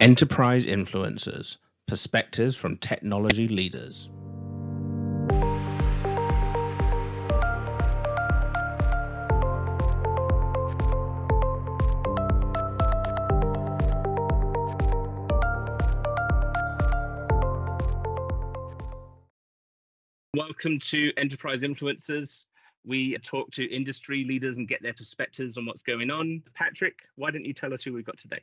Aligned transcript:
Enterprise 0.00 0.64
Influencers 0.64 1.56
Perspectives 1.88 2.54
from 2.54 2.76
Technology 2.76 3.48
Leaders. 3.48 4.08
Welcome 20.32 20.78
to 20.78 21.12
Enterprise 21.16 21.62
Influencers. 21.62 22.46
We 22.86 23.18
talk 23.18 23.50
to 23.50 23.64
industry 23.64 24.22
leaders 24.22 24.58
and 24.58 24.68
get 24.68 24.80
their 24.80 24.94
perspectives 24.94 25.56
on 25.56 25.66
what's 25.66 25.82
going 25.82 26.12
on. 26.12 26.44
Patrick, 26.54 27.00
why 27.16 27.32
don't 27.32 27.44
you 27.44 27.52
tell 27.52 27.74
us 27.74 27.82
who 27.82 27.92
we've 27.92 28.06
got 28.06 28.18
today? 28.18 28.42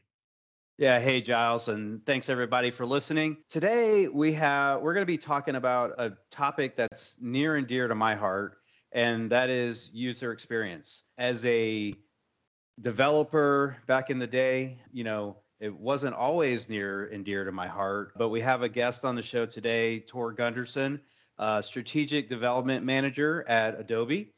Yeah, 0.77 0.99
hey 0.99 1.21
Giles, 1.21 1.69
and 1.69 2.05
thanks 2.05 2.27
everybody 2.27 2.69
for 2.69 2.85
listening. 2.85 3.37
Today 3.49 4.09
we 4.09 4.33
have 4.33 4.81
we're 4.81 4.93
going 4.93 5.03
to 5.03 5.09
be 5.09 5.17
talking 5.17 5.55
about 5.55 5.93
a 5.97 6.17
topic 6.31 6.75
that's 6.75 7.15
near 7.21 7.55
and 7.55 7.65
dear 7.65 7.87
to 7.87 7.95
my 7.95 8.15
heart, 8.15 8.57
and 8.91 9.29
that 9.31 9.49
is 9.49 9.89
user 9.93 10.33
experience. 10.33 11.03
As 11.17 11.45
a 11.45 11.93
developer 12.81 13.77
back 13.87 14.09
in 14.09 14.19
the 14.19 14.27
day, 14.27 14.79
you 14.91 15.05
know, 15.05 15.37
it 15.61 15.73
wasn't 15.73 16.13
always 16.13 16.67
near 16.67 17.05
and 17.05 17.23
dear 17.23 17.45
to 17.45 17.53
my 17.53 17.67
heart, 17.67 18.11
but 18.17 18.27
we 18.27 18.41
have 18.41 18.61
a 18.61 18.67
guest 18.67 19.05
on 19.05 19.15
the 19.15 19.23
show 19.23 19.45
today, 19.45 20.01
Tor 20.01 20.35
Gundersen, 20.35 20.99
uh, 21.39 21.61
strategic 21.61 22.27
development 22.27 22.83
manager 22.83 23.45
at 23.47 23.79
Adobe. 23.79 24.34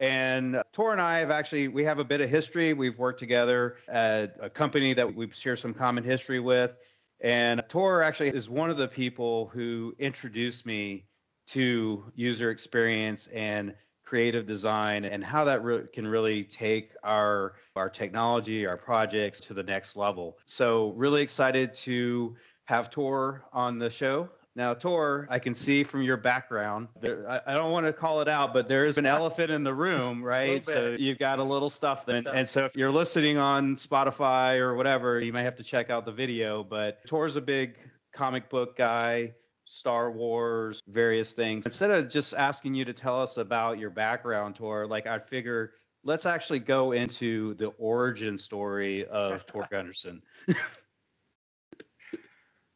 And 0.00 0.62
Tor 0.72 0.92
and 0.92 1.00
I 1.00 1.18
have 1.18 1.30
actually 1.30 1.68
we 1.68 1.84
have 1.84 1.98
a 1.98 2.04
bit 2.04 2.22
of 2.22 2.30
history. 2.30 2.72
We've 2.72 2.98
worked 2.98 3.18
together 3.18 3.76
at 3.86 4.34
a 4.40 4.48
company 4.48 4.94
that 4.94 5.14
we 5.14 5.30
share 5.30 5.56
some 5.56 5.74
common 5.74 6.02
history 6.02 6.40
with. 6.40 6.74
And 7.20 7.62
Tor 7.68 8.02
actually 8.02 8.30
is 8.30 8.48
one 8.48 8.70
of 8.70 8.78
the 8.78 8.88
people 8.88 9.48
who 9.48 9.94
introduced 9.98 10.64
me 10.64 11.04
to 11.48 12.04
user 12.14 12.50
experience 12.50 13.26
and 13.28 13.74
creative 14.02 14.46
design 14.46 15.04
and 15.04 15.22
how 15.22 15.44
that 15.44 15.62
re- 15.62 15.86
can 15.92 16.06
really 16.06 16.44
take 16.44 16.94
our 17.04 17.54
our 17.76 17.90
technology, 17.90 18.66
our 18.66 18.78
projects 18.78 19.40
to 19.42 19.54
the 19.54 19.62
next 19.62 19.96
level. 19.96 20.38
So 20.46 20.92
really 20.96 21.20
excited 21.20 21.74
to 21.74 22.36
have 22.64 22.88
Tor 22.88 23.44
on 23.52 23.78
the 23.78 23.90
show. 23.90 24.30
Now, 24.56 24.74
Tor, 24.74 25.28
I 25.30 25.38
can 25.38 25.54
see 25.54 25.84
from 25.84 26.02
your 26.02 26.16
background, 26.16 26.88
there, 27.00 27.28
I, 27.28 27.52
I, 27.52 27.54
don't 27.54 27.70
want 27.70 27.86
to 27.86 27.92
call 27.92 28.20
it 28.20 28.28
out, 28.28 28.52
but 28.52 28.66
there 28.66 28.84
is 28.84 28.98
an 28.98 29.06
elephant 29.06 29.50
in 29.50 29.62
the 29.62 29.72
room, 29.72 30.22
right? 30.24 30.64
So 30.66 30.96
you've 30.98 31.18
got 31.18 31.38
a 31.38 31.42
little 31.42 31.70
stuff. 31.70 32.04
Then, 32.04 32.26
and 32.26 32.48
so 32.48 32.64
if 32.64 32.76
you're 32.76 32.90
listening 32.90 33.38
on 33.38 33.76
Spotify 33.76 34.58
or 34.58 34.74
whatever, 34.74 35.20
you 35.20 35.32
may 35.32 35.44
have 35.44 35.56
to 35.56 35.62
check 35.62 35.88
out 35.88 36.04
the 36.04 36.12
video. 36.12 36.64
But 36.64 37.06
Tor's 37.06 37.36
a 37.36 37.40
big 37.40 37.76
comic 38.12 38.50
book 38.50 38.76
guy, 38.76 39.34
Star 39.66 40.10
Wars, 40.10 40.82
various 40.88 41.32
things. 41.32 41.64
Instead 41.64 41.92
of 41.92 42.10
just 42.10 42.34
asking 42.34 42.74
you 42.74 42.84
to 42.86 42.92
tell 42.92 43.22
us 43.22 43.36
about 43.36 43.78
your 43.78 43.90
background, 43.90 44.56
Tor, 44.56 44.86
like 44.86 45.06
I 45.06 45.20
figure 45.20 45.74
let's 46.04 46.26
actually 46.26 46.60
go 46.60 46.92
into 46.92 47.54
the 47.54 47.68
origin 47.78 48.38
story 48.38 49.06
of 49.06 49.46
Tor 49.46 49.68
Gundersen. 49.72 50.22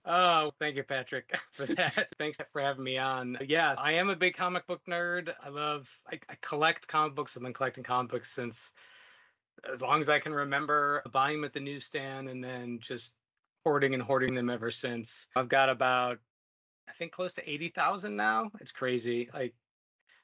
Oh, 0.06 0.52
thank 0.58 0.76
you, 0.76 0.82
Patrick, 0.82 1.34
for 1.52 1.66
that. 1.66 2.08
Thanks 2.18 2.38
for 2.52 2.60
having 2.60 2.84
me 2.84 2.98
on. 2.98 3.38
Yeah, 3.46 3.74
I 3.78 3.92
am 3.92 4.10
a 4.10 4.16
big 4.16 4.36
comic 4.36 4.66
book 4.66 4.82
nerd. 4.88 5.32
I 5.42 5.48
love, 5.48 5.90
I, 6.10 6.18
I, 6.28 6.34
collect 6.42 6.86
comic 6.86 7.14
books. 7.14 7.36
I've 7.36 7.42
been 7.42 7.54
collecting 7.54 7.84
comic 7.84 8.10
books 8.10 8.30
since 8.30 8.70
as 9.72 9.80
long 9.82 10.00
as 10.00 10.08
I 10.08 10.18
can 10.18 10.34
remember, 10.34 11.02
buying 11.12 11.38
them 11.38 11.44
at 11.44 11.52
the 11.52 11.60
newsstand 11.60 12.28
and 12.28 12.42
then 12.42 12.78
just 12.80 13.12
hoarding 13.64 13.94
and 13.94 14.02
hoarding 14.02 14.34
them 14.34 14.50
ever 14.50 14.70
since. 14.70 15.26
I've 15.36 15.48
got 15.48 15.68
about, 15.68 16.18
I 16.88 16.92
think, 16.92 17.12
close 17.12 17.32
to 17.34 17.50
80,000 17.50 18.14
now. 18.14 18.50
It's 18.60 18.72
crazy. 18.72 19.30
Like, 19.32 19.54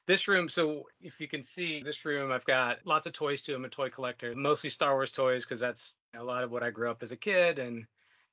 this 0.07 0.27
room, 0.27 0.49
so 0.49 0.83
if 0.99 1.19
you 1.19 1.27
can 1.27 1.41
see 1.41 1.81
this 1.81 2.05
room, 2.05 2.31
I've 2.31 2.45
got 2.45 2.79
lots 2.85 3.05
of 3.05 3.13
toys 3.13 3.41
too. 3.41 3.55
I'm 3.55 3.65
a 3.65 3.69
toy 3.69 3.87
collector, 3.87 4.35
mostly 4.35 4.69
Star 4.69 4.93
Wars 4.93 5.11
toys 5.11 5.45
because 5.45 5.59
that's 5.59 5.93
a 6.15 6.23
lot 6.23 6.43
of 6.43 6.51
what 6.51 6.63
I 6.63 6.69
grew 6.69 6.89
up 6.89 7.01
as 7.01 7.11
a 7.11 7.17
kid 7.17 7.59
and 7.59 7.85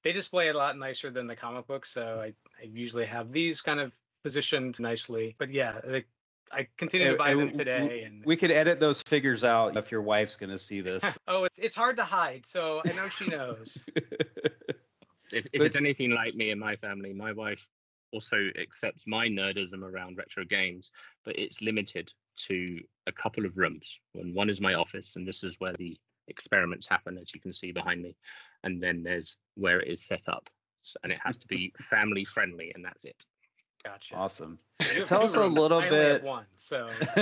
they 0.04 0.12
display 0.12 0.48
it 0.48 0.54
a 0.54 0.58
lot 0.58 0.78
nicer 0.78 1.10
than 1.10 1.26
the 1.26 1.36
comic 1.36 1.66
books. 1.66 1.90
So 1.90 2.20
I, 2.20 2.34
I 2.60 2.64
usually 2.64 3.06
have 3.06 3.32
these 3.32 3.60
kind 3.60 3.80
of 3.80 3.92
positioned 4.22 4.78
nicely. 4.80 5.34
But 5.38 5.50
yeah, 5.50 5.80
they, 5.84 6.04
I 6.52 6.68
continue 6.76 7.10
to 7.10 7.16
buy 7.16 7.34
them 7.34 7.50
today. 7.50 8.04
And 8.04 8.24
we 8.24 8.36
could 8.36 8.50
edit 8.50 8.78
those 8.78 9.02
figures 9.02 9.44
out 9.44 9.76
if 9.76 9.90
your 9.90 10.02
wife's 10.02 10.36
going 10.36 10.50
to 10.50 10.58
see 10.58 10.80
this. 10.82 11.18
oh, 11.26 11.44
it's 11.44 11.58
it's 11.58 11.76
hard 11.76 11.96
to 11.96 12.04
hide. 12.04 12.46
So 12.46 12.82
I 12.86 12.92
know 12.92 13.08
she 13.08 13.26
knows. 13.26 13.86
if, 13.96 15.46
if 15.46 15.52
but, 15.52 15.62
it's 15.62 15.76
anything 15.76 16.12
like 16.12 16.34
me 16.34 16.50
and 16.50 16.60
my 16.60 16.76
family, 16.76 17.12
my 17.12 17.32
wife 17.32 17.66
also 18.12 18.48
accepts 18.58 19.06
my 19.06 19.28
nerdism 19.28 19.82
around 19.82 20.16
retro 20.16 20.44
games, 20.44 20.90
but 21.24 21.38
it's 21.38 21.60
limited 21.60 22.10
to 22.48 22.80
a 23.06 23.12
couple 23.12 23.44
of 23.44 23.58
rooms. 23.58 23.98
And 24.14 24.34
one 24.34 24.48
is 24.48 24.60
my 24.60 24.74
office, 24.74 25.16
and 25.16 25.26
this 25.26 25.44
is 25.44 25.56
where 25.58 25.74
the 25.74 25.98
experiments 26.28 26.86
happen, 26.86 27.18
as 27.18 27.34
you 27.34 27.40
can 27.40 27.52
see 27.52 27.72
behind 27.72 28.02
me. 28.02 28.16
And 28.64 28.82
then 28.82 29.02
there's 29.02 29.36
where 29.54 29.80
it 29.80 29.88
is 29.88 30.04
set 30.04 30.28
up. 30.28 30.48
and 31.02 31.12
it 31.12 31.18
has 31.22 31.38
to 31.38 31.46
be 31.46 31.72
family 31.78 32.24
friendly, 32.24 32.72
and 32.74 32.84
that's 32.84 33.04
it. 33.04 33.24
Gotcha. 33.84 34.16
Awesome. 34.16 34.58
Tell 35.06 35.22
us 35.22 35.36
a 35.36 35.44
little 35.46 35.80
bit. 35.80 36.22
One, 36.24 36.46
so 36.56 36.88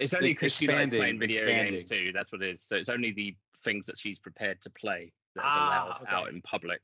it's 0.00 0.14
only 0.14 0.30
because 0.30 0.56
she 0.56 0.66
likes 0.66 0.88
playing 0.88 1.18
video 1.18 1.42
expanding. 1.42 1.74
games 1.74 1.84
too. 1.84 2.10
That's 2.14 2.32
what 2.32 2.42
it 2.42 2.50
is. 2.50 2.64
So 2.66 2.76
it's 2.76 2.88
only 2.88 3.12
the 3.12 3.36
things 3.64 3.84
that 3.86 3.98
she's 3.98 4.18
prepared 4.18 4.62
to 4.62 4.70
play 4.70 5.12
that's 5.34 5.46
ah, 5.46 5.66
allowed 5.68 6.02
okay. 6.02 6.10
out 6.10 6.28
in 6.30 6.40
public, 6.40 6.80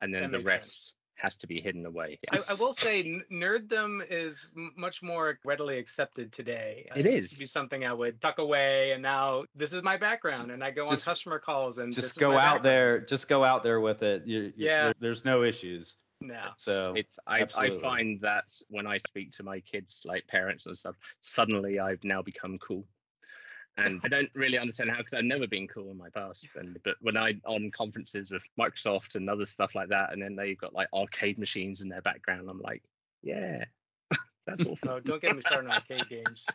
and 0.00 0.14
then 0.14 0.30
that 0.30 0.38
the 0.38 0.44
rest 0.44 0.66
sense 0.66 0.94
has 1.20 1.36
to 1.36 1.46
be 1.46 1.60
hidden 1.60 1.86
away. 1.86 2.18
I, 2.30 2.40
I, 2.48 2.54
will 2.54 2.72
say, 2.86 3.22
nerddom 3.30 4.04
is 4.08 4.50
m- 4.56 4.72
much 4.76 5.02
more 5.02 5.38
readily 5.44 5.78
accepted 5.78 6.32
today. 6.32 6.88
Uh, 6.90 6.98
it 6.98 7.06
is. 7.06 7.14
It 7.14 7.16
used 7.16 7.32
to 7.34 7.38
be 7.40 7.46
something 7.46 7.84
I 7.84 7.92
would 7.92 8.20
tuck 8.20 8.38
away, 8.38 8.92
and 8.92 9.02
now 9.02 9.44
this 9.54 9.72
is 9.72 9.82
my 9.82 9.96
background, 9.96 10.50
and 10.50 10.62
I 10.64 10.70
go 10.70 10.86
just, 10.88 11.06
on 11.06 11.12
customer 11.12 11.38
calls 11.38 11.78
and 11.78 11.92
just 11.92 12.18
go 12.18 12.32
out 12.32 12.36
background. 12.36 12.64
there. 12.64 13.00
Just 13.00 13.28
go 13.28 13.44
out 13.44 13.62
there 13.62 13.80
with 13.80 14.02
it. 14.02 14.26
You, 14.26 14.40
you, 14.40 14.52
yeah. 14.56 14.84
There, 14.84 14.94
there's 15.00 15.24
no 15.24 15.42
issues. 15.42 15.96
No. 16.22 16.50
So 16.58 16.94
it's 16.96 17.16
I, 17.26 17.46
I 17.56 17.70
find 17.70 18.20
that 18.20 18.44
when 18.68 18.86
I 18.86 18.98
speak 18.98 19.32
to 19.36 19.42
my 19.42 19.60
kids, 19.60 20.02
like 20.04 20.26
parents 20.26 20.66
and 20.66 20.76
stuff, 20.76 20.96
suddenly 21.22 21.80
I've 21.80 22.04
now 22.04 22.20
become 22.20 22.58
cool 22.58 22.84
and 23.80 24.00
I 24.04 24.08
don't 24.08 24.30
really 24.34 24.58
understand 24.58 24.90
how 24.90 24.98
because 24.98 25.14
I've 25.14 25.24
never 25.24 25.46
been 25.46 25.68
cool 25.68 25.90
in 25.90 25.96
my 25.96 26.10
past. 26.10 26.46
And 26.56 26.78
but 26.84 26.96
when 27.00 27.16
I 27.16 27.34
on 27.44 27.70
conferences 27.70 28.30
with 28.30 28.42
Microsoft 28.58 29.14
and 29.14 29.28
other 29.28 29.46
stuff 29.46 29.74
like 29.74 29.88
that, 29.88 30.12
and 30.12 30.22
then 30.22 30.36
they've 30.36 30.58
got 30.58 30.74
like 30.74 30.88
arcade 30.92 31.38
machines 31.38 31.80
in 31.80 31.88
their 31.88 32.02
background, 32.02 32.48
I'm 32.48 32.60
like, 32.60 32.82
yeah, 33.22 33.64
that's 34.46 34.64
awesome. 34.64 34.88
Oh, 34.88 35.00
don't 35.00 35.22
get 35.22 35.34
me 35.34 35.42
started 35.42 35.70
on 35.70 35.76
arcade 35.76 36.08
games. 36.08 36.46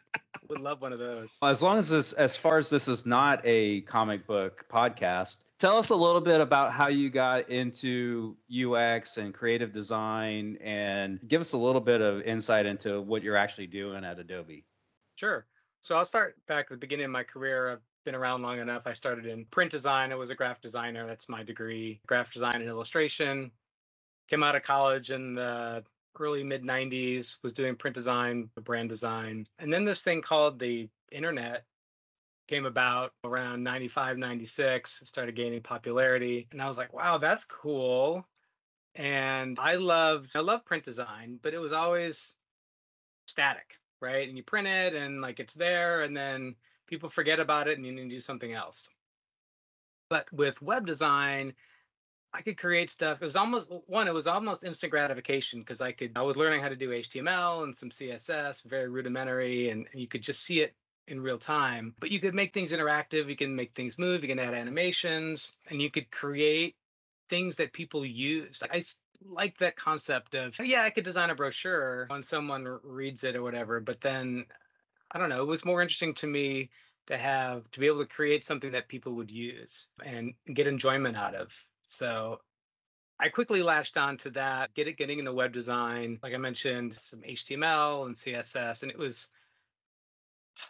Would 0.50 0.59
love 0.59 0.81
one 0.81 0.94
of 0.94 1.00
those. 1.00 1.38
As 1.41 1.62
long 1.62 1.78
as 1.78 1.90
this, 1.90 2.13
as 2.13 2.36
far 2.36 2.58
as 2.58 2.69
this 2.69 2.88
is 2.88 3.06
not 3.06 3.42
a 3.46 3.81
comic 3.81 4.28
book 4.28 4.66
podcast, 4.72 5.40
tell 5.59 5.78
us 5.78 5.90
a 5.90 5.96
little 5.96 6.22
bit 6.22 6.40
about 6.40 6.72
how 6.72 6.88
you 6.88 7.09
got 7.09 7.50
into 7.50 8.38
UX 8.52 9.18
and 9.18 9.34
creative 9.34 9.74
design, 9.74 10.57
and 10.62 11.19
give 11.28 11.42
us 11.42 11.53
a 11.53 11.57
little 11.57 11.81
bit 11.81 12.02
of 12.02 12.22
insight 12.22 12.66
into 12.66 13.02
what 13.02 13.24
you're 13.24 13.38
actually 13.38 13.68
doing 13.68 14.06
at 14.06 14.19
Adobe. 14.19 14.66
Sure. 15.16 15.46
So 15.85 15.94
I'll 15.96 16.03
start 16.03 16.35
back 16.47 16.62
at 16.62 16.69
the 16.69 16.78
beginning 16.78 17.06
of 17.06 17.12
my 17.12 17.22
career. 17.22 17.69
I've 17.69 17.81
been 18.06 18.16
around 18.16 18.41
long 18.41 18.57
enough. 18.57 18.88
I 18.88 18.94
started 18.94 19.28
in 19.28 19.46
print 19.46 19.69
design. 19.69 20.12
I 20.12 20.16
was 20.16 20.31
a 20.31 20.35
graphic 20.35 20.63
designer. 20.63 21.06
That's 21.06 21.29
my 21.29 21.44
degree, 21.44 22.01
graphic 22.07 22.34
design 22.34 22.56
and 22.56 22.68
illustration. 22.68 23.51
Came 24.28 24.41
out 24.41 24.56
of 24.56 24.63
college 24.63 25.12
in 25.12 25.35
the 25.35 25.84
early 26.19 26.44
mid 26.44 26.63
90s, 26.63 27.38
was 27.44 27.53
doing 27.53 27.75
print 27.75 27.94
design, 27.94 28.50
brand 28.63 28.90
design. 28.90 29.45
And 29.59 29.72
then 29.72 29.85
this 29.85 30.01
thing 30.01 30.24
called 30.24 30.57
the 30.57 30.90
internet 31.12 31.66
came 32.47 32.66
about 32.66 33.13
around 33.24 33.63
95, 33.63 34.18
96, 34.18 35.03
started 35.06 35.35
gaining 35.35 35.62
popularity. 35.62 36.47
And 36.51 36.63
I 36.63 36.68
was 36.68 36.79
like, 36.79 36.94
wow, 36.94 37.19
that's 37.19 37.45
cool. 37.45 38.25
And 38.95 39.59
I 39.59 39.75
loved 39.75 40.31
I 40.36 40.39
love 40.39 40.65
print 40.65 40.83
design, 40.83 41.38
but 41.44 41.54
it 41.54 41.59
was 41.59 41.74
always 41.74 42.33
static 43.27 43.77
right? 44.06 44.28
And 44.28 44.38
you 44.38 44.44
print 44.44 44.68
it 44.68 44.94
and 44.94 45.22
like 45.22 45.40
it's 45.40 45.54
there, 45.56 46.04
and 46.04 46.16
then 46.16 46.56
people 46.88 47.10
forget 47.10 47.40
about 47.40 47.68
it 47.68 47.78
and 47.78 47.86
you 47.86 47.92
need 47.92 48.10
to 48.10 48.16
do 48.16 48.19
something 48.19 48.54
else. 48.54 48.88
But 50.10 50.31
with 50.31 50.62
web 50.62 50.86
design, 50.86 51.54
I 52.31 52.42
could 52.42 52.57
create 52.57 52.90
stuff. 52.90 53.22
It 53.22 53.25
was 53.25 53.36
almost 53.36 53.68
one, 53.88 54.07
it 54.07 54.13
was 54.13 54.28
almost 54.28 54.63
instant 54.63 54.92
gratification 54.92 55.62
because 55.62 55.81
I 55.81 55.92
could, 55.94 56.12
I 56.16 56.22
was 56.22 56.38
learning 56.38 56.62
how 56.62 56.69
to 56.69 56.75
do 56.75 56.90
HTML 56.90 57.63
and 57.63 57.75
some 57.75 57.90
CSS, 57.90 58.63
very 58.66 58.90
rudimentary, 58.90 59.69
and, 59.69 59.88
you 59.94 60.07
could 60.07 60.22
just 60.22 60.44
see 60.44 60.60
it 60.62 60.75
in 61.07 61.22
real 61.22 61.38
time. 61.38 61.96
But 62.00 62.12
you 62.12 62.19
could 62.19 62.36
make 62.36 62.54
things 62.54 62.72
interactive, 62.72 63.30
you 63.30 63.36
can 63.36 63.56
make 63.56 63.74
things 63.74 63.98
move, 63.98 64.22
you 64.22 64.28
can 64.28 64.40
add 64.40 64.54
animations, 64.54 65.54
and 65.69 65.81
you 65.81 65.90
could 65.90 66.12
create 66.12 66.75
things 67.30 67.57
that 67.57 67.74
people 67.74 68.06
use. 68.06 68.62
I 68.69 68.84
like 69.23 69.57
that 69.57 69.75
concept 69.75 70.35
of 70.35 70.56
oh, 70.59 70.63
yeah 70.63 70.83
i 70.83 70.89
could 70.89 71.03
design 71.03 71.29
a 71.29 71.35
brochure 71.35 72.06
when 72.09 72.23
someone 72.23 72.79
reads 72.83 73.23
it 73.23 73.35
or 73.35 73.41
whatever 73.41 73.79
but 73.79 74.01
then 74.01 74.45
i 75.12 75.19
don't 75.19 75.29
know 75.29 75.41
it 75.41 75.47
was 75.47 75.65
more 75.65 75.81
interesting 75.81 76.13
to 76.13 76.27
me 76.27 76.69
to 77.07 77.17
have 77.17 77.69
to 77.71 77.79
be 77.79 77.88
able 77.88 78.00
to 78.00 78.06
create 78.06 78.44
something 78.44 78.71
that 78.71 78.88
people 78.88 79.13
would 79.13 79.31
use 79.31 79.88
and 80.03 80.33
get 80.53 80.67
enjoyment 80.67 81.17
out 81.17 81.35
of 81.35 81.53
So 81.88 82.39
I 83.19 83.29
quickly 83.29 83.63
latched 83.63 83.97
on 83.97 84.17
to 84.19 84.29
that, 84.31 84.73
get 84.73 84.88
it 84.88 84.97
getting 84.97 85.19
into 85.19 85.33
web 85.33 85.53
design. 85.53 86.19
Like 86.21 86.33
I 86.33 86.38
mentioned, 86.38 86.94
some 86.94 87.21
HTML 87.21 88.06
and 88.06 88.15
CSS. 88.15 88.81
And 88.83 88.91
it 88.91 88.97
was 88.97 89.29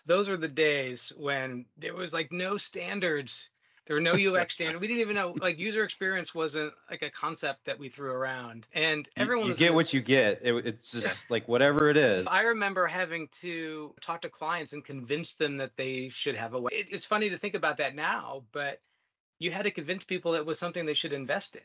those 0.05 0.29
are 0.29 0.37
the 0.37 0.47
days 0.47 1.11
when 1.17 1.65
there 1.77 1.95
was 1.95 2.13
like 2.13 2.31
no 2.31 2.57
standards. 2.57 3.49
There 3.87 3.95
were 3.95 4.01
no 4.01 4.13
UX 4.13 4.53
standards. 4.55 4.81
We 4.81 4.87
didn't 4.87 5.01
even 5.01 5.15
know 5.15 5.35
like 5.39 5.59
user 5.59 5.83
experience 5.83 6.33
wasn't 6.33 6.73
like 6.89 7.01
a 7.03 7.09
concept 7.09 7.65
that 7.65 7.77
we 7.79 7.89
threw 7.89 8.11
around. 8.11 8.65
And 8.73 9.07
everyone 9.15 9.45
you, 9.45 9.49
was 9.51 9.59
get 9.59 9.67
just- 9.67 9.75
what 9.75 9.93
you 9.93 10.01
get. 10.01 10.41
It, 10.43 10.65
it's 10.65 10.91
just 10.91 11.29
like 11.29 11.47
whatever 11.47 11.89
it 11.89 11.97
is. 11.97 12.27
I 12.27 12.41
remember 12.43 12.87
having 12.87 13.27
to 13.41 13.93
talk 14.01 14.21
to 14.23 14.29
clients 14.29 14.73
and 14.73 14.83
convince 14.83 15.35
them 15.35 15.57
that 15.57 15.77
they 15.77 16.09
should 16.09 16.35
have 16.35 16.53
a 16.53 16.59
way. 16.59 16.71
It, 16.73 16.87
it's 16.91 17.05
funny 17.05 17.29
to 17.29 17.37
think 17.37 17.53
about 17.55 17.77
that 17.77 17.95
now, 17.95 18.43
but 18.51 18.81
you 19.39 19.51
had 19.51 19.63
to 19.63 19.71
convince 19.71 20.03
people 20.03 20.33
it 20.35 20.45
was 20.45 20.57
something 20.57 20.85
they 20.85 20.93
should 20.93 21.13
invest 21.13 21.55
in. 21.55 21.61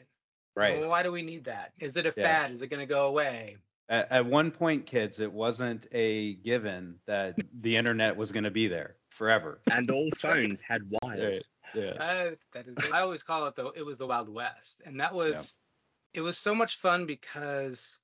Right. 0.57 0.81
Well, 0.81 0.91
why 0.91 1.03
do 1.05 1.13
we 1.13 1.23
need 1.23 1.45
that? 1.45 1.73
Is 1.79 1.97
it 1.97 2.05
a 2.07 2.13
Yeah. 2.17 2.25
fad? 2.25 2.51
Is 2.51 2.61
it 2.63 2.67
going 2.67 2.81
to 2.81 2.87
go 2.87 3.07
away? 3.07 3.57
At, 3.89 4.11
at 4.13 4.27
one 4.27 4.51
point, 4.51 4.87
kids, 4.87 5.21
it 5.21 5.33
wasn't 5.33 5.87
a 5.93 6.35
given 6.35 6.97
that 7.07 7.37
the 7.61 7.77
internet 7.77 8.17
was 8.17 8.31
going 8.33 8.45
to 8.45 8.51
be 8.51 8.67
there 8.67 8.97
forever. 9.09 9.61
And 9.71 9.91
all 9.91 10.11
phones 10.17 10.61
had 10.61 10.83
wires. 11.03 11.45
Yes. 11.75 12.37
Is, 12.55 12.91
I 12.91 13.01
always 13.01 13.23
call 13.23 13.47
it 13.47 13.57
though. 13.57 13.73
it 13.75 13.85
was 13.85 13.99
the 13.99 14.07
Wild 14.07 14.29
West, 14.29 14.83
and 14.85 15.01
that 15.01 15.15
was 15.15 15.55
it 16.13 16.21
was 16.21 16.37
so 16.37 16.55
much 16.55 16.77
fun 16.77 17.07
because 17.07 17.99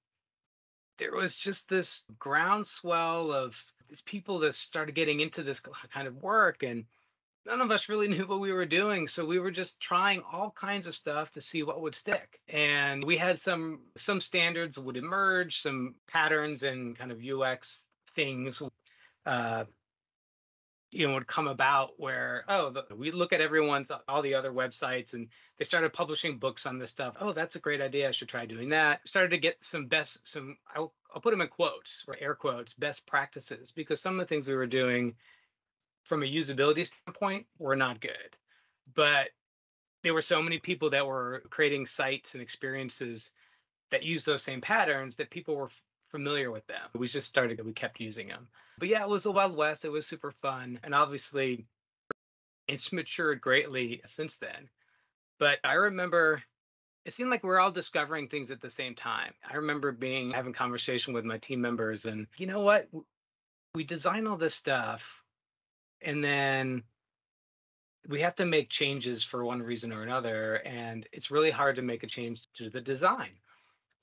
there 0.98 1.12
was 1.12 1.36
just 1.36 1.68
this 1.68 2.04
groundswell 2.18 3.32
of 3.32 3.62
these 3.88 4.02
people 4.02 4.38
that 4.40 4.54
started 4.54 4.94
getting 4.94 5.20
into 5.20 5.42
this 5.42 5.60
kind 5.60 6.08
of 6.08 6.22
work, 6.22 6.62
and 6.62 6.84
none 7.44 7.60
of 7.60 7.70
us 7.70 7.88
really 7.88 8.08
knew 8.08 8.26
what 8.26 8.40
we 8.40 8.52
were 8.52 8.66
doing, 8.66 9.06
so 9.08 9.24
we 9.24 9.38
were 9.38 9.50
just 9.50 9.80
trying 9.80 10.22
all 10.30 10.50
kinds 10.50 10.86
of 10.86 10.94
stuff 10.94 11.30
to 11.32 11.40
see 11.40 11.62
what 11.62 11.80
would 11.80 11.94
stick. 11.94 12.40
And 12.48 13.04
we 13.04 13.16
had 13.16 13.38
some 13.38 13.80
some 13.96 14.20
standards 14.20 14.78
would 14.78 14.96
emerge, 14.96 15.60
some 15.60 15.94
patterns 16.06 16.62
and 16.62 16.96
kind 16.96 17.12
of 17.12 17.22
UX 17.22 17.86
things. 18.14 18.62
Uh, 19.24 19.64
you 20.96 21.06
know 21.06 21.14
would 21.14 21.26
come 21.26 21.48
about 21.48 21.98
where 21.98 22.44
oh 22.48 22.70
the, 22.70 22.84
we 22.94 23.10
look 23.10 23.32
at 23.32 23.40
everyone's 23.40 23.90
uh, 23.90 23.98
all 24.08 24.22
the 24.22 24.34
other 24.34 24.52
websites 24.52 25.12
and 25.12 25.28
they 25.58 25.64
started 25.64 25.92
publishing 25.92 26.38
books 26.38 26.66
on 26.66 26.78
this 26.78 26.90
stuff. 26.90 27.14
Oh 27.20 27.32
that's 27.32 27.56
a 27.56 27.60
great 27.60 27.80
idea. 27.80 28.08
I 28.08 28.12
should 28.12 28.28
try 28.28 28.46
doing 28.46 28.70
that. 28.70 29.06
Started 29.06 29.30
to 29.30 29.38
get 29.38 29.62
some 29.62 29.86
best 29.86 30.18
some 30.24 30.56
i'll, 30.74 30.92
I'll 31.14 31.20
put 31.20 31.30
them 31.30 31.40
in 31.40 31.48
quotes 31.48 32.04
or 32.08 32.16
air 32.18 32.34
quotes 32.34 32.74
best 32.74 33.06
practices 33.06 33.72
because 33.72 34.00
some 34.00 34.14
of 34.14 34.20
the 34.20 34.26
things 34.26 34.46
we 34.46 34.54
were 34.54 34.66
doing 34.66 35.14
from 36.04 36.22
a 36.22 36.26
usability 36.26 36.86
standpoint 36.86 37.46
were 37.58 37.76
not 37.76 38.00
good 38.00 38.36
but 38.94 39.28
there 40.02 40.14
were 40.14 40.22
so 40.22 40.40
many 40.40 40.58
people 40.58 40.90
that 40.90 41.06
were 41.06 41.42
creating 41.50 41.86
sites 41.86 42.34
and 42.34 42.42
experiences 42.42 43.32
that 43.90 44.04
use 44.04 44.24
those 44.24 44.42
same 44.42 44.60
patterns 44.60 45.16
that 45.16 45.30
people 45.30 45.56
were 45.56 45.68
familiar 46.10 46.50
with 46.50 46.66
them 46.66 46.88
we 46.94 47.06
just 47.06 47.28
started 47.28 47.64
we 47.64 47.72
kept 47.72 48.00
using 48.00 48.28
them 48.28 48.48
but 48.78 48.88
yeah, 48.88 49.02
it 49.02 49.08
was 49.08 49.22
the 49.22 49.32
Wild 49.32 49.56
West. 49.56 49.84
It 49.84 49.90
was 49.90 50.06
super 50.06 50.30
fun. 50.30 50.78
And 50.82 50.94
obviously, 50.94 51.66
it's 52.68 52.92
matured 52.92 53.40
greatly 53.40 54.00
since 54.04 54.36
then. 54.36 54.68
But 55.38 55.58
I 55.64 55.74
remember 55.74 56.42
it 57.04 57.12
seemed 57.12 57.30
like 57.30 57.44
we 57.44 57.50
are 57.50 57.60
all 57.60 57.70
discovering 57.70 58.28
things 58.28 58.50
at 58.50 58.60
the 58.60 58.70
same 58.70 58.94
time. 58.94 59.32
I 59.48 59.56
remember 59.56 59.92
being 59.92 60.32
having 60.32 60.52
conversation 60.52 61.14
with 61.14 61.24
my 61.24 61.38
team 61.38 61.60
members, 61.60 62.04
and 62.04 62.26
you 62.36 62.46
know 62.46 62.60
what? 62.60 62.88
We 63.74 63.84
design 63.84 64.26
all 64.26 64.36
this 64.36 64.54
stuff, 64.54 65.22
and 66.02 66.22
then 66.22 66.82
we 68.08 68.20
have 68.20 68.34
to 68.36 68.44
make 68.44 68.68
changes 68.68 69.22
for 69.22 69.44
one 69.44 69.62
reason 69.62 69.92
or 69.92 70.02
another. 70.02 70.56
And 70.66 71.06
it's 71.12 71.30
really 71.30 71.50
hard 71.50 71.76
to 71.76 71.82
make 71.82 72.02
a 72.02 72.08
change 72.08 72.42
to 72.54 72.70
the 72.70 72.80
design. 72.80 73.30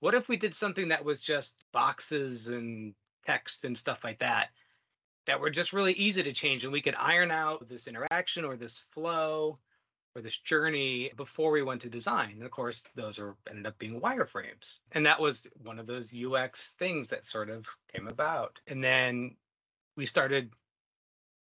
What 0.04 0.16
if 0.16 0.28
we 0.28 0.36
did 0.36 0.54
something 0.54 0.90
that 0.90 1.06
was 1.06 1.22
just 1.22 1.56
boxes 1.72 2.50
and 2.50 2.94
text 3.26 3.64
and 3.64 3.78
stuff 3.78 4.04
like 4.04 4.20
that? 4.20 4.50
that 5.26 5.40
were 5.40 5.50
just 5.50 5.72
really 5.72 5.94
easy 5.94 6.22
to 6.22 6.34
change 6.34 6.66
and 6.66 6.74
we 6.74 6.82
could 6.82 6.96
iron 7.00 7.32
out 7.32 7.66
this 7.70 7.88
interaction 7.88 8.44
or 8.44 8.58
this 8.58 8.80
flow 8.90 9.56
or 10.14 10.22
this 10.22 10.38
journey 10.38 11.10
before 11.16 11.50
we 11.52 11.64
went 11.64 11.80
to 11.80 11.90
design 11.90 12.32
and 12.32 12.44
of 12.44 12.52
course 12.52 12.84
those 12.96 13.18
are 13.18 13.38
ended 13.50 13.66
up 13.66 13.80
being 13.80 14.02
wireframes 14.02 14.80
and 14.92 15.06
that 15.06 15.22
was 15.22 15.48
one 15.64 15.80
of 15.80 15.88
those 15.88 16.14
ux 16.14 16.74
things 16.74 17.08
that 17.08 17.26
sort 17.26 17.50
of 17.50 17.66
came 17.94 18.10
about 18.10 18.60
and 18.68 18.84
then 18.84 19.34
we 19.96 20.06
started 20.06 20.52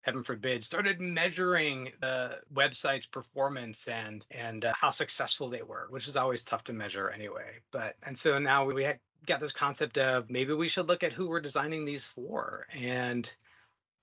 heaven 0.06 0.22
forbid 0.22 0.64
started 0.64 1.02
measuring 1.02 1.92
the 2.00 2.38
website's 2.54 3.08
performance 3.08 3.88
and 3.88 4.26
and 4.30 4.64
uh, 4.64 4.74
how 4.80 4.92
successful 4.92 5.50
they 5.50 5.64
were 5.64 5.88
which 5.90 6.08
is 6.08 6.16
always 6.16 6.44
tough 6.44 6.64
to 6.64 6.74
measure 6.74 7.10
anyway. 7.10 7.60
But 7.72 7.96
and 8.04 8.16
so 8.16 8.38
now 8.38 8.66
we 8.66 8.84
had 8.84 9.00
got 9.26 9.40
this 9.40 9.52
concept 9.52 9.98
of 9.98 10.30
maybe 10.30 10.54
we 10.54 10.68
should 10.68 10.88
look 10.88 11.04
at 11.04 11.12
who 11.12 11.28
we're 11.28 11.42
designing 11.42 11.84
these 11.84 12.06
for 12.06 12.68
and 12.74 13.32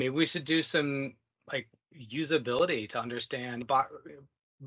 maybe 0.00 0.10
we 0.10 0.26
should 0.26 0.44
do 0.44 0.60
some 0.60 1.14
like 1.52 1.68
usability 1.96 2.88
to 2.90 2.98
understand 2.98 3.68
bo- 3.68 3.86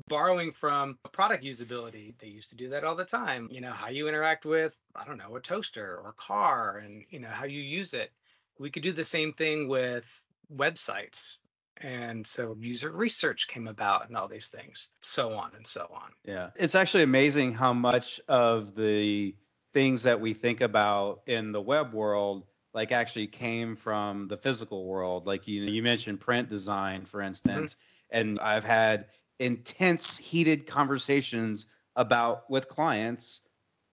borrowing 0.08 0.52
from 0.52 0.98
product 1.12 1.44
usability. 1.44 2.16
They 2.18 2.28
used 2.28 2.48
to 2.50 2.56
do 2.56 2.70
that 2.70 2.84
all 2.84 2.94
the 2.94 3.04
time 3.04 3.48
you 3.50 3.60
know 3.60 3.72
how 3.72 3.88
you 3.88 4.08
interact 4.08 4.46
with 4.46 4.74
i 4.94 5.04
don't 5.04 5.18
know 5.18 5.36
a 5.36 5.40
toaster 5.40 6.00
or 6.02 6.14
car 6.16 6.78
and 6.78 7.04
you 7.10 7.18
know 7.18 7.28
how 7.28 7.44
you 7.44 7.60
use 7.60 7.92
it. 7.92 8.10
We 8.58 8.70
could 8.70 8.82
do 8.82 8.92
the 8.92 9.04
same 9.04 9.34
thing 9.34 9.68
with 9.68 10.24
websites 10.54 11.36
and 11.78 12.26
so 12.26 12.56
user 12.58 12.90
research 12.90 13.48
came 13.48 13.68
about 13.68 14.08
and 14.08 14.16
all 14.16 14.28
these 14.28 14.48
things 14.48 14.88
so 15.00 15.32
on 15.32 15.50
and 15.56 15.66
so 15.66 15.86
on 15.92 16.10
Yeah. 16.24 16.50
It's 16.56 16.74
actually 16.74 17.02
amazing 17.02 17.52
how 17.52 17.72
much 17.72 18.20
of 18.28 18.74
the 18.74 19.34
things 19.72 20.04
that 20.04 20.20
we 20.20 20.32
think 20.32 20.62
about 20.62 21.20
in 21.26 21.52
the 21.52 21.60
web 21.60 21.92
world 21.92 22.46
like 22.76 22.92
actually 22.92 23.26
came 23.26 23.74
from 23.74 24.28
the 24.28 24.36
physical 24.36 24.84
world. 24.84 25.26
Like 25.26 25.48
you 25.48 25.62
you 25.62 25.82
mentioned 25.82 26.20
print 26.20 26.50
design, 26.50 27.06
for 27.06 27.22
instance, 27.22 27.76
and 28.10 28.38
I've 28.38 28.64
had 28.64 29.06
intense 29.40 30.18
heated 30.18 30.66
conversations 30.66 31.66
about 31.96 32.48
with 32.50 32.68
clients 32.68 33.40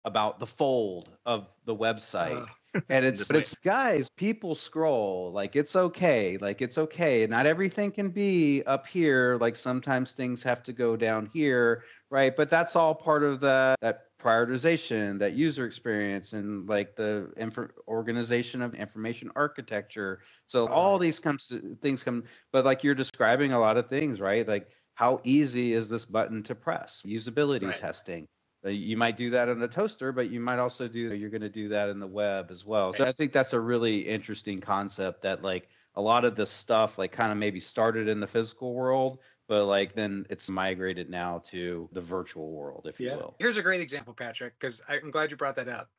about 0.04 0.40
the 0.40 0.48
fold 0.48 1.08
of 1.24 1.48
the 1.64 1.76
website. 1.76 2.42
Uh, 2.42 2.46
and 2.88 3.04
it's 3.04 3.30
it's 3.30 3.54
guys 3.56 4.10
people 4.16 4.54
scroll 4.54 5.32
like 5.32 5.56
it's 5.56 5.76
okay 5.76 6.36
like 6.38 6.62
it's 6.62 6.78
okay. 6.78 7.26
Not 7.26 7.46
everything 7.46 7.92
can 7.92 8.10
be 8.10 8.62
up 8.64 8.86
here 8.86 9.36
like 9.40 9.56
sometimes 9.56 10.12
things 10.12 10.42
have 10.44 10.62
to 10.64 10.72
go 10.72 10.96
down 10.96 11.30
here 11.32 11.84
right? 12.10 12.34
But 12.36 12.50
that's 12.50 12.76
all 12.76 12.94
part 12.94 13.22
of 13.24 13.40
the 13.40 13.74
that 13.80 14.04
prioritization 14.20 15.18
that 15.20 15.32
user 15.32 15.66
experience 15.66 16.32
and 16.32 16.68
like 16.68 16.94
the 16.96 17.32
infor- 17.38 17.70
organization 17.88 18.62
of 18.62 18.74
information 18.74 19.30
architecture. 19.34 20.20
So 20.46 20.68
all 20.68 20.98
these 20.98 21.20
comes 21.20 21.52
things 21.80 22.04
come 22.04 22.24
but 22.52 22.64
like 22.64 22.84
you're 22.84 22.94
describing 22.94 23.52
a 23.52 23.60
lot 23.60 23.76
of 23.76 23.88
things 23.88 24.20
right? 24.20 24.46
Like 24.46 24.70
how 24.94 25.20
easy 25.24 25.72
is 25.72 25.88
this 25.88 26.06
button 26.06 26.42
to 26.44 26.54
press? 26.54 27.02
Usability 27.06 27.62
Right. 27.66 27.80
testing 27.80 28.28
Uh, 28.64 28.68
you 28.68 28.96
might 28.96 29.16
do 29.16 29.30
that 29.30 29.48
on 29.48 29.58
the 29.58 29.68
toaster, 29.68 30.12
but 30.12 30.30
you 30.30 30.40
might 30.40 30.58
also 30.58 30.86
do 30.86 31.14
you're 31.14 31.30
going 31.30 31.42
to 31.42 31.48
do 31.48 31.68
that 31.68 31.88
in 31.88 31.98
the 31.98 32.06
web 32.06 32.50
as 32.50 32.64
well. 32.64 32.92
So 32.92 33.04
I 33.04 33.12
think 33.12 33.32
that's 33.32 33.52
a 33.52 33.60
really 33.60 34.00
interesting 34.00 34.60
concept 34.60 35.22
that 35.22 35.42
like 35.42 35.68
a 35.96 36.02
lot 36.02 36.24
of 36.24 36.36
the 36.36 36.46
stuff 36.46 36.96
like 36.96 37.12
kind 37.12 37.32
of 37.32 37.38
maybe 37.38 37.58
started 37.60 38.08
in 38.08 38.20
the 38.20 38.26
physical 38.26 38.72
world, 38.72 39.18
but 39.48 39.64
like 39.66 39.94
then 39.94 40.26
it's 40.30 40.50
migrated 40.50 41.10
now 41.10 41.42
to 41.46 41.88
the 41.92 42.00
virtual 42.00 42.52
world, 42.52 42.86
if 42.88 43.00
you 43.00 43.10
will. 43.10 43.34
Here's 43.38 43.56
a 43.56 43.62
great 43.62 43.80
example, 43.80 44.14
Patrick, 44.14 44.54
because 44.58 44.80
I'm 44.88 45.10
glad 45.10 45.30
you 45.30 45.36
brought 45.36 45.56
that 45.56 45.68
up. 45.68 45.90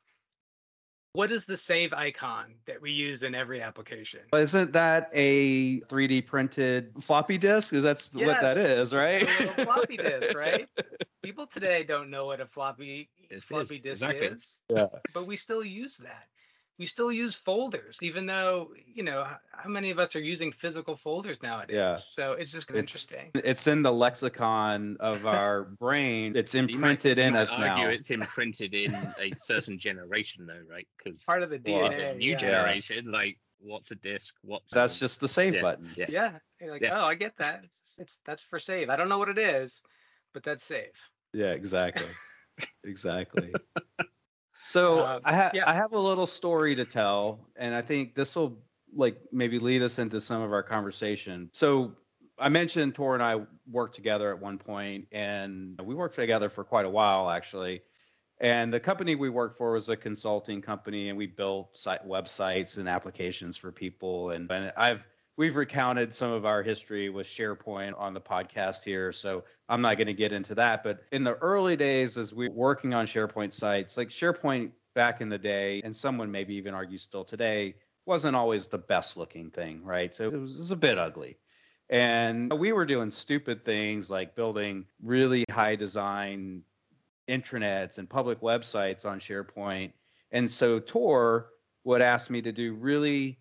What 1.11 1.29
is 1.29 1.45
the 1.45 1.57
save 1.57 1.93
icon 1.93 2.55
that 2.65 2.81
we 2.81 2.91
use 2.91 3.21
in 3.21 3.35
every 3.35 3.61
application? 3.61 4.21
But 4.31 4.41
Isn't 4.41 4.73
that 4.73 5.11
a 5.13 5.81
3D 5.81 6.25
printed 6.25 6.91
floppy 6.99 7.37
disk? 7.37 7.71
That's 7.71 8.15
what 8.15 8.41
that 8.41 8.57
Yes, 8.57 8.65
is, 8.65 8.79
it's 8.79 8.93
a 8.93 8.97
right? 8.97 9.21
little 9.21 9.65
floppy 9.65 9.97
disk, 9.97 10.33
right? 10.35 10.67
People 11.23 11.47
today 11.47 11.83
don't 11.83 12.09
know 12.09 12.25
what 12.25 12.41
a 12.41 12.45
floppy 12.45 13.09
It 13.29 13.35
is, 13.37 13.43
floppy 13.45 13.79
disk 13.79 14.03
exactly. 14.03 14.27
is, 14.27 14.61
Yeah. 14.69 14.87
but 15.13 15.25
we 15.25 15.37
still 15.37 15.63
use 15.63 15.95
that. 15.99 16.27
We 16.77 16.85
still 16.85 17.13
use 17.13 17.35
folders, 17.37 17.97
even 18.01 18.25
though 18.25 18.73
you 18.85 19.03
know 19.03 19.23
how 19.53 19.69
many 19.69 19.89
of 19.89 19.99
us 19.99 20.17
are 20.17 20.19
using 20.21 20.51
physical 20.51 20.97
folders 20.97 21.41
nowadays. 21.41 21.75
Yeah. 21.77 21.95
So 21.95 22.33
it's 22.33 22.51
just 22.51 22.69
It's- 22.71 22.81
interesting. 22.81 23.31
It's 23.35 23.67
in 23.67 23.83
the 23.83 23.91
lexicon 23.91 24.97
of 24.99 25.25
our 25.25 25.63
brain. 25.63 26.35
It's 26.35 26.53
You 26.53 26.63
might- 26.63 26.71
imprinted 26.73 27.19
in 27.19 27.33
might 27.33 27.39
us 27.39 27.57
now. 27.57 27.75
argue 27.77 27.89
It's 27.89 28.11
imprinted 28.11 28.73
in 28.73 28.93
a 28.93 29.31
certain 29.33 29.77
generation, 29.79 30.45
though, 30.45 30.63
right? 30.69 30.87
Because 30.97 31.23
Part 31.23 31.41
of 31.43 31.51
the 31.51 31.61
Well, 31.65 31.89
DNA. 31.91 31.95
the 31.95 32.13
new 32.15 32.31
yeah. 32.31 32.37
generation, 32.37 33.11
like, 33.11 33.37
what's 33.59 33.91
a 33.91 33.95
disk? 33.95 34.35
What's 34.41 34.71
That's 34.71 34.95
um, 34.95 34.99
just 34.99 35.21
the 35.21 35.27
save 35.29 35.55
yeah, 35.55 35.61
button. 35.61 35.93
Yeah. 35.95 36.05
Yeah. 36.09 36.39
You're 36.59 36.71
like, 36.71 36.81
Yeah. 36.81 37.01
oh, 37.01 37.05
I 37.07 37.15
get 37.15 37.37
that. 37.37 37.63
It's, 37.63 37.97
it's 37.97 38.19
that's 38.25 38.43
for 38.43 38.59
save. 38.59 38.89
I 38.89 38.97
don't 38.97 39.07
know 39.07 39.19
what 39.19 39.29
it 39.29 39.37
is, 39.39 39.81
but 40.33 40.43
that's 40.43 40.63
safe. 40.63 41.11
Yeah, 41.33 41.51
exactly. 41.51 42.07
exactly. 42.83 43.53
So 44.65 45.05
Um, 45.05 45.21
I, 45.25 45.35
ha- 45.35 45.51
yeah. 45.53 45.69
I 45.69 45.73
have 45.73 45.91
a 45.91 45.99
little 45.99 46.25
story 46.25 46.75
to 46.75 46.85
tell, 46.85 47.49
and 47.57 47.75
I 47.75 47.81
think 47.81 48.15
this 48.15 48.33
will 48.35 48.63
like 48.95 49.17
maybe 49.31 49.59
lead 49.59 49.81
us 49.81 49.99
into 49.99 50.21
some 50.21 50.41
of 50.41 50.53
our 50.53 50.63
conversation. 50.63 51.49
So 51.51 51.95
I 52.39 52.47
mentioned 52.49 52.95
Tor 52.95 53.13
and 53.13 53.21
I 53.21 53.41
worked 53.69 53.95
together 53.95 54.31
at 54.31 54.39
one 54.41 54.57
point, 54.57 55.07
and 55.11 55.77
we 55.83 55.95
worked 55.95 56.15
together 56.15 56.47
for 56.47 56.63
quite 56.63 56.85
a 56.85 56.89
while 56.89 57.29
actually. 57.29 57.81
And 58.39 58.73
the 58.73 58.79
company 58.79 59.15
we 59.15 59.29
worked 59.29 59.57
for 59.57 59.73
was 59.73 59.89
a 59.89 59.97
consulting 59.97 60.61
company, 60.61 61.09
and 61.09 61.17
we 61.17 61.27
built 61.27 61.77
site 61.77 62.07
websites 62.07 62.77
and 62.77 62.87
applications 62.87 63.57
for 63.57 63.71
people. 63.71 64.31
And, 64.31 64.49
and 64.51 64.73
I've 64.77 65.05
we've 65.37 65.55
recounted 65.55 66.13
some 66.13 66.31
of 66.31 66.45
our 66.45 66.61
history 66.63 67.09
with 67.09 67.27
SharePoint 67.27 67.93
on 67.97 68.13
the 68.13 68.21
podcast 68.21 68.83
here, 68.83 69.11
so 69.11 69.43
I'm 69.67 69.81
not 69.81 69.97
going 69.97 70.07
to 70.07 70.13
get 70.13 70.31
into 70.31 70.55
that. 70.55 70.83
But 70.83 71.03
in 71.11 71.23
the 71.23 71.35
early 71.35 71.75
days, 71.75 72.17
as 72.17 72.33
we 72.33 72.49
were 72.49 72.55
working 72.55 72.93
on 72.93 73.07
SharePoint 73.07 73.53
sites, 73.53 73.97
like 73.97 74.09
SharePoint 74.09 74.71
back 74.93 75.21
in 75.21 75.29
the 75.29 75.39
day, 75.39 75.81
and 75.83 75.95
someone 75.95 76.31
maybe 76.31 76.55
even 76.55 76.73
argue 76.73 76.97
still 76.97 77.23
today, 77.23 77.75
wasn't 78.05 78.35
always 78.35 78.67
the 78.67 78.77
best 78.77 79.17
looking 79.17 79.49
thing, 79.49 79.83
right? 79.83 80.13
So 80.13 80.25
it 80.25 80.39
was, 80.39 80.55
it 80.55 80.59
was 80.59 80.71
a 80.71 80.75
bit 80.75 80.97
ugly. 80.97 81.37
And 81.89 82.51
we 82.53 82.71
were 82.71 82.85
doing 82.85 83.11
stupid 83.11 83.65
things 83.65 84.09
like 84.09 84.35
building 84.35 84.85
really 85.01 85.45
high 85.49 85.75
design 85.75 86.63
intranets 87.29 87.97
and 87.97 88.09
public 88.09 88.41
websites 88.41 89.05
on 89.05 89.19
SharePoint. 89.19 89.93
And 90.31 90.49
so 90.49 90.79
Tor 90.79 91.49
would 91.83 92.01
ask 92.01 92.29
me 92.29 92.41
to 92.41 92.51
do 92.51 92.73
really 92.73 93.39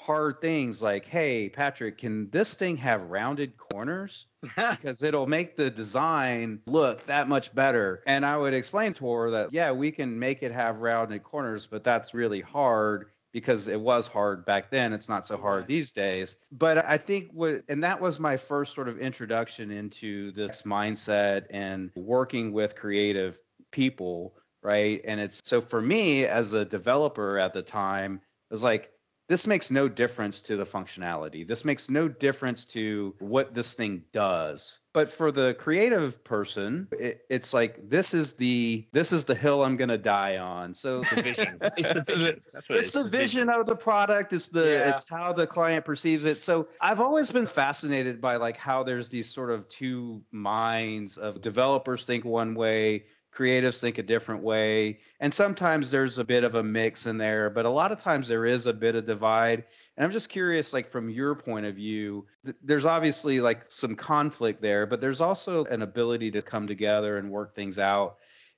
hard 0.00 0.40
things 0.40 0.82
like, 0.82 1.06
hey, 1.06 1.48
Patrick, 1.48 1.98
can 1.98 2.30
this 2.30 2.54
thing 2.54 2.76
have 2.78 3.02
rounded 3.10 3.56
corners? 3.56 4.26
because 4.56 5.02
it'll 5.02 5.26
make 5.26 5.56
the 5.56 5.70
design 5.70 6.60
look 6.66 7.04
that 7.04 7.28
much 7.28 7.54
better. 7.54 8.02
And 8.06 8.26
I 8.26 8.36
would 8.36 8.54
explain 8.54 8.92
to 8.94 9.10
her 9.10 9.30
that, 9.32 9.52
yeah, 9.52 9.72
we 9.72 9.90
can 9.90 10.18
make 10.18 10.42
it 10.42 10.52
have 10.52 10.80
rounded 10.80 11.22
corners, 11.22 11.66
but 11.66 11.84
that's 11.84 12.12
really 12.12 12.40
hard 12.42 13.10
because 13.32 13.66
it 13.66 13.80
was 13.80 14.06
hard 14.06 14.46
back 14.46 14.70
then. 14.70 14.92
It's 14.92 15.08
not 15.08 15.26
so 15.26 15.36
hard 15.36 15.66
these 15.66 15.90
days. 15.90 16.36
But 16.52 16.84
I 16.84 16.98
think 16.98 17.30
what, 17.32 17.64
and 17.68 17.82
that 17.82 18.00
was 18.00 18.20
my 18.20 18.36
first 18.36 18.74
sort 18.74 18.88
of 18.88 19.00
introduction 19.00 19.72
into 19.72 20.30
this 20.32 20.62
mindset 20.62 21.46
and 21.50 21.90
working 21.96 22.52
with 22.52 22.76
creative 22.76 23.38
people, 23.72 24.36
right? 24.62 25.00
And 25.04 25.18
it's 25.18 25.42
so 25.44 25.60
for 25.60 25.82
me 25.82 26.26
as 26.26 26.52
a 26.52 26.64
developer 26.64 27.38
at 27.38 27.54
the 27.54 27.62
time, 27.62 28.20
it 28.50 28.54
was 28.54 28.62
like, 28.62 28.92
this 29.28 29.46
makes 29.46 29.70
no 29.70 29.88
difference 29.88 30.42
to 30.42 30.56
the 30.56 30.64
functionality. 30.64 31.46
This 31.46 31.64
makes 31.64 31.88
no 31.88 32.08
difference 32.08 32.66
to 32.66 33.14
what 33.18 33.54
this 33.54 33.72
thing 33.72 34.04
does. 34.12 34.80
But 34.92 35.10
for 35.10 35.32
the 35.32 35.54
creative 35.54 36.22
person, 36.22 36.86
it, 36.92 37.22
it's 37.28 37.52
like 37.52 37.88
this 37.88 38.14
is 38.14 38.34
the 38.34 38.86
this 38.92 39.12
is 39.12 39.24
the 39.24 39.34
hill 39.34 39.64
I'm 39.64 39.76
going 39.76 39.88
to 39.88 39.98
die 39.98 40.36
on. 40.36 40.72
So 40.74 41.00
the 41.00 41.22
vision. 41.22 41.58
It's 41.76 41.92
the 41.92 42.02
vision. 42.02 42.40
That's 42.52 42.68
what 42.68 42.78
it's 42.78 42.90
the, 42.92 43.02
the 43.02 43.08
vision, 43.08 43.48
vision 43.48 43.48
of 43.48 43.66
the 43.66 43.74
product. 43.74 44.32
It's 44.32 44.48
the 44.48 44.64
yeah. 44.64 44.90
it's 44.90 45.08
how 45.08 45.32
the 45.32 45.46
client 45.46 45.84
perceives 45.84 46.26
it. 46.26 46.40
So 46.42 46.68
I've 46.80 47.00
always 47.00 47.30
been 47.30 47.46
fascinated 47.46 48.20
by 48.20 48.36
like 48.36 48.56
how 48.56 48.84
there's 48.84 49.08
these 49.08 49.28
sort 49.28 49.50
of 49.50 49.68
two 49.68 50.22
minds 50.30 51.16
of 51.16 51.40
developers 51.40 52.04
think 52.04 52.24
one 52.24 52.54
way, 52.54 53.06
creatives 53.34 53.80
think 53.80 53.98
a 53.98 54.02
different 54.02 54.42
way. 54.42 55.00
And 55.20 55.32
sometimes 55.34 55.90
there's 55.90 56.18
a 56.18 56.24
bit 56.24 56.44
of 56.44 56.54
a 56.54 56.62
mix 56.62 57.06
in 57.06 57.18
there 57.18 57.50
but 57.50 57.66
a 57.66 57.70
lot 57.70 57.92
of 57.92 58.00
times 58.00 58.28
there 58.28 58.46
is 58.46 58.66
a 58.66 58.72
bit 58.72 58.94
of 58.94 59.06
divide. 59.06 59.64
And 59.96 60.04
i'm 60.04 60.12
just 60.12 60.28
curious 60.28 60.72
like 60.72 60.90
from 60.90 61.08
your 61.10 61.34
point 61.34 61.66
of 61.66 61.74
view 61.74 62.26
th- 62.44 62.56
there's 62.62 62.86
obviously 62.86 63.40
like 63.40 63.70
some 63.70 63.96
conflict 63.96 64.62
there 64.62 64.86
but 64.86 65.00
there's 65.00 65.20
also 65.20 65.64
an 65.64 65.82
ability 65.82 66.32
to 66.32 66.42
come 66.42 66.66
together 66.66 67.18
and 67.18 67.30
work 67.30 67.54
things 67.54 67.78
out. 67.78 68.16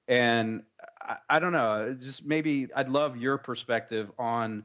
And 0.08 0.62
I, 1.00 1.16
I 1.28 1.38
don't 1.38 1.52
know 1.52 1.96
just 1.98 2.24
maybe 2.24 2.68
i'd 2.76 2.88
love 2.88 3.16
your 3.16 3.38
perspective 3.38 4.10
on 4.18 4.64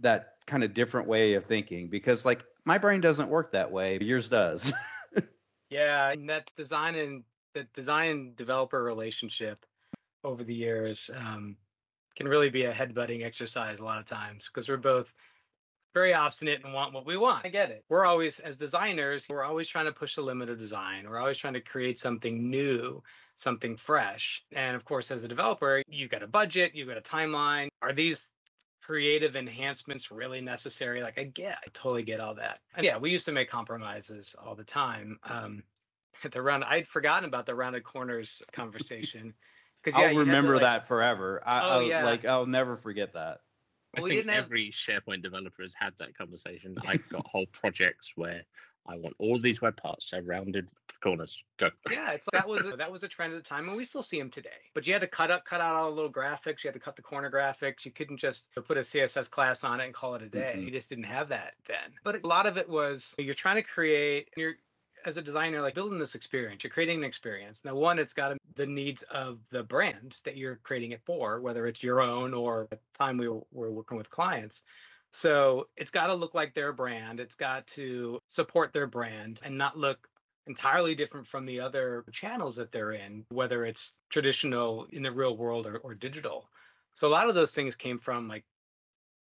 that 0.00 0.34
kind 0.46 0.62
of 0.62 0.74
different 0.74 1.08
way 1.08 1.34
of 1.34 1.46
thinking 1.46 1.88
because 1.88 2.24
like 2.24 2.44
my 2.64 2.78
brain 2.78 3.00
doesn't 3.00 3.28
work 3.28 3.52
that 3.52 3.72
way 3.72 3.98
yours 4.00 4.28
does. 4.28 4.72
Yeah 5.68 6.12
and 6.12 6.30
that 6.30 6.48
design 6.56 6.94
and 6.94 7.24
the 7.56 7.66
design 7.74 8.32
developer 8.36 8.82
relationship 8.82 9.64
over 10.22 10.44
the 10.44 10.54
years 10.54 11.10
um, 11.16 11.56
can 12.14 12.28
really 12.28 12.50
be 12.50 12.64
a 12.64 12.72
headbutting 12.72 13.24
exercise 13.24 13.80
a 13.80 13.84
lot 13.84 13.98
of 13.98 14.04
times 14.04 14.48
because 14.48 14.68
we're 14.68 14.76
both 14.76 15.14
very 15.94 16.12
obstinate 16.12 16.62
and 16.62 16.74
want 16.74 16.92
what 16.92 17.06
we 17.06 17.16
want. 17.16 17.46
I 17.46 17.48
get 17.48 17.70
it. 17.70 17.82
We're 17.88 18.04
always, 18.04 18.40
as 18.40 18.56
designers, 18.56 19.26
we're 19.30 19.42
always 19.42 19.68
trying 19.68 19.86
to 19.86 19.92
push 19.92 20.16
the 20.16 20.20
limit 20.20 20.50
of 20.50 20.58
design. 20.58 21.08
We're 21.08 21.18
always 21.18 21.38
trying 21.38 21.54
to 21.54 21.62
create 21.62 21.98
something 21.98 22.50
new, 22.50 23.02
something 23.36 23.78
fresh. 23.78 24.44
And 24.52 24.76
of 24.76 24.84
course, 24.84 25.10
as 25.10 25.24
a 25.24 25.28
developer, 25.28 25.82
you've 25.88 26.10
got 26.10 26.22
a 26.22 26.26
budget, 26.26 26.74
you've 26.74 26.88
got 26.88 26.98
a 26.98 27.00
timeline. 27.00 27.68
Are 27.80 27.94
these 27.94 28.32
creative 28.82 29.34
enhancements 29.34 30.10
really 30.10 30.42
necessary? 30.42 31.02
Like, 31.02 31.18
I 31.18 31.24
get, 31.24 31.56
I 31.66 31.70
totally 31.72 32.02
get 32.02 32.20
all 32.20 32.34
that. 32.34 32.60
And 32.74 32.84
yeah, 32.84 32.98
we 32.98 33.10
used 33.10 33.24
to 33.24 33.32
make 33.32 33.48
compromises 33.48 34.36
all 34.38 34.54
the 34.54 34.64
time. 34.64 35.18
Um, 35.24 35.62
the 36.30 36.42
round. 36.42 36.64
I'd 36.64 36.86
forgotten 36.86 37.28
about 37.28 37.46
the 37.46 37.54
rounded 37.54 37.84
corners 37.84 38.42
conversation. 38.52 39.34
Because 39.82 40.00
yeah, 40.00 40.08
I'll 40.08 40.16
remember 40.16 40.54
like, 40.54 40.62
that 40.62 40.88
forever. 40.88 41.42
I, 41.46 41.60
oh, 41.60 41.70
I'll, 41.70 41.82
yeah. 41.82 42.04
Like 42.04 42.24
I'll 42.24 42.46
never 42.46 42.76
forget 42.76 43.12
that. 43.12 43.38
I 43.96 44.00
well, 44.00 44.10
think 44.10 44.28
every 44.28 44.66
have... 44.66 45.02
SharePoint 45.04 45.22
developer 45.22 45.62
has 45.62 45.72
had 45.78 45.94
that 45.98 46.16
conversation. 46.16 46.76
I've 46.86 47.08
got 47.08 47.26
whole 47.26 47.46
projects 47.52 48.12
where 48.16 48.42
I 48.88 48.96
want 48.96 49.14
all 49.18 49.38
these 49.38 49.60
web 49.60 49.76
parts 49.76 50.10
to 50.10 50.16
have 50.16 50.26
rounded 50.26 50.68
corners. 51.02 51.42
Go. 51.58 51.70
Yeah, 51.90 52.12
it's 52.12 52.28
that 52.32 52.48
was 52.48 52.64
a, 52.64 52.76
that 52.76 52.92
was 52.92 53.02
a 53.02 53.08
trend 53.08 53.34
at 53.34 53.42
the 53.42 53.48
time, 53.48 53.68
and 53.68 53.76
we 53.76 53.84
still 53.84 54.02
see 54.02 54.18
them 54.18 54.30
today. 54.30 54.50
But 54.74 54.86
you 54.86 54.92
had 54.92 55.00
to 55.00 55.08
cut 55.08 55.30
up, 55.30 55.44
cut 55.44 55.60
out 55.60 55.74
all 55.74 55.90
the 55.90 55.96
little 55.96 56.12
graphics. 56.12 56.62
You 56.62 56.68
had 56.68 56.74
to 56.74 56.80
cut 56.80 56.96
the 56.96 57.02
corner 57.02 57.30
graphics. 57.30 57.84
You 57.84 57.90
couldn't 57.90 58.18
just 58.18 58.44
put 58.66 58.76
a 58.76 58.80
CSS 58.80 59.30
class 59.30 59.64
on 59.64 59.80
it 59.80 59.84
and 59.84 59.94
call 59.94 60.14
it 60.14 60.22
a 60.22 60.28
day. 60.28 60.52
Mm-hmm. 60.54 60.66
You 60.66 60.70
just 60.70 60.88
didn't 60.88 61.04
have 61.04 61.28
that 61.30 61.54
then. 61.66 61.92
But 62.04 62.22
a 62.22 62.26
lot 62.26 62.46
of 62.46 62.56
it 62.56 62.68
was 62.68 63.14
you're 63.18 63.34
trying 63.34 63.56
to 63.56 63.62
create. 63.62 64.28
You're 64.36 64.54
as 65.06 65.16
a 65.16 65.22
designer, 65.22 65.62
like 65.62 65.74
building 65.74 66.00
this 66.00 66.16
experience, 66.16 66.64
you're 66.64 66.70
creating 66.70 66.98
an 66.98 67.04
experience. 67.04 67.64
Now, 67.64 67.76
one, 67.76 68.00
it's 68.00 68.12
got 68.12 68.36
the 68.56 68.66
needs 68.66 69.02
of 69.02 69.38
the 69.50 69.62
brand 69.62 70.16
that 70.24 70.36
you're 70.36 70.56
creating 70.56 70.90
it 70.90 71.00
for, 71.06 71.40
whether 71.40 71.66
it's 71.66 71.82
your 71.82 72.00
own 72.00 72.34
or 72.34 72.66
the 72.70 72.78
time 72.98 73.16
we 73.16 73.28
were, 73.28 73.42
were 73.52 73.70
working 73.70 73.96
with 73.96 74.10
clients. 74.10 74.64
So 75.12 75.68
it's 75.76 75.92
got 75.92 76.08
to 76.08 76.14
look 76.14 76.34
like 76.34 76.54
their 76.54 76.72
brand. 76.72 77.20
It's 77.20 77.36
got 77.36 77.68
to 77.68 78.18
support 78.26 78.72
their 78.72 78.88
brand 78.88 79.40
and 79.44 79.56
not 79.56 79.78
look 79.78 80.08
entirely 80.48 80.96
different 80.96 81.28
from 81.28 81.46
the 81.46 81.60
other 81.60 82.04
channels 82.10 82.56
that 82.56 82.72
they're 82.72 82.92
in, 82.92 83.24
whether 83.28 83.64
it's 83.64 83.94
traditional 84.10 84.86
in 84.90 85.04
the 85.04 85.12
real 85.12 85.36
world 85.36 85.66
or, 85.66 85.76
or 85.78 85.94
digital. 85.94 86.48
So 86.94 87.06
a 87.06 87.10
lot 87.10 87.28
of 87.28 87.36
those 87.36 87.52
things 87.52 87.76
came 87.76 87.98
from 87.98 88.26
like 88.26 88.44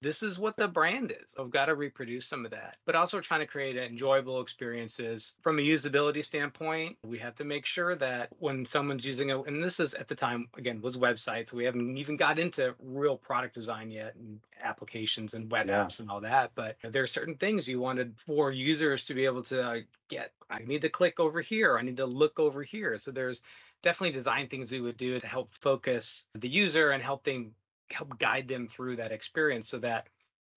this 0.04 0.22
is 0.22 0.38
what 0.38 0.56
the 0.58 0.68
brand 0.68 1.10
is. 1.10 1.32
I've 1.38 1.50
got 1.50 1.66
to 1.66 1.74
reproduce 1.74 2.26
some 2.26 2.44
of 2.44 2.50
that, 2.50 2.76
but 2.84 2.94
also 2.94 3.20
trying 3.20 3.40
to 3.40 3.46
create 3.46 3.78
enjoyable 3.78 4.42
experiences 4.42 5.34
from 5.40 5.58
a 5.58 5.62
usability 5.62 6.22
standpoint. 6.22 6.98
We 7.04 7.18
have 7.18 7.34
to 7.36 7.44
make 7.44 7.64
sure 7.64 7.94
that 7.96 8.28
when 8.38 8.66
someone's 8.66 9.04
using 9.04 9.30
it, 9.30 9.46
and 9.46 9.64
this 9.64 9.80
is 9.80 9.94
at 9.94 10.06
the 10.06 10.14
time, 10.14 10.48
again, 10.58 10.82
was 10.82 10.98
websites. 10.98 11.52
We 11.52 11.64
haven't 11.64 11.96
even 11.96 12.18
got 12.18 12.38
into 12.38 12.74
real 12.82 13.16
product 13.16 13.54
design 13.54 13.90
yet 13.90 14.14
and 14.16 14.40
applications 14.62 15.32
and 15.32 15.50
web 15.50 15.68
yeah. 15.68 15.84
apps 15.84 16.00
and 16.00 16.10
all 16.10 16.20
that. 16.20 16.52
But 16.54 16.76
there 16.82 17.02
are 17.02 17.06
certain 17.06 17.36
things 17.36 17.66
you 17.66 17.80
wanted 17.80 18.20
for 18.20 18.52
users 18.52 19.04
to 19.04 19.14
be 19.14 19.24
able 19.24 19.42
to 19.44 19.84
get. 20.10 20.32
I 20.50 20.58
need 20.58 20.82
to 20.82 20.90
click 20.90 21.18
over 21.18 21.40
here. 21.40 21.78
I 21.78 21.82
need 21.82 21.96
to 21.96 22.06
look 22.06 22.38
over 22.38 22.62
here. 22.62 22.98
So 22.98 23.10
there's 23.10 23.40
definitely 23.82 24.12
design 24.12 24.48
things 24.48 24.70
we 24.70 24.82
would 24.82 24.98
do 24.98 25.18
to 25.18 25.26
help 25.26 25.54
focus 25.54 26.24
the 26.34 26.48
user 26.48 26.90
and 26.90 27.02
help 27.02 27.22
them 27.22 27.52
help 27.94 28.18
guide 28.18 28.48
them 28.48 28.68
through 28.68 28.96
that 28.96 29.12
experience 29.12 29.68
so 29.68 29.78
that 29.78 30.08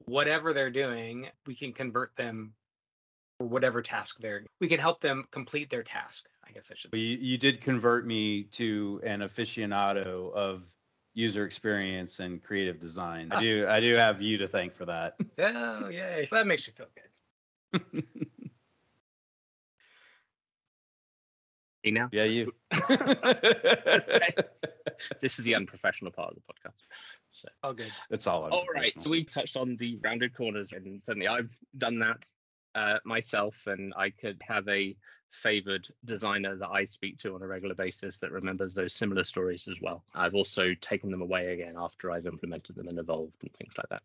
whatever 0.06 0.54
they're 0.54 0.70
doing, 0.70 1.28
we 1.46 1.56
can 1.56 1.74
convert 1.74 2.16
them 2.16 2.54
for 3.38 3.48
whatever 3.48 3.82
task 3.82 4.18
they're 4.20 4.44
we 4.60 4.68
can 4.68 4.80
help 4.80 5.00
them 5.00 5.24
complete 5.32 5.70
their 5.70 5.84
task. 5.84 6.26
I 6.48 6.52
guess 6.52 6.72
I 6.72 6.76
should. 6.76 6.94
You, 6.94 7.00
you 7.00 7.38
did 7.38 7.62
convert 7.62 8.06
me 8.06 8.44
to 8.54 9.02
an 9.04 9.20
aficionado 9.20 10.34
of 10.34 10.74
user 11.14 11.46
experience 11.46 12.20
and 12.20 12.42
creative 12.42 12.80
design. 12.80 13.30
I 13.32 13.36
ah. 13.36 13.40
do 13.40 13.68
I 13.68 13.80
do 13.80 13.96
have 13.96 14.22
you 14.22 14.40
to 14.40 14.48
thank 14.48 14.76
for 14.76 14.86
that. 14.86 15.16
Oh 15.40 15.90
yay. 15.90 16.28
That 16.32 16.48
makes 16.48 16.68
you 16.68 16.74
feel 16.74 16.88
good. 16.96 18.04
now? 21.92 22.10
Yeah, 22.12 22.24
you. 22.24 22.54
this 25.22 25.40
is 25.40 25.46
the 25.46 25.56
unprofessional 25.56 26.12
part 26.12 26.32
of 26.32 26.36
the 26.36 26.42
podcast. 26.42 26.84
So. 27.32 27.48
Oh, 27.64 27.74
good. 27.74 27.92
It's 28.10 28.28
all. 28.28 28.46
All 28.50 28.66
right. 28.74 29.00
So 29.00 29.10
we've 29.10 29.32
touched 29.32 29.58
on 29.58 29.76
the 29.78 30.00
rounded 30.04 30.34
corners, 30.34 30.74
and 30.74 31.02
certainly 31.02 31.28
I've 31.28 31.56
done 31.78 32.00
that 32.00 32.18
uh, 32.76 32.98
myself, 33.06 33.56
and 33.68 33.94
I 33.96 34.10
could 34.10 34.42
have 34.48 34.68
a 34.68 34.96
favored 35.32 35.88
designer 36.06 36.56
that 36.56 36.70
I 36.70 36.86
speak 36.86 37.20
to 37.20 37.36
on 37.36 37.42
a 37.42 37.48
regular 37.48 37.76
basis 37.76 38.18
that 38.20 38.32
remembers 38.32 38.74
those 38.74 38.94
similar 38.94 39.24
stories 39.24 39.68
as 39.70 39.80
well. 39.82 40.04
I've 40.16 40.36
also 40.36 40.74
taken 40.80 41.12
them 41.12 41.22
away 41.22 41.54
again 41.54 41.76
after 41.78 42.12
I've 42.12 42.26
implemented 42.26 42.76
them 42.76 42.88
and 42.88 42.98
evolved 42.98 43.38
and 43.42 43.52
things 43.54 43.74
like 43.78 43.90
that. 43.90 44.04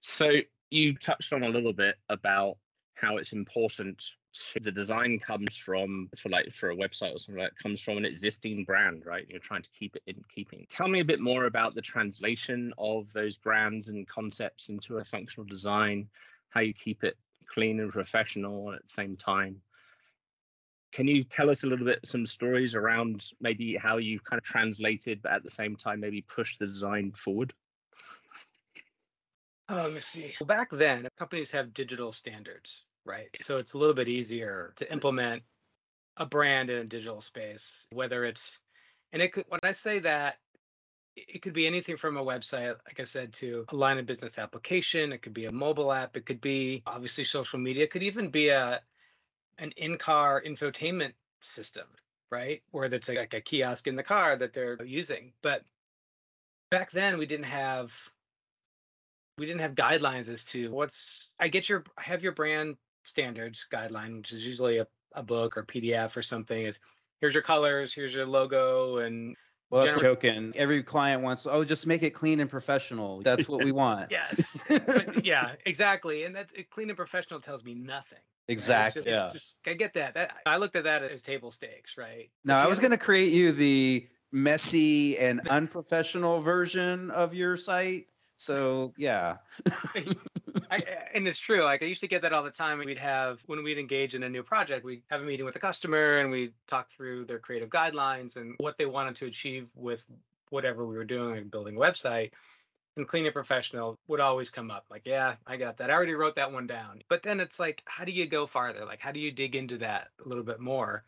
So 0.00 0.32
you 0.70 0.96
touched 0.96 1.32
on 1.32 1.42
a 1.42 1.48
little 1.48 1.72
bit 1.72 1.96
about 2.08 2.56
how 2.94 3.18
it's 3.18 3.32
important 3.32 4.02
the 4.60 4.72
design 4.72 5.18
comes 5.18 5.54
from 5.56 6.08
for 6.16 6.28
like 6.30 6.50
for 6.52 6.70
a 6.70 6.76
website 6.76 7.14
or 7.14 7.18
something 7.18 7.42
like 7.42 7.50
that 7.50 7.62
comes 7.62 7.80
from 7.80 7.98
an 7.98 8.04
existing 8.04 8.64
brand 8.64 9.04
right 9.04 9.26
you're 9.28 9.38
trying 9.38 9.62
to 9.62 9.70
keep 9.78 9.94
it 9.96 10.02
in 10.06 10.22
keeping 10.34 10.66
tell 10.70 10.88
me 10.88 11.00
a 11.00 11.04
bit 11.04 11.20
more 11.20 11.44
about 11.44 11.74
the 11.74 11.82
translation 11.82 12.72
of 12.78 13.12
those 13.12 13.36
brands 13.36 13.88
and 13.88 14.08
concepts 14.08 14.68
into 14.68 14.98
a 14.98 15.04
functional 15.04 15.46
design 15.46 16.08
how 16.48 16.60
you 16.60 16.72
keep 16.72 17.04
it 17.04 17.16
clean 17.46 17.80
and 17.80 17.92
professional 17.92 18.72
at 18.72 18.82
the 18.82 18.94
same 18.94 19.16
time 19.16 19.60
Can 20.92 21.08
you 21.08 21.24
tell 21.24 21.48
us 21.50 21.62
a 21.62 21.66
little 21.66 21.86
bit 21.86 22.00
some 22.06 22.26
stories 22.26 22.74
around 22.74 23.30
maybe 23.40 23.76
how 23.76 23.96
you've 23.96 24.24
kind 24.24 24.38
of 24.38 24.44
translated, 24.44 25.22
but 25.22 25.32
at 25.32 25.42
the 25.42 25.50
same 25.50 25.74
time 25.76 26.00
maybe 26.00 26.20
pushed 26.22 26.58
the 26.58 26.66
design 26.66 27.12
forward? 27.12 27.54
Oh, 29.68 29.76
let 29.76 29.92
me 29.94 30.00
see. 30.00 30.34
Back 30.46 30.70
then, 30.70 31.08
companies 31.18 31.50
have 31.52 31.72
digital 31.72 32.12
standards, 32.12 32.84
right? 33.04 33.28
So 33.40 33.58
it's 33.58 33.74
a 33.74 33.78
little 33.78 33.94
bit 33.94 34.08
easier 34.08 34.72
to 34.76 34.92
implement 34.92 35.42
a 36.16 36.26
brand 36.26 36.70
in 36.70 36.78
a 36.78 36.84
digital 36.84 37.20
space, 37.20 37.86
whether 37.90 38.24
it's, 38.24 38.60
and 39.12 39.22
it 39.22 39.32
could, 39.32 39.44
when 39.48 39.60
I 39.62 39.72
say 39.72 40.00
that, 40.00 40.36
it 41.16 41.42
could 41.42 41.52
be 41.52 41.66
anything 41.66 41.96
from 41.96 42.16
a 42.16 42.24
website, 42.24 42.74
like 42.86 42.98
I 42.98 43.04
said, 43.04 43.34
to 43.34 43.66
a 43.68 43.76
line 43.76 43.98
of 43.98 44.06
business 44.06 44.38
application. 44.38 45.12
It 45.12 45.20
could 45.20 45.34
be 45.34 45.44
a 45.44 45.52
mobile 45.52 45.92
app. 45.92 46.16
It 46.16 46.24
could 46.24 46.40
be 46.40 46.82
obviously 46.86 47.24
social 47.24 47.58
media. 47.58 47.84
It 47.84 47.90
could 47.90 48.02
even 48.02 48.30
be 48.30 48.48
a 48.48 48.80
an 49.58 49.72
in-car 49.76 50.42
infotainment 50.44 51.12
system, 51.40 51.86
right? 52.30 52.62
Where 52.70 52.88
that's 52.88 53.08
like 53.08 53.34
a 53.34 53.42
kiosk 53.42 53.86
in 53.86 53.96
the 53.96 54.02
car 54.02 54.36
that 54.36 54.54
they're 54.54 54.82
using. 54.82 55.32
But 55.42 55.62
back 56.70 56.90
then 56.90 57.18
we 57.18 57.26
didn't 57.26 57.44
have 57.44 57.92
we 59.36 59.46
didn't 59.46 59.60
have 59.60 59.74
guidelines 59.74 60.30
as 60.30 60.44
to 60.46 60.70
what's 60.70 61.30
I 61.38 61.48
get 61.48 61.68
your 61.68 61.84
have 61.98 62.22
your 62.22 62.32
brand 62.32 62.76
standards 63.02 63.66
guideline, 63.72 64.18
which 64.18 64.32
is 64.32 64.44
usually 64.44 64.78
a, 64.78 64.86
a 65.14 65.22
book 65.22 65.56
or 65.56 65.64
PDF 65.64 66.16
or 66.16 66.22
something 66.22 66.64
is 66.64 66.80
here's 67.20 67.34
your 67.34 67.42
colors, 67.42 67.92
here's 67.92 68.14
your 68.14 68.26
logo 68.26 68.98
and 68.98 69.36
well, 69.70 69.86
that's 69.86 70.00
joking. 70.02 70.52
Every 70.54 70.82
client 70.82 71.22
wants, 71.22 71.46
oh, 71.46 71.64
just 71.64 71.86
make 71.86 72.02
it 72.02 72.10
clean 72.10 72.40
and 72.40 72.50
professional. 72.50 73.22
That's 73.22 73.48
what 73.48 73.64
we 73.64 73.72
want. 73.72 74.10
yes. 74.10 74.62
but, 74.68 75.24
yeah, 75.24 75.54
exactly. 75.64 76.24
And 76.24 76.36
that's 76.36 76.52
clean 76.70 76.90
and 76.90 76.96
professional 76.96 77.40
tells 77.40 77.64
me 77.64 77.74
nothing. 77.74 78.18
Exactly. 78.48 79.00
Right? 79.02 79.12
yeah. 79.12 79.30
Just, 79.32 79.58
I 79.66 79.72
get 79.72 79.94
that. 79.94 80.14
that. 80.14 80.34
I 80.44 80.58
looked 80.58 80.76
at 80.76 80.84
that 80.84 81.02
as 81.02 81.22
table 81.22 81.50
stakes, 81.50 81.96
right? 81.96 82.28
No, 82.44 82.54
I 82.54 82.66
was 82.66 82.80
going 82.80 82.90
to 82.90 82.98
create 82.98 83.32
you 83.32 83.52
the 83.52 84.06
messy 84.30 85.16
and 85.16 85.48
unprofessional 85.48 86.40
version 86.40 87.10
of 87.10 87.32
your 87.34 87.56
site. 87.56 88.08
So 88.42 88.92
yeah. 88.96 89.36
I, 90.68 90.82
and 91.14 91.28
it's 91.28 91.38
true. 91.38 91.62
Like 91.62 91.84
I 91.84 91.86
used 91.86 92.00
to 92.00 92.08
get 92.08 92.22
that 92.22 92.32
all 92.32 92.42
the 92.42 92.50
time. 92.50 92.78
We'd 92.78 92.98
have 92.98 93.40
when 93.46 93.62
we'd 93.62 93.78
engage 93.78 94.16
in 94.16 94.24
a 94.24 94.28
new 94.28 94.42
project, 94.42 94.84
we'd 94.84 95.04
have 95.10 95.22
a 95.22 95.24
meeting 95.24 95.46
with 95.46 95.54
a 95.54 95.60
customer 95.60 96.18
and 96.18 96.28
we'd 96.28 96.52
talk 96.66 96.90
through 96.90 97.26
their 97.26 97.38
creative 97.38 97.68
guidelines 97.68 98.34
and 98.34 98.56
what 98.58 98.78
they 98.78 98.86
wanted 98.86 99.14
to 99.16 99.26
achieve 99.26 99.68
with 99.76 100.04
whatever 100.50 100.84
we 100.84 100.96
were 100.96 101.04
doing, 101.04 101.36
like 101.36 101.50
building 101.52 101.76
a 101.76 101.78
website 101.78 102.32
and 102.96 103.06
clean 103.06 103.26
and 103.26 103.32
professional 103.32 103.96
would 104.08 104.20
always 104.20 104.50
come 104.50 104.70
up 104.70 104.84
like 104.90 105.00
yeah 105.06 105.36
i 105.46 105.56
got 105.56 105.78
that 105.78 105.88
i 105.88 105.94
already 105.94 106.12
wrote 106.12 106.34
that 106.34 106.52
one 106.52 106.66
down 106.66 107.00
but 107.08 107.22
then 107.22 107.40
it's 107.40 107.58
like 107.58 107.82
how 107.86 108.04
do 108.04 108.12
you 108.12 108.26
go 108.26 108.46
farther 108.46 108.84
like 108.84 109.00
how 109.00 109.10
do 109.10 109.18
you 109.18 109.32
dig 109.32 109.56
into 109.56 109.78
that 109.78 110.08
a 110.22 110.28
little 110.28 110.44
bit 110.44 110.60
more 110.60 111.02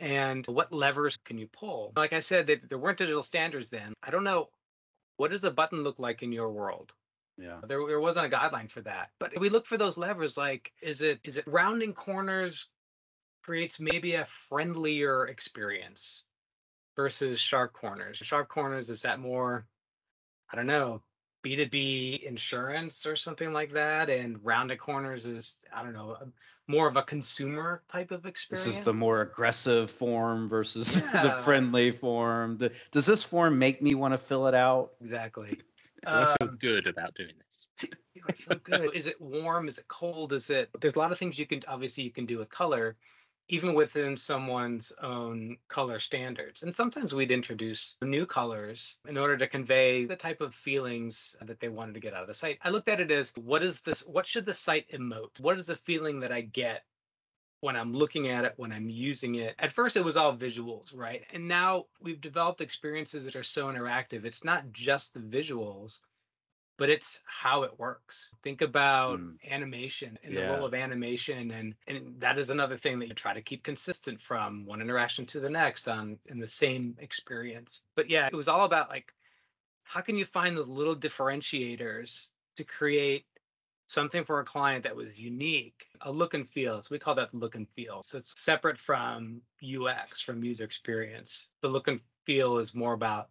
and 0.00 0.46
what 0.46 0.72
levers 0.72 1.18
can 1.26 1.36
you 1.36 1.46
pull 1.48 1.92
like 1.94 2.14
i 2.14 2.20
said 2.20 2.46
they, 2.46 2.54
there 2.54 2.78
weren't 2.78 2.96
digital 2.96 3.22
standards 3.22 3.68
then 3.68 3.92
i 4.02 4.10
don't 4.10 4.24
know 4.24 4.48
what 5.16 5.30
does 5.30 5.44
a 5.44 5.50
button 5.50 5.82
look 5.82 5.98
like 5.98 6.22
in 6.22 6.32
your 6.32 6.50
world? 6.50 6.92
Yeah. 7.38 7.60
There, 7.66 7.86
there 7.86 8.00
wasn't 8.00 8.32
a 8.32 8.36
guideline 8.36 8.70
for 8.70 8.80
that 8.82 9.10
but 9.18 9.38
we 9.38 9.50
look 9.50 9.66
for 9.66 9.76
those 9.76 9.98
levers 9.98 10.38
like 10.38 10.72
is 10.80 11.02
it 11.02 11.20
is 11.22 11.36
it 11.36 11.46
rounding 11.46 11.92
corners 11.92 12.66
creates 13.42 13.78
maybe 13.78 14.14
a 14.14 14.24
friendlier 14.24 15.26
experience 15.26 16.24
versus 16.96 17.38
sharp 17.38 17.74
corners? 17.74 18.16
Sharp 18.16 18.48
corners 18.48 18.88
is 18.88 19.02
that 19.02 19.20
more 19.20 19.66
i 20.50 20.56
don't 20.56 20.66
know 20.66 21.02
B2B 21.46 22.24
insurance 22.24 23.06
or 23.06 23.14
something 23.14 23.52
like 23.52 23.70
that. 23.72 24.10
And 24.10 24.44
rounded 24.44 24.78
corners 24.78 25.26
is, 25.26 25.56
I 25.72 25.82
don't 25.82 25.92
know, 25.92 26.16
more 26.68 26.88
of 26.88 26.96
a 26.96 27.02
consumer 27.02 27.82
type 27.88 28.10
of 28.10 28.26
experience. 28.26 28.66
This 28.66 28.76
is 28.76 28.80
the 28.82 28.92
more 28.92 29.20
aggressive 29.20 29.90
form 29.90 30.48
versus 30.48 31.02
yeah. 31.14 31.22
the 31.22 31.32
friendly 31.42 31.90
form. 31.90 32.58
The, 32.58 32.72
does 32.90 33.06
this 33.06 33.22
form 33.22 33.58
make 33.58 33.80
me 33.82 33.94
want 33.94 34.14
to 34.14 34.18
fill 34.18 34.46
it 34.46 34.54
out? 34.54 34.92
Exactly. 35.00 35.50
Do 36.04 36.12
I 36.12 36.34
feel 36.40 36.48
um, 36.48 36.58
good 36.60 36.86
about 36.86 37.14
doing 37.14 37.32
this? 37.38 37.90
I 38.28 38.32
feel 38.32 38.58
good? 38.62 38.94
is 38.94 39.06
it 39.06 39.20
warm? 39.20 39.68
Is 39.68 39.78
it 39.78 39.88
cold? 39.88 40.32
Is 40.32 40.50
it? 40.50 40.70
There's 40.80 40.96
a 40.96 40.98
lot 40.98 41.12
of 41.12 41.18
things 41.18 41.38
you 41.38 41.46
can 41.46 41.62
obviously 41.68 42.04
you 42.04 42.10
can 42.10 42.26
do 42.26 42.38
with 42.38 42.50
color, 42.50 42.94
even 43.48 43.74
within 43.74 44.16
someone's 44.16 44.92
own 45.02 45.56
color 45.68 45.98
standards. 45.98 46.62
And 46.62 46.74
sometimes 46.74 47.14
we'd 47.14 47.30
introduce 47.30 47.96
new 48.02 48.26
colors 48.26 48.96
in 49.08 49.16
order 49.16 49.36
to 49.36 49.46
convey 49.46 50.04
the 50.04 50.16
type 50.16 50.40
of 50.40 50.54
feelings 50.54 51.36
that 51.40 51.60
they 51.60 51.68
wanted 51.68 51.94
to 51.94 52.00
get 52.00 52.14
out 52.14 52.22
of 52.22 52.28
the 52.28 52.34
site. 52.34 52.58
I 52.62 52.70
looked 52.70 52.88
at 52.88 53.00
it 53.00 53.10
as 53.10 53.32
what 53.36 53.62
is 53.62 53.80
this? 53.82 54.00
What 54.00 54.26
should 54.26 54.46
the 54.46 54.54
site 54.54 54.88
emote? 54.90 55.38
What 55.38 55.58
is 55.58 55.68
the 55.68 55.76
feeling 55.76 56.20
that 56.20 56.32
I 56.32 56.40
get 56.40 56.82
when 57.60 57.76
I'm 57.76 57.92
looking 57.92 58.28
at 58.28 58.44
it, 58.44 58.52
when 58.56 58.72
I'm 58.72 58.90
using 58.90 59.36
it. 59.36 59.54
At 59.58 59.72
first, 59.72 59.96
it 59.96 60.04
was 60.04 60.16
all 60.16 60.36
visuals, 60.36 60.94
right? 60.94 61.24
And 61.32 61.48
now 61.48 61.86
we've 62.00 62.20
developed 62.20 62.60
experiences 62.60 63.24
that 63.24 63.36
are 63.36 63.42
so 63.42 63.66
interactive. 63.66 64.24
It's 64.24 64.44
not 64.44 64.72
just 64.72 65.14
the 65.14 65.20
visuals, 65.20 66.00
but 66.76 66.90
it's 66.90 67.20
how 67.24 67.62
it 67.62 67.78
works. 67.78 68.30
Think 68.42 68.60
about 68.60 69.18
mm. 69.18 69.36
animation 69.50 70.18
and 70.22 70.34
yeah. 70.34 70.46
the 70.46 70.52
role 70.52 70.66
of 70.66 70.74
animation, 70.74 71.50
and 71.50 71.74
and 71.86 72.20
that 72.20 72.38
is 72.38 72.50
another 72.50 72.76
thing 72.76 72.98
that 72.98 73.08
you 73.08 73.14
try 73.14 73.34
to 73.34 73.42
keep 73.42 73.62
consistent 73.62 74.20
from 74.20 74.66
one 74.66 74.80
interaction 74.80 75.26
to 75.26 75.40
the 75.40 75.50
next 75.50 75.88
on 75.88 76.18
in 76.26 76.38
the 76.38 76.46
same 76.46 76.96
experience. 76.98 77.80
But 77.94 78.10
yeah, 78.10 78.26
it 78.26 78.34
was 78.34 78.48
all 78.48 78.64
about 78.64 78.88
like 78.88 79.12
how 79.84 80.00
can 80.00 80.16
you 80.16 80.24
find 80.24 80.56
those 80.56 80.68
little 80.68 80.96
differentiators 80.96 82.28
to 82.56 82.64
create 82.64 83.24
something 83.86 84.24
for 84.24 84.40
a 84.40 84.44
client 84.44 84.82
that 84.82 84.96
was 84.96 85.18
unique, 85.18 85.86
a 86.00 86.10
look 86.10 86.34
and 86.34 86.48
feel. 86.48 86.80
So 86.82 86.88
we 86.90 86.98
call 86.98 87.14
that 87.14 87.30
the 87.30 87.38
look 87.38 87.54
and 87.54 87.68
feel. 87.70 88.02
So 88.04 88.18
it's 88.18 88.34
separate 88.40 88.78
from 88.78 89.40
UX, 89.62 90.20
from 90.20 90.42
user 90.42 90.64
experience. 90.64 91.46
The 91.62 91.68
look 91.68 91.86
and 91.86 92.00
feel 92.24 92.58
is 92.58 92.74
more 92.74 92.94
about 92.94 93.28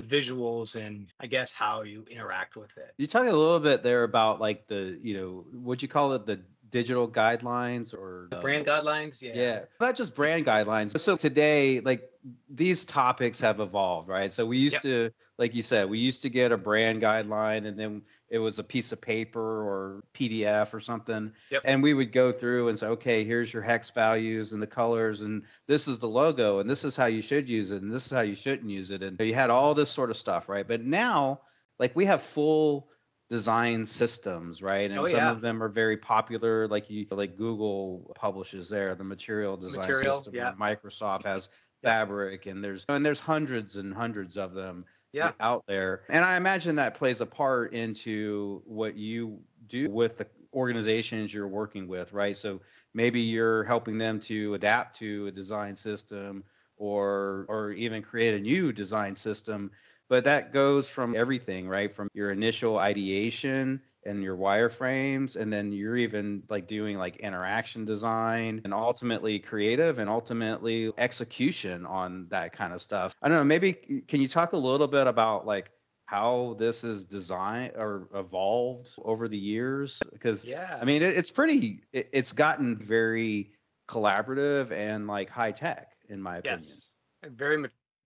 the 0.00 0.16
visuals 0.16 0.74
and 0.76 1.12
I 1.20 1.26
guess 1.26 1.52
how 1.52 1.82
you 1.82 2.04
interact 2.10 2.56
with 2.56 2.76
it. 2.76 2.94
You 2.98 3.06
talk 3.06 3.22
a 3.22 3.32
little 3.32 3.60
bit 3.60 3.82
there 3.82 4.04
about 4.04 4.40
like 4.40 4.66
the, 4.66 4.98
you 5.02 5.16
know, 5.16 5.44
what 5.52 5.82
you 5.82 5.88
call 5.88 6.12
it, 6.12 6.26
the 6.26 6.40
digital 6.70 7.08
guidelines 7.08 7.94
or 7.94 8.28
the 8.30 8.36
brand 8.38 8.66
guidelines? 8.66 9.22
Yeah. 9.22 9.32
Yeah 9.34 9.64
not 9.80 9.96
just 9.96 10.14
brand 10.14 10.44
guidelines 10.44 10.98
so 10.98 11.16
today 11.16 11.80
like 11.80 12.10
these 12.48 12.84
topics 12.84 13.40
have 13.40 13.60
evolved 13.60 14.08
right 14.08 14.32
so 14.32 14.44
we 14.44 14.58
used 14.58 14.74
yep. 14.74 14.82
to 14.82 15.10
like 15.38 15.54
you 15.54 15.62
said 15.62 15.88
we 15.88 15.98
used 15.98 16.22
to 16.22 16.28
get 16.28 16.50
a 16.50 16.56
brand 16.56 17.00
guideline 17.00 17.66
and 17.66 17.78
then 17.78 18.02
it 18.28 18.38
was 18.38 18.58
a 18.58 18.64
piece 18.64 18.90
of 18.92 19.00
paper 19.00 19.40
or 19.40 20.02
pdf 20.14 20.74
or 20.74 20.80
something 20.80 21.32
yep. 21.50 21.62
and 21.64 21.82
we 21.82 21.94
would 21.94 22.12
go 22.12 22.32
through 22.32 22.68
and 22.68 22.78
say 22.78 22.86
okay 22.86 23.24
here's 23.24 23.52
your 23.52 23.62
hex 23.62 23.90
values 23.90 24.52
and 24.52 24.62
the 24.62 24.66
colors 24.66 25.22
and 25.22 25.44
this 25.68 25.86
is 25.86 25.98
the 25.98 26.08
logo 26.08 26.58
and 26.58 26.68
this 26.68 26.84
is 26.84 26.96
how 26.96 27.06
you 27.06 27.22
should 27.22 27.48
use 27.48 27.70
it 27.70 27.82
and 27.82 27.92
this 27.92 28.06
is 28.06 28.12
how 28.12 28.22
you 28.22 28.34
shouldn't 28.34 28.70
use 28.70 28.90
it 28.90 29.02
and 29.02 29.20
you 29.20 29.34
had 29.34 29.50
all 29.50 29.74
this 29.74 29.90
sort 29.90 30.10
of 30.10 30.16
stuff 30.16 30.48
right 30.48 30.66
but 30.66 30.84
now 30.84 31.40
like 31.78 31.94
we 31.94 32.06
have 32.06 32.22
full 32.22 32.88
design 33.28 33.86
systems, 33.86 34.62
right? 34.62 34.90
And 34.90 35.00
oh, 35.00 35.06
some 35.06 35.18
yeah. 35.18 35.30
of 35.30 35.40
them 35.40 35.62
are 35.62 35.68
very 35.68 35.96
popular, 35.96 36.68
like 36.68 36.88
you 36.90 37.06
like 37.10 37.36
Google 37.36 38.12
publishes 38.14 38.68
there 38.68 38.94
the 38.94 39.04
material 39.04 39.56
design 39.56 39.80
material, 39.80 40.14
system. 40.14 40.34
Yeah. 40.34 40.52
Microsoft 40.58 41.24
has 41.24 41.48
Fabric, 41.82 42.46
and 42.46 42.62
there's 42.62 42.84
and 42.88 43.04
there's 43.04 43.20
hundreds 43.20 43.76
and 43.76 43.94
hundreds 43.94 44.36
of 44.36 44.54
them 44.54 44.84
yeah. 45.12 45.32
out 45.40 45.64
there. 45.66 46.02
And 46.08 46.24
I 46.24 46.36
imagine 46.36 46.76
that 46.76 46.94
plays 46.94 47.20
a 47.20 47.26
part 47.26 47.72
into 47.72 48.62
what 48.64 48.96
you 48.96 49.40
do 49.66 49.90
with 49.90 50.18
the 50.18 50.26
organizations 50.52 51.32
you're 51.32 51.48
working 51.48 51.86
with, 51.88 52.12
right? 52.12 52.36
So 52.36 52.60
maybe 52.94 53.20
you're 53.20 53.64
helping 53.64 53.98
them 53.98 54.20
to 54.20 54.54
adapt 54.54 54.96
to 54.98 55.26
a 55.26 55.30
design 55.30 55.76
system 55.76 56.44
or 56.76 57.46
or 57.48 57.72
even 57.72 58.02
create 58.02 58.34
a 58.34 58.40
new 58.40 58.72
design 58.72 59.16
system 59.16 59.70
but 60.08 60.24
that 60.24 60.52
goes 60.52 60.88
from 60.88 61.16
everything, 61.16 61.68
right? 61.68 61.92
From 61.92 62.08
your 62.14 62.30
initial 62.30 62.78
ideation 62.78 63.80
and 64.06 64.22
your 64.22 64.36
wireframes, 64.36 65.36
and 65.36 65.52
then 65.52 65.72
you're 65.72 65.96
even 65.96 66.42
like 66.48 66.66
doing 66.66 66.96
like 66.96 67.16
interaction 67.16 67.84
design 67.84 68.60
and 68.64 68.72
ultimately 68.72 69.38
creative 69.38 69.98
and 69.98 70.08
ultimately 70.08 70.92
execution 70.96 71.84
on 71.86 72.28
that 72.30 72.52
kind 72.52 72.72
of 72.72 72.80
stuff. 72.80 73.14
I 73.20 73.28
don't 73.28 73.38
know, 73.38 73.44
maybe 73.44 73.72
can 74.06 74.20
you 74.20 74.28
talk 74.28 74.52
a 74.52 74.56
little 74.56 74.88
bit 74.88 75.06
about 75.06 75.46
like 75.46 75.70
how 76.06 76.54
this 76.58 76.84
is 76.84 77.04
designed 77.04 77.72
or 77.76 78.08
evolved 78.14 78.92
over 78.98 79.28
the 79.28 79.38
years? 79.38 80.00
Because 80.12 80.44
yeah, 80.44 80.78
I 80.80 80.84
mean, 80.84 81.02
it, 81.02 81.16
it's 81.16 81.30
pretty, 81.30 81.82
it, 81.92 82.08
it's 82.12 82.32
gotten 82.32 82.78
very 82.78 83.52
collaborative 83.88 84.70
and 84.70 85.06
like 85.06 85.28
high 85.28 85.52
tech, 85.52 85.92
in 86.08 86.22
my 86.22 86.36
opinion. 86.36 86.60
Yes, 86.60 86.90
very, 87.24 87.62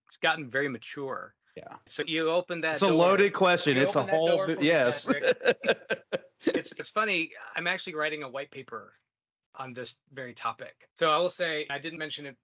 it's 0.07 0.17
gotten 0.17 0.49
very 0.49 0.67
mature. 0.67 1.35
Yeah. 1.55 1.75
So 1.85 2.03
you 2.05 2.29
open 2.29 2.61
that. 2.61 2.73
It's 2.73 2.79
door. 2.81 2.91
a 2.91 2.95
loaded 2.95 3.33
question. 3.33 3.75
You 3.75 3.83
it's 3.83 3.95
a 3.95 4.03
whole. 4.03 4.55
Yes. 4.61 5.07
it's 6.45 6.71
it's 6.71 6.89
funny. 6.89 7.31
I'm 7.55 7.67
actually 7.67 7.95
writing 7.95 8.23
a 8.23 8.29
white 8.29 8.51
paper 8.51 8.93
on 9.55 9.73
this 9.73 9.95
very 10.13 10.33
topic. 10.33 10.89
So 10.95 11.09
I 11.09 11.17
will 11.17 11.29
say 11.29 11.67
I 11.69 11.79
didn't 11.79 11.99
mention 11.99 12.25
it. 12.25 12.37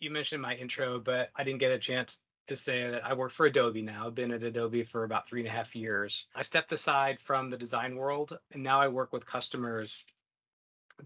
You 0.00 0.10
mentioned 0.10 0.42
my 0.42 0.54
intro, 0.54 1.00
but 1.00 1.30
I 1.34 1.44
didn't 1.44 1.60
get 1.60 1.72
a 1.72 1.78
chance 1.78 2.18
to 2.46 2.56
say 2.56 2.90
that 2.90 3.04
I 3.04 3.14
work 3.14 3.32
for 3.32 3.46
Adobe 3.46 3.82
now. 3.82 4.06
I've 4.06 4.14
been 4.14 4.32
at 4.32 4.42
Adobe 4.42 4.82
for 4.82 5.04
about 5.04 5.26
three 5.26 5.40
and 5.40 5.48
a 5.48 5.52
half 5.52 5.74
years. 5.74 6.26
I 6.34 6.42
stepped 6.42 6.72
aside 6.72 7.18
from 7.18 7.50
the 7.50 7.56
design 7.56 7.96
world, 7.96 8.36
and 8.52 8.62
now 8.62 8.80
I 8.80 8.88
work 8.88 9.12
with 9.12 9.26
customers 9.26 10.04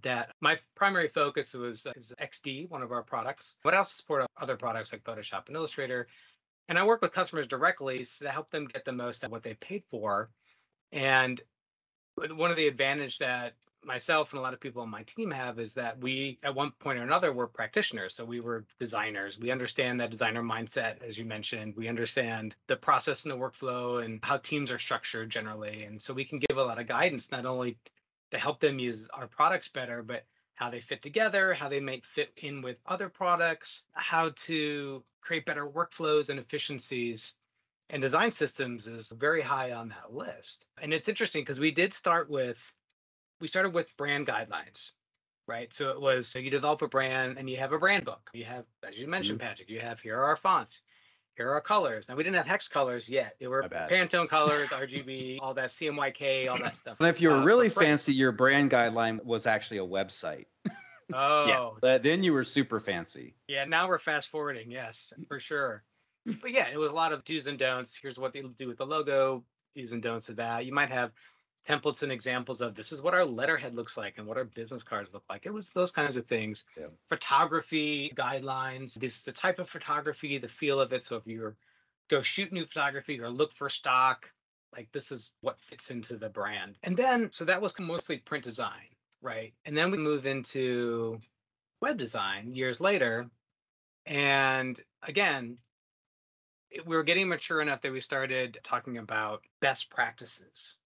that 0.02 0.32
my 0.40 0.56
primary 0.74 1.08
focus 1.08 1.54
was 1.54 1.86
is 1.96 2.12
XD, 2.20 2.70
one 2.70 2.82
of 2.82 2.92
our 2.92 3.02
products, 3.02 3.54
but 3.62 3.74
I 3.74 3.78
also 3.78 3.94
support 3.94 4.26
other 4.40 4.56
products 4.56 4.92
like 4.92 5.04
Photoshop 5.04 5.46
and 5.46 5.56
Illustrator. 5.56 6.06
And 6.68 6.78
I 6.78 6.86
work 6.86 7.02
with 7.02 7.12
customers 7.12 7.46
directly 7.46 8.04
to 8.20 8.30
help 8.30 8.50
them 8.50 8.66
get 8.66 8.84
the 8.84 8.92
most 8.92 9.24
of 9.24 9.30
what 9.30 9.42
they 9.42 9.54
paid 9.54 9.84
for. 9.90 10.28
And 10.92 11.40
one 12.16 12.50
of 12.50 12.56
the 12.56 12.68
advantage 12.68 13.18
that 13.18 13.54
myself 13.84 14.32
and 14.32 14.38
a 14.38 14.42
lot 14.42 14.54
of 14.54 14.60
people 14.60 14.80
on 14.80 14.88
my 14.88 15.02
team 15.02 15.30
have 15.30 15.58
is 15.58 15.74
that 15.74 16.00
we 16.00 16.38
at 16.42 16.54
one 16.54 16.70
point 16.78 16.98
or 16.98 17.02
another 17.02 17.32
were 17.32 17.46
practitioners. 17.46 18.14
So 18.14 18.24
we 18.24 18.40
were 18.40 18.64
designers. 18.80 19.38
We 19.38 19.50
understand 19.50 20.00
that 20.00 20.10
designer 20.10 20.42
mindset 20.42 21.02
as 21.02 21.18
you 21.18 21.26
mentioned. 21.26 21.74
We 21.76 21.88
understand 21.88 22.54
the 22.66 22.76
process 22.76 23.24
and 23.24 23.32
the 23.32 23.36
workflow 23.36 24.02
and 24.02 24.20
how 24.22 24.38
teams 24.38 24.70
are 24.70 24.78
structured 24.78 25.28
generally. 25.28 25.84
And 25.84 26.00
so 26.00 26.14
we 26.14 26.24
can 26.24 26.38
give 26.38 26.56
a 26.56 26.64
lot 26.64 26.78
of 26.78 26.86
guidance 26.86 27.30
not 27.30 27.44
only 27.44 27.76
to 28.30 28.38
help 28.38 28.58
them 28.60 28.78
use 28.78 29.08
our 29.12 29.26
products 29.26 29.68
better 29.68 30.02
but 30.02 30.24
how 30.54 30.70
they 30.70 30.80
fit 30.80 31.02
together 31.02 31.54
how 31.54 31.68
they 31.68 31.80
might 31.80 32.04
fit 32.04 32.32
in 32.42 32.62
with 32.62 32.76
other 32.86 33.08
products 33.08 33.82
how 33.92 34.30
to 34.30 35.02
create 35.24 35.46
better 35.46 35.66
workflows 35.66 36.28
and 36.28 36.38
efficiencies 36.38 37.34
and 37.90 38.00
design 38.00 38.32
systems 38.32 38.86
is 38.86 39.12
very 39.12 39.40
high 39.40 39.72
on 39.72 39.88
that 39.88 40.14
list. 40.14 40.66
And 40.80 40.92
it's 40.92 41.08
interesting 41.08 41.42
because 41.42 41.60
we 41.60 41.70
did 41.70 41.92
start 41.92 42.30
with 42.30 42.72
we 43.40 43.48
started 43.48 43.74
with 43.74 43.94
brand 43.96 44.26
guidelines, 44.26 44.92
right? 45.46 45.72
So 45.72 45.90
it 45.90 46.00
was 46.00 46.28
so 46.28 46.38
you 46.38 46.50
develop 46.50 46.82
a 46.82 46.88
brand 46.88 47.38
and 47.38 47.48
you 47.48 47.56
have 47.58 47.72
a 47.72 47.78
brand 47.78 48.04
book. 48.04 48.30
You 48.32 48.44
have, 48.44 48.64
as 48.86 48.98
you 48.98 49.06
mentioned, 49.06 49.38
mm-hmm. 49.38 49.48
Patrick, 49.48 49.70
you 49.70 49.80
have 49.80 50.00
here 50.00 50.18
are 50.18 50.24
our 50.24 50.36
fonts, 50.36 50.80
here 51.36 51.50
are 51.50 51.54
our 51.54 51.60
colors. 51.60 52.08
Now 52.08 52.16
we 52.16 52.22
didn't 52.22 52.36
have 52.36 52.46
hex 52.46 52.68
colors 52.68 53.08
yet. 53.08 53.36
They 53.38 53.48
were 53.48 53.62
Pantone 53.62 54.28
colors, 54.30 54.68
RGB, 54.70 55.38
all 55.40 55.54
that 55.54 55.70
CMYK, 55.70 56.48
all 56.48 56.58
that 56.58 56.76
stuff. 56.76 57.00
And 57.00 57.08
if 57.08 57.20
you 57.20 57.30
were 57.30 57.36
uh, 57.36 57.44
really 57.44 57.68
fancy, 57.68 58.14
your 58.14 58.32
brand 58.32 58.70
guideline 58.70 59.22
was 59.24 59.46
actually 59.46 59.78
a 59.78 59.86
website. 59.86 60.46
Oh, 61.12 61.46
yeah. 61.46 61.70
But 61.80 62.02
then 62.02 62.22
you 62.22 62.32
were 62.32 62.44
super 62.44 62.80
fancy. 62.80 63.34
Yeah, 63.48 63.64
now 63.64 63.88
we're 63.88 63.98
fast 63.98 64.30
forwarding. 64.30 64.70
Yes, 64.70 65.12
for 65.28 65.40
sure 65.40 65.84
but 66.24 66.50
yeah, 66.50 66.68
it 66.72 66.78
was 66.78 66.90
a 66.90 66.94
lot 66.94 67.12
of 67.12 67.24
do's 67.24 67.46
and 67.46 67.58
don'ts. 67.58 67.98
Here's 68.00 68.18
what 68.18 68.32
they 68.32 68.42
do 68.42 68.68
with 68.68 68.78
the 68.78 68.86
logo, 68.86 69.44
do's 69.76 69.92
and 69.92 70.02
don'ts 70.02 70.28
of 70.28 70.36
that. 70.36 70.64
You 70.64 70.72
might 70.72 70.90
have 70.90 71.12
templates 71.68 72.02
and 72.02 72.12
examples 72.12 72.60
of 72.60 72.74
this 72.74 72.92
is 72.92 73.02
what 73.02 73.14
our 73.14 73.24
letterhead 73.24 73.74
looks 73.74 73.96
like 73.96 74.18
and 74.18 74.26
what 74.26 74.36
our 74.36 74.44
business 74.44 74.82
cards 74.82 75.14
look 75.14 75.24
like. 75.28 75.46
It 75.46 75.52
was 75.52 75.70
those 75.70 75.90
kinds 75.90 76.16
of 76.16 76.26
things. 76.26 76.64
Yeah. 76.78 76.86
Photography 77.08 78.12
guidelines. 78.14 78.94
This 78.94 79.18
is 79.18 79.24
the 79.24 79.32
type 79.32 79.58
of 79.58 79.68
photography, 79.68 80.38
the 80.38 80.48
feel 80.48 80.80
of 80.80 80.92
it. 80.92 81.04
So 81.04 81.16
if 81.16 81.26
you 81.26 81.54
go 82.10 82.22
shoot 82.22 82.52
new 82.52 82.64
photography 82.64 83.20
or 83.20 83.30
look 83.30 83.52
for 83.52 83.68
stock, 83.68 84.30
like 84.74 84.90
this 84.92 85.12
is 85.12 85.32
what 85.40 85.60
fits 85.60 85.90
into 85.90 86.16
the 86.16 86.28
brand. 86.28 86.76
And 86.82 86.96
then, 86.96 87.30
so 87.32 87.44
that 87.44 87.62
was 87.62 87.78
mostly 87.78 88.18
print 88.18 88.44
design, 88.44 88.88
right? 89.24 89.54
And 89.64 89.76
then 89.76 89.90
we 89.90 89.98
move 89.98 90.26
into 90.26 91.18
web 91.80 91.96
design 91.96 92.54
years 92.54 92.78
later. 92.78 93.26
And 94.06 94.78
again, 95.02 95.56
eh, 96.72 96.80
we 96.86 96.94
were 96.94 97.02
getting 97.02 97.28
mature 97.28 97.60
enough 97.60 97.80
that 97.82 97.92
we 97.92 98.00
started 98.00 98.58
talking 98.62 98.98
about 98.98 99.42
best 99.60 99.90
practices 99.90 100.76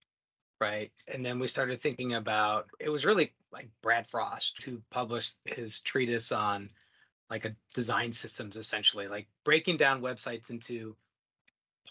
right 0.61 0.91
and 1.07 1.25
then 1.25 1.39
we 1.39 1.47
started 1.47 1.81
thinking 1.81 2.15
about 2.15 2.67
it 2.81 2.89
was 2.89 3.05
really 3.05 3.33
like 3.53 3.69
brad 3.81 4.07
frost 4.07 4.61
who 4.65 4.83
published 4.91 5.37
his 5.45 5.79
treatise 5.81 6.33
on 6.33 6.69
like 7.31 7.45
a 7.45 7.55
design 7.75 8.13
systems 8.13 8.57
essentially 8.57 9.07
like 9.07 9.29
breaking 9.45 9.77
down 9.77 10.03
websites 10.03 10.51
into 10.51 10.97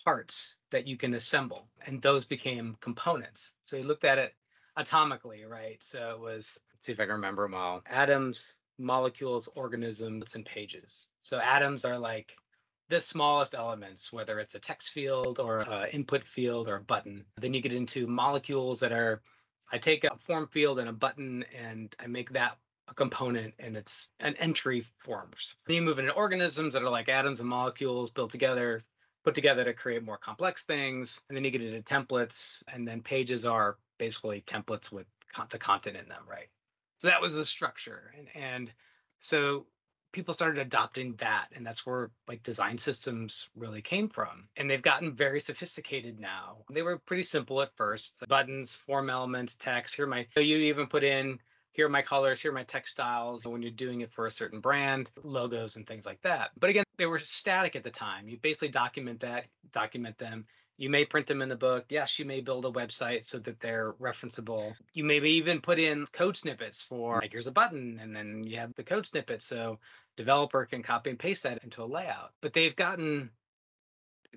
parts 0.04 0.56
that 0.72 0.86
you 0.86 0.98
can 0.98 1.14
assemble 1.14 1.68
and 1.86 2.02
those 2.02 2.26
became 2.26 2.76
components 2.82 3.54
so 3.64 3.78
he 3.78 3.84
looked 3.84 4.04
at 4.04 4.18
it 4.18 4.34
atomically 4.78 5.48
right 5.48 5.82
so 5.84 6.12
it 6.12 6.20
was 6.20 6.60
let's 6.74 6.86
see 6.86 6.92
if 6.92 7.00
i 7.00 7.04
can 7.04 7.14
remember 7.14 7.44
them 7.44 7.54
all 7.54 7.82
atoms 7.88 8.56
molecules 8.78 9.50
organisms 9.56 10.36
and 10.36 10.46
pages 10.46 11.08
so 11.24 11.40
atoms 11.40 11.84
are 11.84 11.98
like 11.98 12.36
the 12.90 13.02
smallest 13.02 13.54
elements, 13.54 14.14
whether 14.14 14.40
it's 14.40 14.56
a 14.56 14.60
text 14.60 14.92
field 14.92 15.40
or 15.40 15.60
an 15.60 15.90
input 15.90 16.24
field 16.24 16.68
or 16.68 16.76
a 16.76 16.82
button. 16.82 17.26
Then 17.38 17.54
you 17.54 17.62
get 17.62 17.74
into 17.74 18.08
molecules 18.08 18.80
that 18.80 18.92
are, 18.92 19.22
I 19.72 19.78
take 19.78 20.04
a 20.06 20.16
form 20.16 20.48
field 20.48 20.80
and 20.80 20.90
a 20.90 20.94
button 20.94 21.44
and 21.58 21.94
I 22.00 22.08
make 22.08 22.30
that 22.32 22.58
a 22.88 22.94
component 22.94 23.54
and 23.60 23.76
it's 23.76 24.08
an 24.22 24.36
entry 24.38 24.84
forms. 25.00 25.56
Then 25.66 25.76
you 25.76 25.82
move 25.82 26.00
into 26.00 26.14
organisms 26.14 26.74
that 26.74 26.84
are 26.84 26.90
like 26.90 27.10
atoms 27.10 27.42
and 27.42 27.50
molecules 27.50 28.12
built 28.12 28.32
together, 28.32 28.84
put 29.26 29.36
together 29.36 29.66
to 29.66 29.74
create 29.74 30.04
more 30.04 30.18
complex 30.18 30.64
things. 30.64 31.20
And 31.28 31.36
then 31.36 31.44
you 31.44 31.52
get 31.52 31.62
into 31.62 31.82
templates 31.82 32.64
and 32.72 32.88
then 32.88 33.02
pages 33.02 33.46
are 33.46 33.78
basically 33.98 34.42
templates 34.42 34.92
with 34.92 35.08
the 35.50 35.58
content 35.58 35.98
in 35.98 36.08
them, 36.08 36.24
right? 36.30 36.48
So 37.00 37.08
that 37.08 37.22
was 37.22 37.36
the 37.36 37.46
structure. 37.46 38.14
And, 38.18 38.28
and 38.36 38.72
so 39.20 39.66
people 40.12 40.34
started 40.34 40.60
adopting 40.60 41.14
that 41.18 41.48
and 41.56 41.66
that's 41.66 41.86
where 41.86 42.12
like 42.28 42.42
design 42.44 42.78
systems 42.78 43.50
really 43.56 43.82
came 43.82 44.08
from 44.08 44.48
and 44.56 44.70
they've 44.70 44.82
gotten 44.82 45.14
very 45.14 45.40
sophisticated 45.40 46.20
now 46.20 46.58
they 46.72 46.82
were 46.82 46.98
pretty 46.98 47.24
simple 47.24 47.62
at 47.62 47.76
first 47.76 48.22
like 48.22 48.30
buttons 48.30 48.74
form 48.74 49.10
elements 49.10 49.56
text 49.58 49.96
here 49.96 50.08
my 50.08 50.26
you 50.36 50.58
even 50.58 50.88
put 50.88 51.04
in 51.04 51.38
here 51.74 51.86
are 51.86 51.90
my 51.90 52.02
colors 52.02 52.42
here 52.42 52.52
are 52.52 52.56
my 52.56 52.64
textiles 52.64 53.46
when 53.46 53.62
you're 53.62 53.70
doing 53.70 54.02
it 54.02 54.12
for 54.12 54.28
a 54.28 54.32
certain 54.32 54.60
brand 54.60 55.12
logos 55.24 55.76
and 55.76 55.86
things 55.86 56.06
like 56.06 56.22
that 56.22 56.52
but 56.60 56.70
again 56.70 56.86
they 56.98 57.06
were 57.06 57.20
static 57.20 57.76
at 57.76 57.84
the 57.84 57.92
time 57.92 58.28
you 58.28 58.38
basically 58.38 58.70
document 58.70 59.20
that 59.20 59.48
document 59.72 60.18
them 60.18 60.46
you 60.78 60.90
may 60.90 61.06
print 61.06 61.26
them 61.26 61.42
in 61.42 61.50
the 61.50 61.56
book. 61.56 61.86
Yes, 61.90 62.20
you 62.20 62.26
may 62.26 62.40
build 62.40 62.66
a 62.66 62.70
website 62.72 63.26
so 63.26 63.40
that 63.40 63.60
they're 63.60 63.94
referenceable. 63.94 64.74
You 64.94 65.04
maybe 65.04 65.32
even 65.32 65.60
put 65.60 65.80
in 65.80 66.06
code 66.08 66.38
snippets 66.38 66.84
for 66.84 67.20
like 67.22 67.32
here's 67.32 67.48
a 67.48 67.52
button 67.52 68.00
and 68.02 68.16
then 68.16 68.44
you 68.44 68.58
have 68.58 68.74
the 68.76 68.84
code 68.84 69.06
snippet 69.06 69.42
so 69.42 69.80
developer 70.16 70.66
can 70.66 70.84
copy 70.84 71.10
and 71.10 71.20
paste 71.20 71.44
that 71.44 71.64
into 71.64 71.84
a 71.84 71.86
layout. 71.86 72.32
But 72.42 72.54
they've 72.54 72.76
gotten 72.76 73.32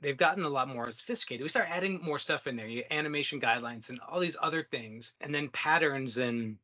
they've 0.01 0.17
gotten 0.17 0.45
a 0.45 0.49
lot 0.49 0.69
more 0.69 0.91
sophisticated. 0.91 1.43
We 1.43 1.51
start 1.51 1.69
adding 1.71 2.01
more 2.03 2.19
stuff 2.19 2.47
in 2.47 2.57
there, 2.57 2.67
you 2.67 2.85
animation 2.91 3.41
guidelines 3.41 3.91
and 3.91 4.01
all 4.01 4.21
these 4.21 4.37
other 4.41 4.63
things, 4.63 5.13
and 5.21 5.35
then 5.35 5.49
patterns 5.51 6.17
and 6.17 6.57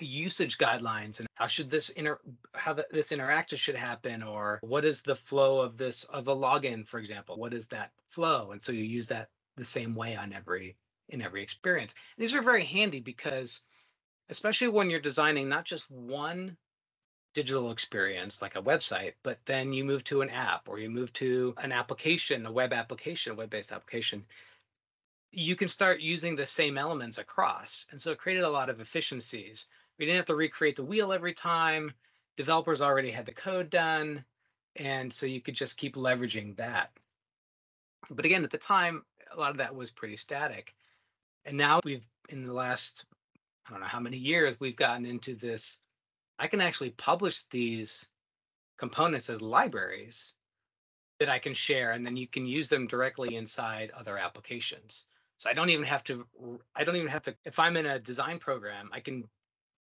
usage 0.00 0.58
guidelines 0.58 1.18
and 1.18 1.28
how 1.34 1.46
should 1.46 1.70
this 1.70 1.90
inter 1.90 2.18
how 2.54 2.72
the, 2.72 2.86
this 2.90 3.12
interaction 3.12 3.58
should 3.58 3.74
happen 3.74 4.22
or 4.22 4.58
what 4.62 4.84
is 4.84 5.02
the 5.02 5.14
flow 5.14 5.60
of 5.60 5.76
this 5.76 6.04
of 6.04 6.28
a 6.28 6.34
login 6.34 6.86
for 6.86 6.98
example? 6.98 7.36
What 7.36 7.52
is 7.52 7.68
that 7.68 7.92
flow? 8.08 8.52
And 8.52 8.62
so 8.62 8.72
you 8.72 8.84
use 8.84 9.08
that 9.08 9.28
the 9.56 9.64
same 9.64 9.94
way 9.94 10.16
on 10.16 10.32
every 10.32 10.76
in 11.08 11.20
every 11.20 11.42
experience. 11.42 11.92
These 12.16 12.32
are 12.34 12.42
very 12.42 12.64
handy 12.64 13.00
because 13.00 13.60
especially 14.30 14.68
when 14.68 14.88
you're 14.88 15.00
designing 15.00 15.48
not 15.48 15.64
just 15.64 15.90
one 15.90 16.56
digital 17.34 17.70
experience 17.70 18.42
like 18.42 18.56
a 18.56 18.62
website 18.62 19.12
but 19.22 19.38
then 19.46 19.72
you 19.72 19.84
move 19.84 20.04
to 20.04 20.20
an 20.20 20.28
app 20.28 20.68
or 20.68 20.78
you 20.78 20.90
move 20.90 21.10
to 21.14 21.54
an 21.56 21.72
application 21.72 22.44
a 22.44 22.52
web 22.52 22.74
application 22.74 23.32
a 23.32 23.34
web-based 23.34 23.72
application 23.72 24.22
you 25.32 25.56
can 25.56 25.68
start 25.68 26.00
using 26.00 26.36
the 26.36 26.46
same 26.46 26.76
elements 26.76 27.18
across. 27.18 27.86
And 27.90 28.00
so 28.00 28.12
it 28.12 28.18
created 28.18 28.44
a 28.44 28.50
lot 28.50 28.68
of 28.68 28.80
efficiencies 28.80 29.66
we 30.02 30.06
didn't 30.06 30.16
have 30.16 30.26
to 30.26 30.34
recreate 30.34 30.74
the 30.74 30.82
wheel 30.82 31.12
every 31.12 31.32
time. 31.32 31.92
Developers 32.36 32.82
already 32.82 33.12
had 33.12 33.24
the 33.24 33.30
code 33.30 33.70
done. 33.70 34.24
And 34.74 35.12
so 35.12 35.26
you 35.26 35.40
could 35.40 35.54
just 35.54 35.76
keep 35.76 35.94
leveraging 35.94 36.56
that. 36.56 36.90
But 38.10 38.24
again, 38.24 38.42
at 38.42 38.50
the 38.50 38.58
time, 38.58 39.04
a 39.32 39.38
lot 39.38 39.52
of 39.52 39.58
that 39.58 39.76
was 39.76 39.92
pretty 39.92 40.16
static. 40.16 40.74
And 41.44 41.56
now 41.56 41.78
we've, 41.84 42.04
in 42.28 42.44
the 42.44 42.52
last, 42.52 43.04
I 43.64 43.70
don't 43.70 43.80
know 43.80 43.86
how 43.86 44.00
many 44.00 44.16
years, 44.16 44.58
we've 44.58 44.74
gotten 44.74 45.06
into 45.06 45.36
this. 45.36 45.78
I 46.36 46.48
can 46.48 46.60
actually 46.60 46.90
publish 46.90 47.44
these 47.52 48.04
components 48.78 49.30
as 49.30 49.40
libraries 49.40 50.34
that 51.20 51.28
I 51.28 51.38
can 51.38 51.54
share, 51.54 51.92
and 51.92 52.04
then 52.04 52.16
you 52.16 52.26
can 52.26 52.44
use 52.44 52.68
them 52.68 52.88
directly 52.88 53.36
inside 53.36 53.92
other 53.96 54.18
applications. 54.18 55.06
So 55.38 55.48
I 55.48 55.52
don't 55.52 55.70
even 55.70 55.86
have 55.86 56.02
to, 56.04 56.26
I 56.74 56.82
don't 56.82 56.96
even 56.96 57.06
have 57.06 57.22
to, 57.22 57.36
if 57.44 57.60
I'm 57.60 57.76
in 57.76 57.86
a 57.86 58.00
design 58.00 58.40
program, 58.40 58.90
I 58.92 58.98
can 58.98 59.28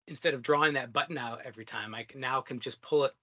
instead 0.07 0.33
of 0.33 0.43
drawing 0.43 0.73
that 0.73 0.93
button 0.93 1.17
out 1.17 1.41
every 1.45 1.65
time, 1.65 1.93
I 1.93 2.03
can 2.03 2.19
now 2.21 2.41
can 2.41 2.59
just 2.59 2.81
pull 2.81 3.05
it 3.05 3.13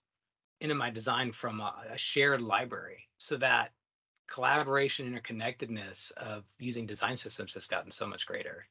into 0.61 0.75
my 0.75 0.91
design 0.91 1.33
from 1.33 1.61
a, 1.61 1.75
a 1.91 1.99
shared 1.99 2.41
library 2.41 3.09
so 3.19 3.37
that 3.39 3.73
collaboration 4.29 5.13
interconnectedness 5.13 6.13
of 6.13 6.47
using 6.59 6.87
design 6.87 7.17
systems 7.17 7.55
has 7.55 7.67
gotten 7.67 7.91
so 7.91 8.07
much 8.07 8.27
greater. 8.27 8.67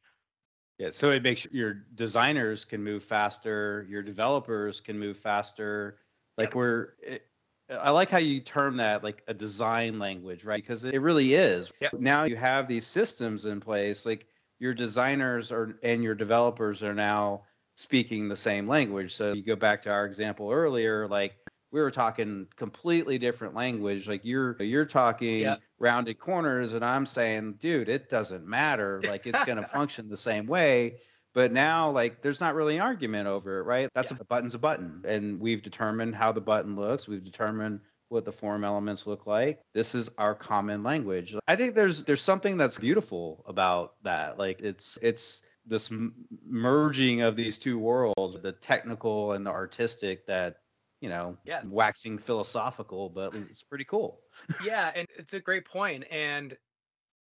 Yeah, 0.80 0.89
so 0.91 1.12
it 1.12 1.21
makes 1.21 1.45
your 1.52 1.73
designers 1.95 2.65
can 2.65 2.84
move 2.84 3.04
faster, 3.04 3.86
your 3.89 4.02
developers 4.02 4.82
can 4.82 4.97
move 4.97 5.17
faster. 5.17 5.97
Like 6.38 6.49
yep. 6.49 6.56
we're, 6.56 6.88
it, 7.02 7.28
I 7.69 7.91
like 7.91 8.10
how 8.10 8.17
you 8.17 8.39
term 8.39 8.78
that 8.78 9.04
like 9.04 9.23
a 9.28 9.34
design 9.34 9.99
language, 9.99 10.43
right? 10.43 10.62
Because 10.62 10.84
it 10.84 10.99
really 10.99 11.34
is. 11.36 11.71
Yep. 11.80 11.93
Now 11.99 12.23
you 12.23 12.36
have 12.36 12.67
these 12.67 12.88
systems 12.88 13.45
in 13.45 13.60
place, 13.60 14.06
like 14.06 14.26
your 14.60 14.73
designers 14.73 15.52
are 15.52 15.78
and 15.84 16.04
your 16.04 16.15
developers 16.15 16.82
are 16.82 16.93
now 16.93 17.43
speaking 17.75 18.29
the 18.29 18.36
same 18.36 18.67
language. 18.67 19.15
So 19.15 19.33
you 19.33 19.43
go 19.43 19.55
back 19.55 19.81
to 19.83 19.91
our 19.91 20.05
example 20.05 20.51
earlier, 20.51 21.07
like 21.07 21.36
we 21.71 21.81
were 21.81 21.91
talking 21.91 22.47
completely 22.55 23.17
different 23.17 23.55
language. 23.55 24.07
Like 24.07 24.21
you're 24.23 24.62
you're 24.62 24.86
talking 24.86 25.39
yeah. 25.39 25.55
rounded 25.79 26.19
corners, 26.19 26.75
and 26.75 26.86
I'm 26.86 27.05
saying, 27.07 27.55
dude, 27.59 27.89
it 27.89 28.09
doesn't 28.09 28.45
matter. 28.45 29.01
Like 29.13 29.25
it's 29.27 29.43
going 29.43 29.57
to 29.57 29.67
function 29.67 30.09
the 30.09 30.17
same 30.17 30.45
way. 30.47 30.97
But 31.33 31.51
now, 31.51 31.89
like, 31.89 32.21
there's 32.21 32.39
not 32.39 32.53
really 32.53 32.75
an 32.75 32.81
argument 32.81 33.27
over 33.27 33.59
it, 33.59 33.63
right? 33.63 33.89
That's 33.95 34.12
Yeah. 34.12 34.17
a 34.21 34.23
button's 34.23 34.53
a 34.53 34.59
button, 34.59 35.03
and 35.07 35.39
we've 35.39 35.63
determined 35.63 36.13
how 36.15 36.31
the 36.31 36.41
button 36.41 36.75
looks. 36.75 37.07
We've 37.07 37.23
determined 37.23 37.79
what 38.09 38.23
the 38.23 38.31
form 38.31 38.63
elements 38.63 39.07
look 39.07 39.25
like. 39.25 39.59
This 39.73 39.95
is 39.95 40.12
our 40.19 40.36
common 40.36 40.83
language. 40.83 41.36
I 41.47 41.55
think 41.55 41.73
there's 41.73 42.03
there's 42.03 42.21
something 42.21 42.57
that's 42.57 42.77
beautiful 42.77 43.43
about 43.47 43.95
that. 44.03 44.38
Like, 44.38 44.62
it's 44.62 44.99
it's 45.01 45.41
this 45.65 45.91
m- 45.91 46.26
merging 46.45 47.21
of 47.21 47.36
these 47.36 47.58
two 47.58 47.80
worlds, 47.80 48.41
the 48.41 48.52
technical 48.52 49.34
and 49.34 49.45
the 49.45 49.52
artistic. 49.52 50.28
That 50.28 50.58
you 51.02 51.10
know, 51.10 51.38
Yeah. 51.43 51.62
waxing 51.65 52.17
philosophical, 52.17 53.10
but 53.10 53.36
it's 53.36 53.63
pretty 53.63 53.84
cool. 53.86 54.21
yeah, 54.65 54.91
and 54.95 55.08
it's 55.17 55.34
a 55.34 55.39
great 55.41 55.65
point, 55.65 56.06
and 56.10 56.56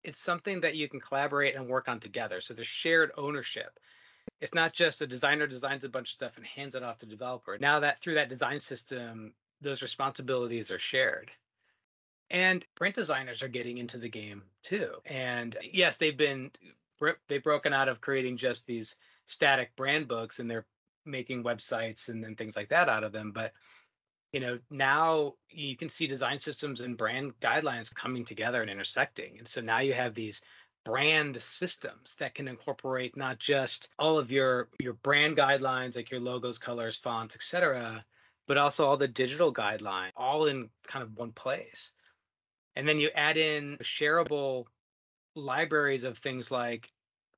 it's 0.04 0.22
something 0.22 0.62
that 0.62 0.76
you 0.76 0.88
can 0.88 1.00
collaborate 1.00 1.56
and 1.56 1.68
work 1.68 1.88
on 1.88 2.00
together. 2.00 2.42
So 2.42 2.54
there's 2.54 2.68
shared 2.68 3.12
ownership. 3.18 3.80
It's 4.40 4.54
not 4.54 4.74
just 4.74 5.02
a 5.02 5.08
designer 5.08 5.48
designs 5.48 5.84
a 5.84 5.90
bunch 5.90 6.10
of 6.10 6.14
stuff 6.14 6.38
and 6.38 6.46
hands 6.46 6.76
it 6.76 6.84
off 6.84 7.00
to 7.00 7.06
developer. 7.06 7.58
Now 7.60 7.80
that 7.82 8.00
through 8.00 8.16
that 8.16 8.30
design 8.30 8.60
system, 8.60 9.34
those 9.62 9.82
responsibilities 9.82 10.72
are 10.72 10.80
shared. 10.80 11.32
And 12.30 12.66
print 12.76 12.96
designers 12.96 13.44
are 13.44 13.48
getting 13.48 13.78
into 13.78 13.98
the 13.98 14.10
game 14.10 14.44
too. 14.64 14.94
And 15.06 15.56
yes, 15.62 15.98
they've 15.98 16.16
been 16.16 16.52
they've 17.28 17.44
broken 17.44 17.74
out 17.74 17.90
of 17.90 18.02
creating 18.02 18.38
just 18.38 18.66
these 18.66 18.96
static 19.28 19.76
brand 19.76 20.08
books 20.08 20.40
and 20.40 20.50
they're 20.50 20.66
making 21.06 21.44
websites 21.44 22.10
and, 22.10 22.24
and 22.24 22.38
things 22.38 22.56
like 22.56 22.70
that 22.70 22.90
out 22.90 23.04
of 23.04 23.12
them. 23.12 23.32
But 23.32 23.54
you 24.32 24.40
know 24.40 24.60
now 24.70 25.34
you 25.50 25.76
can 25.76 25.90
see 25.90 26.08
design 26.08 26.40
systems 26.40 26.82
and 26.82 26.98
brand 26.98 27.34
guidelines 27.42 27.94
coming 27.94 28.26
together 28.26 28.62
and 28.62 28.72
intersecting 28.72 29.38
and 29.38 29.48
so 29.48 29.62
now 29.62 29.80
you 29.80 29.94
have 29.94 30.14
these 30.14 30.42
brand 30.84 31.40
systems 31.42 32.16
that 32.16 32.34
can 32.34 32.48
incorporate 32.48 33.16
not 33.16 33.40
just 33.40 33.90
all 34.00 34.18
of 34.18 34.32
your 34.32 34.70
your 34.80 34.94
brand 34.94 35.38
guidelines 35.38 35.96
like 35.96 36.10
your 36.10 36.20
logos 36.20 36.58
colors 36.58 36.98
fonts 36.98 37.36
etc 37.36 38.04
but 38.48 38.58
also 38.58 38.88
all 38.88 38.98
the 38.98 39.08
digital 39.08 39.54
guidelines 39.54 40.12
all 40.16 40.46
in 40.46 40.70
kind 40.88 41.04
of 41.04 41.16
one 41.18 41.32
place 41.32 41.92
and 42.76 42.88
then 42.88 43.00
you 43.00 43.10
add 43.16 43.38
in 43.38 43.78
shareable 43.84 44.66
libraries 45.36 46.04
of 46.04 46.18
things 46.18 46.52
like 46.52 46.92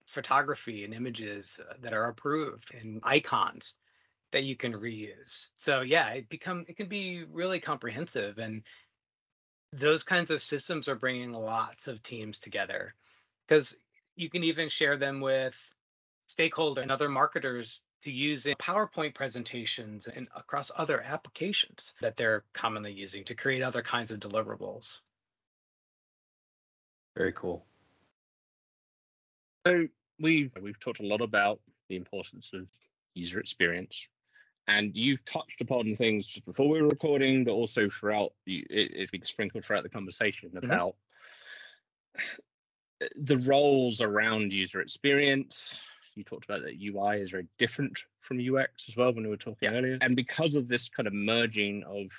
photography 0.06 0.84
and 0.84 0.94
images 0.94 1.60
uh, 1.60 1.74
that 1.82 1.94
are 1.94 2.08
approved 2.08 2.74
and 2.74 3.00
icons 3.04 3.74
that 4.32 4.44
you 4.44 4.56
can 4.56 4.74
reuse. 4.74 5.50
So 5.58 5.82
yeah, 5.82 6.10
it 6.10 6.30
become 6.30 6.66
it 6.68 6.76
can 6.76 6.88
be 6.88 7.24
really 7.32 7.60
comprehensive 7.60 8.38
and 8.40 8.64
those 9.72 10.04
kinds 10.04 10.30
of 10.30 10.44
systems 10.44 10.88
are 10.88 10.96
bringing 10.96 11.34
lots 11.34 11.88
of 11.88 12.04
teams 12.04 12.40
together 12.40 12.94
because 13.48 13.76
you 14.16 14.30
can 14.30 14.44
even 14.44 14.70
share 14.70 14.98
them 14.98 15.20
with 15.20 15.58
stakeholder 16.28 16.82
and 16.82 16.92
other 16.92 17.10
marketers 17.10 17.82
to 18.02 18.12
use 18.12 18.46
in 18.46 18.56
PowerPoint 18.56 19.16
presentations 19.16 20.08
and 20.08 20.28
across 20.36 20.72
other 20.76 21.02
applications 21.02 21.94
that 22.02 22.16
they're 22.16 22.44
commonly 22.54 22.92
using 22.92 23.24
to 23.24 23.36
create 23.36 23.64
other 23.64 23.82
kinds 23.82 24.12
of 24.12 24.20
deliverables. 24.20 25.00
Very 27.16 27.34
cool. 27.34 27.66
So 29.66 29.88
we've 30.20 30.52
we've 30.62 30.80
talked 30.80 31.00
a 31.00 31.06
lot 31.08 31.22
about 31.22 31.60
the 31.90 31.96
importance 31.96 32.52
of 32.54 32.68
user 33.14 33.40
experience, 33.40 34.06
and 34.68 34.96
you've 34.96 35.24
touched 35.26 35.62
upon 35.62 35.96
things 35.96 36.28
just 36.28 36.46
before 36.46 36.68
we 36.70 36.82
were 36.82 36.90
recording, 36.90 37.44
but 37.44 37.52
also 37.52 37.90
throughout. 37.90 38.34
you- 38.46 38.66
It, 38.70 38.92
it's 38.94 39.12
been 39.12 39.24
sprinkled 39.26 39.66
throughout 39.66 39.84
the 39.84 39.90
conversation 39.90 40.50
mm-hmm. 40.50 40.66
about 40.66 40.96
the 43.16 43.38
roles 43.38 44.02
around 44.02 44.52
user 44.54 44.82
experience. 44.82 45.80
You 46.16 46.24
talked 46.24 46.46
about 46.46 46.62
that 46.64 46.76
UI 46.80 47.22
is 47.22 47.32
very 47.32 47.48
different 47.58 47.98
from 48.22 48.40
UX 48.40 48.88
as 48.88 48.96
well 48.96 49.14
when 49.14 49.24
we 49.24 49.30
were 49.30 49.38
talking 49.38 49.72
Yeah. 49.72 49.78
earlier, 49.78 49.98
and 50.02 50.16
because 50.16 50.56
of 50.56 50.68
this 50.68 50.90
kind 50.90 51.08
of 51.08 51.14
merging 51.14 51.84
of, 51.84 52.12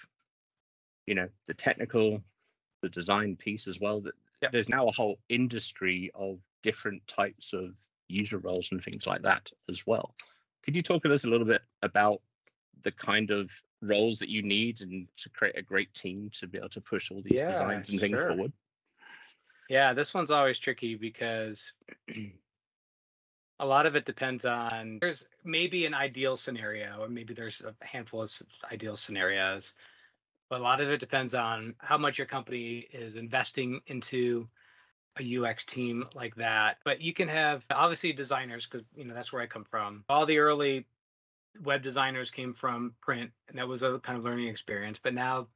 you 1.07 1.15
know, 1.15 1.29
the 1.47 1.55
technical, 1.55 2.23
the 2.81 2.89
design 2.89 3.37
piece 3.37 3.67
as 3.69 3.79
well, 3.81 4.01
that 4.01 4.15
Yeah. 4.43 4.49
there's 4.51 4.69
now 4.69 4.89
a 4.89 4.93
whole 4.93 5.21
industry 5.29 6.11
of 6.15 6.41
different 6.65 7.07
types 7.07 7.53
of 7.53 7.77
user 8.09 8.39
roles 8.39 8.69
and 8.73 8.83
things 8.83 9.07
like 9.07 9.23
that 9.23 9.51
as 9.69 9.87
well. 9.87 10.17
Could 10.65 10.75
you 10.75 10.83
talk 10.83 11.03
to 11.05 11.15
us 11.15 11.25
a 11.25 11.29
little 11.29 11.47
bit 11.47 11.63
about 11.83 12.21
the 12.83 12.91
kind 12.91 13.31
of 13.31 13.51
roles 13.81 14.19
that 14.19 14.31
you 14.31 14.43
need 14.43 14.81
and 14.81 15.07
to 15.19 15.29
create 15.29 15.57
a 15.57 15.63
great 15.63 15.93
team 15.95 16.31
to 16.33 16.49
be 16.49 16.59
able 16.59 16.71
to 16.71 16.81
push 16.81 17.11
all 17.11 17.23
these 17.23 17.39
Yeah, 17.39 17.47
designs 17.47 17.91
and 17.91 18.01
things 18.01 18.19
sure. 18.19 18.29
forward? 18.29 18.53
Yeah, 19.69 19.93
this 19.93 20.13
one's 20.13 20.31
always 20.31 20.59
tricky 20.59 20.95
because 20.95 21.73
a 23.61 23.67
lot 23.67 23.87
of 23.87 23.97
it 23.97 24.05
depends 24.05 24.45
on 24.45 24.99
there's 25.01 25.27
maybe 25.45 25.87
an 25.87 25.95
ideal 25.95 26.37
scenario, 26.37 26.99
or 27.01 27.09
maybe 27.09 27.35
there's 27.35 27.63
a 27.63 27.75
handful 27.85 28.23
of 28.23 28.31
ideal 28.71 28.97
scenarios, 28.97 29.75
but 30.51 30.61
a 30.61 30.63
lot 30.63 30.81
of 30.81 30.91
it 30.91 31.01
depends 31.01 31.35
on 31.35 31.75
how 31.79 31.97
much 31.97 32.19
your 32.19 32.27
company 32.27 32.87
is 32.93 33.17
investing 33.17 33.81
into 33.87 34.47
a 35.19 35.39
UX 35.39 35.65
team 35.65 36.05
like 36.15 36.35
that. 36.37 36.79
But 36.85 37.01
you 37.01 37.13
can 37.13 37.29
have 37.29 37.65
obviously 37.71 38.13
designers 38.13 38.67
because 38.67 38.85
you 38.97 39.05
know 39.05 39.15
that's 39.15 39.33
where 39.33 39.43
I 39.43 39.47
come 39.47 39.65
from. 39.65 40.05
All 40.09 40.27
the 40.27 40.39
early 40.39 40.87
web 41.63 41.83
designers 41.83 42.31
came 42.31 42.53
from 42.53 42.95
print, 43.01 43.31
and 43.49 43.59
that 43.59 43.69
was 43.69 43.83
a 43.83 43.99
kind 44.01 44.19
of 44.19 44.25
learning 44.25 44.49
experience. 44.49 44.99
But 45.03 45.15
now 45.15 45.49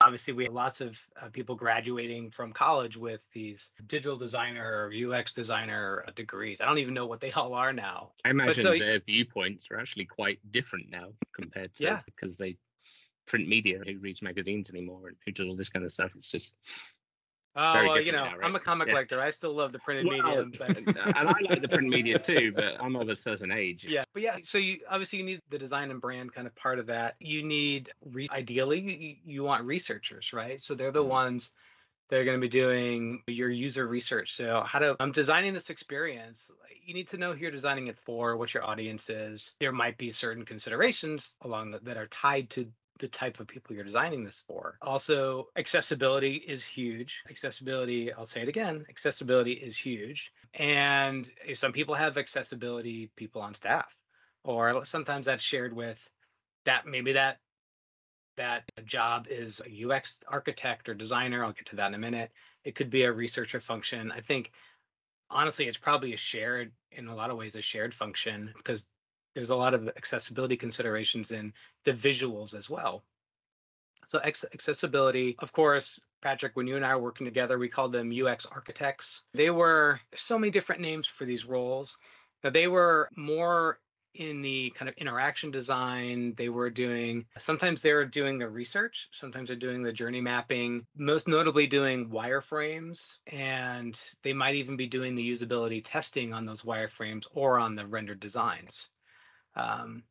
obviously 0.00 0.34
we 0.34 0.44
have 0.44 0.52
lots 0.52 0.80
of 0.80 0.98
uh, 1.20 1.28
people 1.28 1.54
graduating 1.54 2.30
from 2.30 2.52
college 2.52 2.96
with 2.96 3.22
these 3.32 3.70
digital 3.86 4.16
designer 4.16 4.64
or 4.90 5.14
ux 5.14 5.30
designer 5.30 6.04
uh, 6.08 6.10
degrees 6.16 6.60
i 6.60 6.64
don't 6.64 6.78
even 6.78 6.92
know 6.92 7.06
what 7.06 7.20
they 7.20 7.30
all 7.36 7.54
are 7.54 7.72
now 7.72 8.10
I 8.24 8.30
imagine 8.30 8.62
so- 8.64 8.76
their 8.76 8.98
viewpoints 8.98 9.68
are 9.70 9.78
actually 9.78 10.06
quite 10.06 10.40
different 10.50 10.90
now 10.90 11.12
compared 11.32 11.72
to 11.76 11.84
Yeah. 11.84 12.00
because 12.04 12.36
they 12.36 12.56
print 13.26 13.48
media 13.48 13.78
who 13.86 13.98
reads 14.00 14.22
magazines 14.22 14.70
anymore 14.70 15.06
and 15.08 15.16
who 15.24 15.30
does 15.30 15.46
all 15.46 15.54
this 15.54 15.68
kind 15.68 15.84
of 15.84 15.92
stuff. 15.92 16.10
It's 16.16 16.28
just 16.28 16.58
oh 17.56 17.84
well 17.84 18.00
you 18.00 18.12
know 18.12 18.24
now, 18.24 18.34
i'm 18.42 18.56
a 18.56 18.60
comic 18.60 18.88
Yeah. 18.88 18.94
collector 18.94 19.20
i 19.20 19.30
still 19.30 19.52
love 19.52 19.72
the 19.72 19.78
printed 19.80 20.06
Well, 20.06 20.18
medium 20.22 20.52
but 20.58 20.76
and 20.78 20.96
I 20.98 21.22
like 21.22 21.60
the 21.60 21.68
print 21.68 21.88
media 21.88 22.18
too, 22.18 22.52
but 22.54 22.80
I'm 22.80 22.96
of 22.96 23.08
a 23.08 23.16
certain 23.16 23.52
age. 23.52 23.84
yeah 23.88 24.04
but 24.14 24.22
yeah 24.22 24.38
so 24.42 24.58
you 24.58 24.80
obviously 24.88 25.18
you 25.18 25.24
need 25.24 25.40
the 25.50 25.58
design 25.58 25.90
and 25.90 26.00
brand 26.00 26.32
kind 26.32 26.46
of 26.46 26.54
part 26.54 26.78
of 26.78 26.86
that 26.86 27.14
you 27.20 27.42
need 27.42 27.90
re- 28.04 28.28
ideally 28.30 28.80
you, 28.80 29.16
you 29.24 29.42
want 29.42 29.64
researchers 29.64 30.32
right 30.32 30.62
so 30.62 30.74
they're 30.74 30.92
the 30.92 31.02
Mhm. 31.04 31.08
ones 31.08 31.50
that 32.08 32.18
are 32.20 32.24
going 32.24 32.36
to 32.38 32.40
be 32.40 32.48
doing 32.48 33.22
your 33.26 33.48
user 33.50 33.86
research 33.86 34.34
so 34.34 34.62
how 34.66 34.78
to 34.78 34.96
i'm 35.00 35.12
designing 35.12 35.54
this 35.54 35.70
experience 35.70 36.50
you 36.84 36.94
need 36.94 37.08
to 37.08 37.16
know 37.16 37.32
who 37.32 37.40
you're 37.40 37.50
designing 37.50 37.86
it 37.86 37.98
for 37.98 38.36
what 38.36 38.52
your 38.52 38.64
audience 38.64 39.08
is 39.08 39.54
there 39.60 39.72
might 39.72 39.96
be 39.98 40.10
certain 40.10 40.44
considerations 40.44 41.36
along 41.42 41.70
the, 41.70 41.78
that 41.80 41.96
are 41.96 42.08
tied 42.08 42.50
to 42.50 42.70
the 42.98 43.08
type 43.08 43.40
of 43.40 43.48
people 43.48 43.74
you're 43.74 43.84
designing 43.84 44.22
this 44.24 44.44
for. 44.46 44.76
Also, 44.82 45.48
accessibility 45.56 46.34
is 46.34 46.64
huge. 46.64 47.22
Accessibility, 47.28 48.12
I'll 48.12 48.26
say 48.26 48.42
it 48.42 48.48
again, 48.48 48.84
accessibility 48.88 49.52
is 49.52 49.76
huge. 49.76 50.32
And 50.54 51.28
some 51.54 51.72
people 51.72 51.94
have 51.94 52.18
accessibility 52.18 53.10
people 53.16 53.42
on 53.42 53.54
staff, 53.54 53.94
or 54.44 54.84
sometimes 54.84 55.26
that's 55.26 55.42
shared 55.42 55.72
with 55.72 56.08
that 56.64 56.86
maybe 56.86 57.14
that 57.14 57.38
that 58.36 58.64
job 58.84 59.26
is 59.28 59.60
a 59.60 59.90
UX 59.90 60.18
architect 60.28 60.88
or 60.88 60.94
designer. 60.94 61.44
I'll 61.44 61.52
get 61.52 61.66
to 61.66 61.76
that 61.76 61.88
in 61.88 61.94
a 61.94 61.98
minute. 61.98 62.30
It 62.64 62.74
could 62.74 62.88
be 62.88 63.02
a 63.02 63.12
researcher 63.12 63.60
function. 63.60 64.10
I 64.10 64.20
think 64.20 64.52
honestly, 65.30 65.66
it's 65.66 65.78
probably 65.78 66.14
a 66.14 66.16
shared, 66.16 66.72
in 66.92 67.08
a 67.08 67.14
lot 67.14 67.30
of 67.30 67.36
ways, 67.36 67.56
a 67.56 67.60
shared 67.60 67.92
function 67.92 68.52
because 68.56 68.86
there's 69.34 69.50
a 69.50 69.56
lot 69.56 69.74
of 69.74 69.88
accessibility 69.88 70.56
considerations 70.56 71.30
in 71.30 71.52
the 71.84 71.92
visuals 71.92 72.54
as 72.54 72.68
well. 72.68 73.02
So 74.06 74.20
accessibility, 74.20 75.36
of 75.38 75.52
course, 75.52 76.00
Patrick, 76.20 76.54
when 76.54 76.66
you 76.66 76.76
and 76.76 76.84
I 76.84 76.94
were 76.96 77.02
working 77.02 77.24
together, 77.24 77.58
we 77.58 77.68
called 77.68 77.92
them 77.92 78.12
UX 78.12 78.46
architects. 78.46 79.22
They 79.34 79.50
were 79.50 80.00
so 80.14 80.38
many 80.38 80.50
different 80.50 80.80
names 80.80 81.06
for 81.06 81.24
these 81.24 81.46
roles. 81.46 81.98
Now 82.44 82.50
they 82.50 82.68
were 82.68 83.08
more 83.16 83.78
in 84.14 84.42
the 84.42 84.70
kind 84.76 84.88
of 84.88 84.94
interaction 84.96 85.50
design. 85.50 86.34
They 86.36 86.48
were 86.48 86.70
doing 86.70 87.24
sometimes 87.38 87.82
they 87.82 87.92
were 87.92 88.04
doing 88.04 88.38
the 88.38 88.48
research, 88.48 89.08
sometimes 89.12 89.48
they're 89.48 89.56
doing 89.56 89.82
the 89.82 89.92
journey 89.92 90.20
mapping, 90.20 90.86
most 90.96 91.26
notably 91.26 91.66
doing 91.66 92.10
wireframes, 92.10 93.18
and 93.26 93.98
they 94.22 94.32
might 94.32 94.56
even 94.56 94.76
be 94.76 94.86
doing 94.86 95.14
the 95.14 95.30
usability 95.30 95.82
testing 95.84 96.32
on 96.32 96.44
those 96.44 96.62
wireframes 96.62 97.24
or 97.32 97.58
on 97.58 97.74
the 97.74 97.86
rendered 97.86 98.20
designs. 98.20 98.90
Um, 99.56 100.02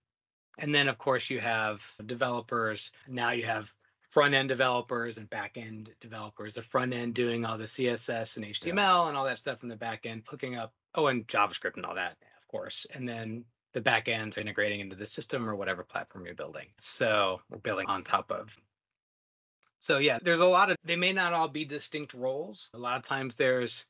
and 0.57 0.73
then, 0.73 0.87
of 0.87 0.97
course, 0.97 1.29
you 1.29 1.39
have 1.39 1.83
developers. 2.05 2.91
Now 3.07 3.31
you 3.31 3.45
have 3.45 3.73
front 4.09 4.33
end 4.33 4.49
developers 4.49 5.17
and 5.17 5.29
back 5.29 5.57
end 5.57 5.89
developers. 6.01 6.55
The 6.55 6.61
front 6.61 6.93
end 6.93 7.13
doing 7.13 7.45
all 7.45 7.57
the 7.57 7.63
CSS 7.63 8.35
and 8.35 8.45
HTML 8.45 9.07
and 9.07 9.17
all 9.17 9.25
that 9.25 9.39
stuff 9.39 9.63
in 9.63 9.69
the 9.69 9.75
back 9.75 10.05
end, 10.05 10.23
hooking 10.27 10.55
up, 10.55 10.73
oh, 10.95 11.07
and 11.07 11.27
JavaScript 11.27 11.77
and 11.77 11.85
all 11.85 11.95
that, 11.95 12.17
of 12.41 12.47
course. 12.49 12.85
And 12.93 13.07
then 13.07 13.45
the 13.73 13.81
back 13.81 14.09
end 14.09 14.37
integrating 14.37 14.81
into 14.81 14.95
the 14.95 15.05
system 15.05 15.49
or 15.49 15.55
whatever 15.55 15.83
platform 15.83 16.25
you're 16.25 16.35
building. 16.35 16.67
So 16.77 17.41
we're 17.49 17.59
building 17.59 17.87
on 17.87 18.03
top 18.03 18.31
of. 18.31 18.55
So 19.79 19.97
yeah, 19.97 20.19
there's 20.21 20.39
a 20.39 20.45
lot 20.45 20.69
of 20.69 20.77
they 20.83 20.95
may 20.95 21.13
not 21.13 21.33
all 21.33 21.47
be 21.47 21.65
distinct 21.65 22.13
roles. 22.13 22.69
A 22.73 22.77
lot 22.77 22.97
of 22.97 23.03
times 23.03 23.35
there's 23.35 23.85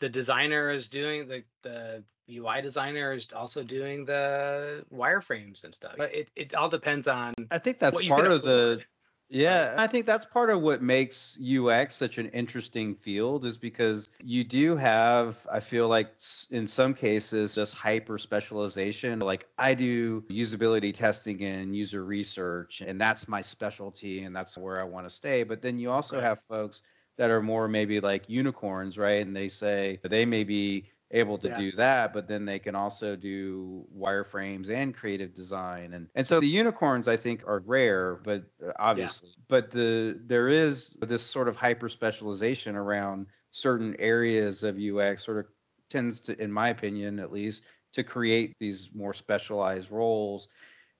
the 0.00 0.08
designer 0.08 0.70
is 0.70 0.88
doing 0.88 1.28
the 1.28 1.42
the 1.62 2.04
UI 2.30 2.60
designer 2.62 3.12
is 3.12 3.32
also 3.32 3.62
doing 3.62 4.04
the 4.04 4.84
wireframes 4.94 5.64
and 5.64 5.74
stuff. 5.74 5.94
But 5.96 6.14
it, 6.14 6.28
it 6.36 6.54
all 6.54 6.68
depends 6.68 7.08
on 7.08 7.34
I 7.50 7.58
think 7.58 7.78
that's 7.78 7.94
what 7.94 8.04
you 8.04 8.10
can 8.10 8.16
part 8.24 8.32
of 8.32 8.42
the. 8.42 8.82
Yeah, 9.30 9.74
I 9.76 9.88
think 9.88 10.06
that's 10.06 10.24
part 10.24 10.48
of 10.48 10.62
what 10.62 10.80
makes 10.80 11.38
UX 11.38 11.94
such 11.94 12.16
an 12.16 12.30
interesting 12.30 12.94
field 12.94 13.44
is 13.44 13.58
because 13.58 14.08
you 14.22 14.42
do 14.42 14.74
have, 14.74 15.46
I 15.52 15.60
feel 15.60 15.86
like 15.86 16.12
in 16.50 16.66
some 16.66 16.94
cases, 16.94 17.54
just 17.54 17.74
hyper 17.74 18.16
specialization. 18.16 19.18
Like 19.18 19.46
I 19.58 19.74
do 19.74 20.22
usability 20.30 20.94
testing 20.94 21.42
and 21.42 21.76
user 21.76 22.02
research, 22.02 22.80
and 22.80 22.98
that's 22.98 23.28
my 23.28 23.42
specialty, 23.42 24.22
and 24.22 24.34
that's 24.34 24.56
where 24.56 24.80
I 24.80 24.84
want 24.84 25.06
to 25.06 25.14
stay. 25.14 25.42
But 25.42 25.60
then 25.60 25.78
you 25.78 25.90
also 25.90 26.16
Right. 26.16 26.24
have 26.24 26.40
folks 26.48 26.80
that 27.18 27.30
are 27.30 27.42
more 27.42 27.68
maybe 27.68 28.00
like 28.00 28.30
unicorns, 28.30 28.96
right? 28.96 29.26
And 29.26 29.36
they 29.36 29.48
say 29.48 30.00
they 30.02 30.24
may 30.24 30.44
be 30.44 30.90
able 31.10 31.38
to 31.38 31.48
Yeah. 31.48 31.56
do 31.56 31.72
that, 31.72 32.12
but 32.12 32.28
then 32.28 32.44
they 32.44 32.58
can 32.58 32.74
also 32.74 33.16
do 33.16 33.86
wireframes 33.96 34.68
and 34.68 34.94
creative 34.94 35.32
design. 35.34 35.94
And 35.94 36.08
and 36.14 36.26
so 36.26 36.40
the 36.40 36.46
unicorns 36.48 37.08
I 37.08 37.16
think 37.16 37.46
are 37.46 37.60
rare, 37.60 38.16
but 38.16 38.44
uh, 38.64 38.72
obviously, 38.78 39.30
but 39.48 39.70
the 39.70 40.20
there 40.26 40.48
is 40.48 40.96
this 41.00 41.22
sort 41.22 41.48
of 41.48 41.56
hyper 41.56 41.88
specialization 41.88 42.76
around 42.76 43.28
certain 43.52 43.96
areas 43.98 44.62
of 44.62 44.78
UX 44.78 45.24
sort 45.24 45.38
of 45.38 45.46
tends 45.88 46.20
to, 46.20 46.40
in 46.42 46.52
my 46.52 46.68
opinion 46.68 47.18
at 47.18 47.32
least, 47.32 47.64
to 47.92 48.04
create 48.04 48.54
these 48.60 48.90
more 48.94 49.14
specialized 49.14 49.90
roles. 49.90 50.48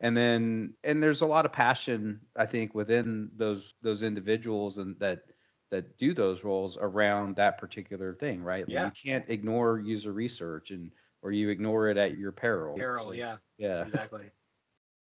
And 0.01 0.17
then 0.17 0.75
and 0.85 1.03
there's 1.03 1.21
a 1.23 1.27
lot 1.27 1.45
of 1.45 1.53
passion 1.53 2.21
I 2.37 2.47
think 2.47 2.75
within 2.75 3.31
those 3.37 3.75
those 3.83 4.03
individuals 4.03 4.79
and 4.79 4.99
that 5.01 5.21
that 5.71 5.99
do 5.99 6.15
those 6.15 6.45
roles 6.45 6.79
around 6.81 7.37
that 7.37 7.59
particular 7.59 8.15
thing, 8.15 8.43
right? 8.43 8.67
Like, 8.67 8.73
Yeah. 8.73 8.87
You 8.87 8.93
can't 9.11 9.25
ignore 9.29 9.79
user 9.79 10.13
research 10.13 10.71
and 10.71 10.91
or 11.23 11.33
you 11.33 11.49
ignore 11.49 11.89
it 11.89 11.97
at 11.97 12.17
your 12.17 12.33
peril. 12.33 12.77
Carol, 12.77 13.07
So, 13.07 13.13
yeah. 13.13 13.37
Yeah. 13.59 13.85
exactly. 13.85 14.31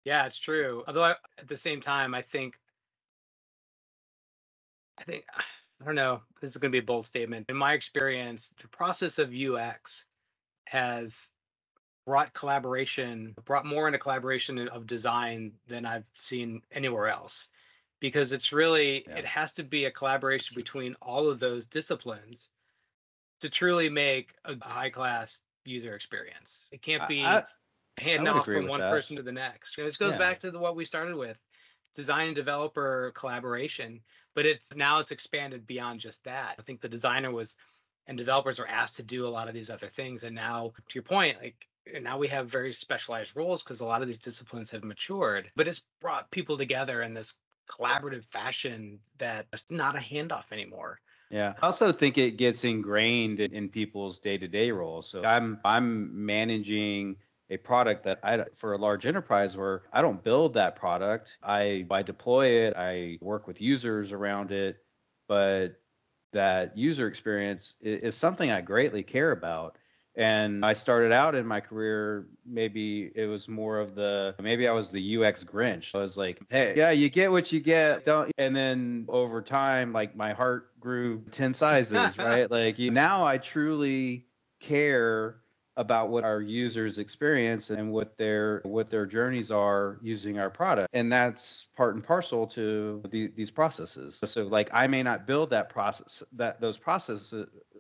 Yeah, 0.05 0.27
it's 0.27 0.39
true. 0.39 0.85
Although 0.87 1.05
I, 1.05 1.15
at 1.39 1.49
the 1.49 1.57
same 1.57 1.81
time, 1.81 2.15
I 2.15 2.23
think, 2.23 2.59
I 4.99 5.05
think, 5.05 5.25
I 5.81 5.85
don't 5.85 5.97
know. 5.97 6.23
This 6.41 6.51
is 6.51 6.57
going 6.57 6.71
to 6.71 6.77
be 6.77 6.83
a 6.83 6.87
bold 6.87 7.05
statement. 7.05 7.47
In 7.49 7.57
my 7.57 7.73
experience, 7.73 8.55
the 8.63 8.69
process 8.69 9.19
of 9.19 9.35
UX 9.35 10.07
has 10.67 11.29
brought 12.07 12.33
collaboration, 12.33 13.35
brought 13.45 13.67
more 13.67 13.89
into 13.89 13.99
collaboration 13.99 14.69
of 14.69 14.87
design 14.87 15.53
than 15.67 15.85
I've 15.85 16.07
seen 16.15 16.63
anywhere 16.71 17.09
else. 17.09 17.49
Because 18.05 18.35
it's 18.35 18.53
really, 18.53 19.03
Yeah. 19.09 19.17
it 19.17 19.25
has 19.25 19.55
to 19.55 19.63
be 19.63 19.87
a 19.87 19.91
collaboration 19.91 20.55
between 20.55 20.95
all 21.01 21.31
of 21.31 21.41
those 21.41 21.65
disciplines 21.65 22.51
to 23.41 23.49
truly 23.49 23.89
make 23.89 24.35
a 24.45 24.63
high 24.63 24.91
class 24.91 25.41
user 25.65 25.95
experience. 25.95 26.69
It 26.71 26.83
can't 26.83 27.09
be 27.09 27.25
I- 27.25 27.47
handing 27.97 28.25
would 28.31 28.41
off 28.41 28.45
from 28.45 28.67
one 28.67 28.81
that. 28.81 28.91
person 28.91 29.17
to 29.17 29.23
the 29.23 29.33
next. 29.33 29.79
And 29.79 29.87
this 29.87 29.97
goes 29.97 30.13
Yeah. 30.13 30.19
back 30.19 30.41
to 30.41 30.51
the, 30.51 30.59
what 30.59 30.77
we 30.77 30.85
started 30.85 31.17
with 31.17 31.41
design 31.95 32.27
and 32.27 32.37
developer 32.37 33.11
collaboration, 33.15 34.03
but 34.35 34.45
it's 34.45 34.71
now 34.75 34.99
it's 34.99 35.11
expanded 35.11 35.67
beyond 35.67 36.01
just 36.01 36.23
that. 36.25 36.57
I 36.59 36.63
think 36.63 36.83
the 36.83 36.91
designer 36.91 37.31
was 37.31 37.57
and 38.07 38.19
developers 38.19 38.59
are 38.59 38.67
asked 38.67 38.97
to 38.97 39.03
do 39.03 39.27
a 39.27 39.33
lot 39.33 39.49
of 39.49 39.55
these 39.55 39.71
other 39.71 39.89
things. 39.89 40.25
And 40.25 40.35
now, 40.35 40.75
to 40.91 40.95
your 40.95 41.05
point, 41.05 41.41
like 41.41 41.67
now 42.03 42.19
we 42.19 42.29
have 42.29 42.51
very 42.51 42.75
specialized 42.75 43.35
roles 43.35 43.63
because 43.63 43.81
a 43.81 43.87
lot 43.87 44.03
of 44.03 44.09
these 44.09 44.19
disciplines 44.19 44.71
have 44.73 44.85
matured, 44.85 45.51
but 45.57 45.67
it's 45.67 45.81
brought 46.03 46.31
people 46.31 46.59
together 46.59 47.01
in 47.01 47.15
this 47.15 47.39
collaborative 47.71 48.25
fashion 48.27 48.99
that 49.19 49.47
it's 49.53 49.65
not 49.71 49.97
a 49.97 50.01
handoff 50.01 50.53
anymore. 50.53 51.01
Yeah. 51.31 51.55
I 51.61 51.67
also 51.67 51.93
think 51.93 52.19
it 52.19 52.37
gets 52.37 52.65
ingrained 52.65 53.41
in, 53.41 53.53
in 53.53 53.69
people's 53.69 54.21
day-to-day 54.21 54.71
roles. 54.71 55.09
So 55.09 55.25
I'm 55.25 55.59
I'm 55.65 56.27
managing 56.27 57.17
a 57.51 57.57
product 57.57 58.05
that 58.05 58.21
I 58.23 58.45
for 58.55 58.75
a 58.75 58.79
large 58.79 59.07
enterprise 59.07 59.57
where 59.57 59.83
I 59.93 60.03
don't 60.03 60.23
build 60.23 60.55
that 60.55 60.77
product. 60.77 61.39
I 61.43 61.87
I 61.91 62.03
deploy 62.03 62.67
it, 62.67 62.75
I 62.77 63.19
work 63.21 63.47
with 63.47 63.61
users 63.61 64.13
around 64.13 64.53
it, 64.53 64.77
but 65.29 65.81
that 66.33 66.77
user 66.77 67.07
experience 67.07 67.75
is, 67.81 68.01
is 68.01 68.17
something 68.17 68.51
I 68.51 68.61
greatly 68.61 69.03
care 69.03 69.33
about. 69.33 69.79
And 70.17 70.65
I 70.65 70.75
started 70.75 71.13
out 71.13 71.35
in 71.35 71.47
my 71.47 71.61
career, 71.61 72.27
maybe 72.47 73.11
it 73.15 73.27
was 73.27 73.49
more 73.49 73.81
of 73.81 73.95
the, 73.95 74.35
maybe 74.41 74.69
I 74.69 74.73
was 74.73 74.91
the 74.91 75.19
UX 75.19 75.43
Grinch. 75.43 75.95
I 75.95 75.99
was 75.99 76.17
like, 76.17 76.41
hey, 76.51 76.75
yeah, 76.77 76.93
you 76.93 77.09
get 77.09 77.33
what 77.33 77.51
you 77.51 77.61
get. 77.61 78.05
Don't. 78.05 78.31
And 78.39 78.55
then 78.55 79.07
over 79.09 79.43
time, 79.43 79.93
like 79.93 80.15
my 80.15 80.33
heart 80.33 80.79
grew 80.79 81.23
10 81.33 81.55
sizes, 81.55 82.17
right? 82.19 82.49
Like 82.49 82.79
you, 82.79 82.91
now 82.93 83.27
I 83.27 83.39
truly 83.39 84.27
care 84.61 85.41
about 85.77 86.09
what 86.09 86.25
our 86.25 86.41
users 86.41 86.99
experience 86.99 87.71
and 87.71 87.91
what 87.91 88.17
their 88.17 88.61
what 88.65 88.91
their 88.91 89.07
journeys 89.07 89.51
are 89.51 89.99
using 90.03 90.39
our 90.39 90.49
product 90.49 90.89
and 90.93 91.13
that's 91.13 91.67
part 91.77 91.97
and 91.97 92.05
parcel 92.05 92.47
to 92.47 93.03
the, 93.11 93.27
these 93.35 93.51
processes 93.51 94.21
so 94.25 94.45
like 94.45 94.71
i 94.73 94.87
may 94.87 95.03
not 95.03 95.27
build 95.27 95.51
that 95.51 95.69
process 95.69 96.23
that 96.33 96.61
those 96.61 96.79
processes 96.79 97.35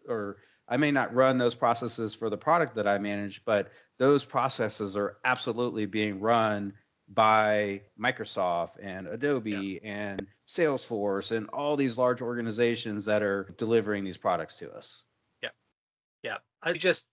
or 0.08 0.38
i 0.68 0.76
may 0.76 0.90
not 0.90 1.14
run 1.14 1.38
those 1.38 1.54
processes 1.54 2.14
for 2.14 2.30
the 2.30 2.36
product 2.36 2.74
that 2.74 2.86
i 2.86 2.98
manage 2.98 3.44
but 3.44 3.70
those 3.98 4.24
processes 4.24 4.96
are 4.96 5.18
absolutely 5.24 5.86
being 5.86 6.20
run 6.20 6.72
by 7.08 7.80
microsoft 8.00 8.72
and 8.82 9.06
adobe 9.06 9.80
and 9.82 10.26
salesforce 10.48 11.36
and 11.36 11.48
all 11.50 11.76
these 11.76 11.98
large 11.98 12.22
organizations 12.22 13.04
that 13.04 13.22
are 13.22 13.54
delivering 13.58 14.04
these 14.04 14.16
products 14.16 14.56
to 14.56 14.70
us 14.72 15.02
Yeah. 15.42 15.50
Yeah. 16.22 16.36
I 16.62 16.72
just 16.72 17.06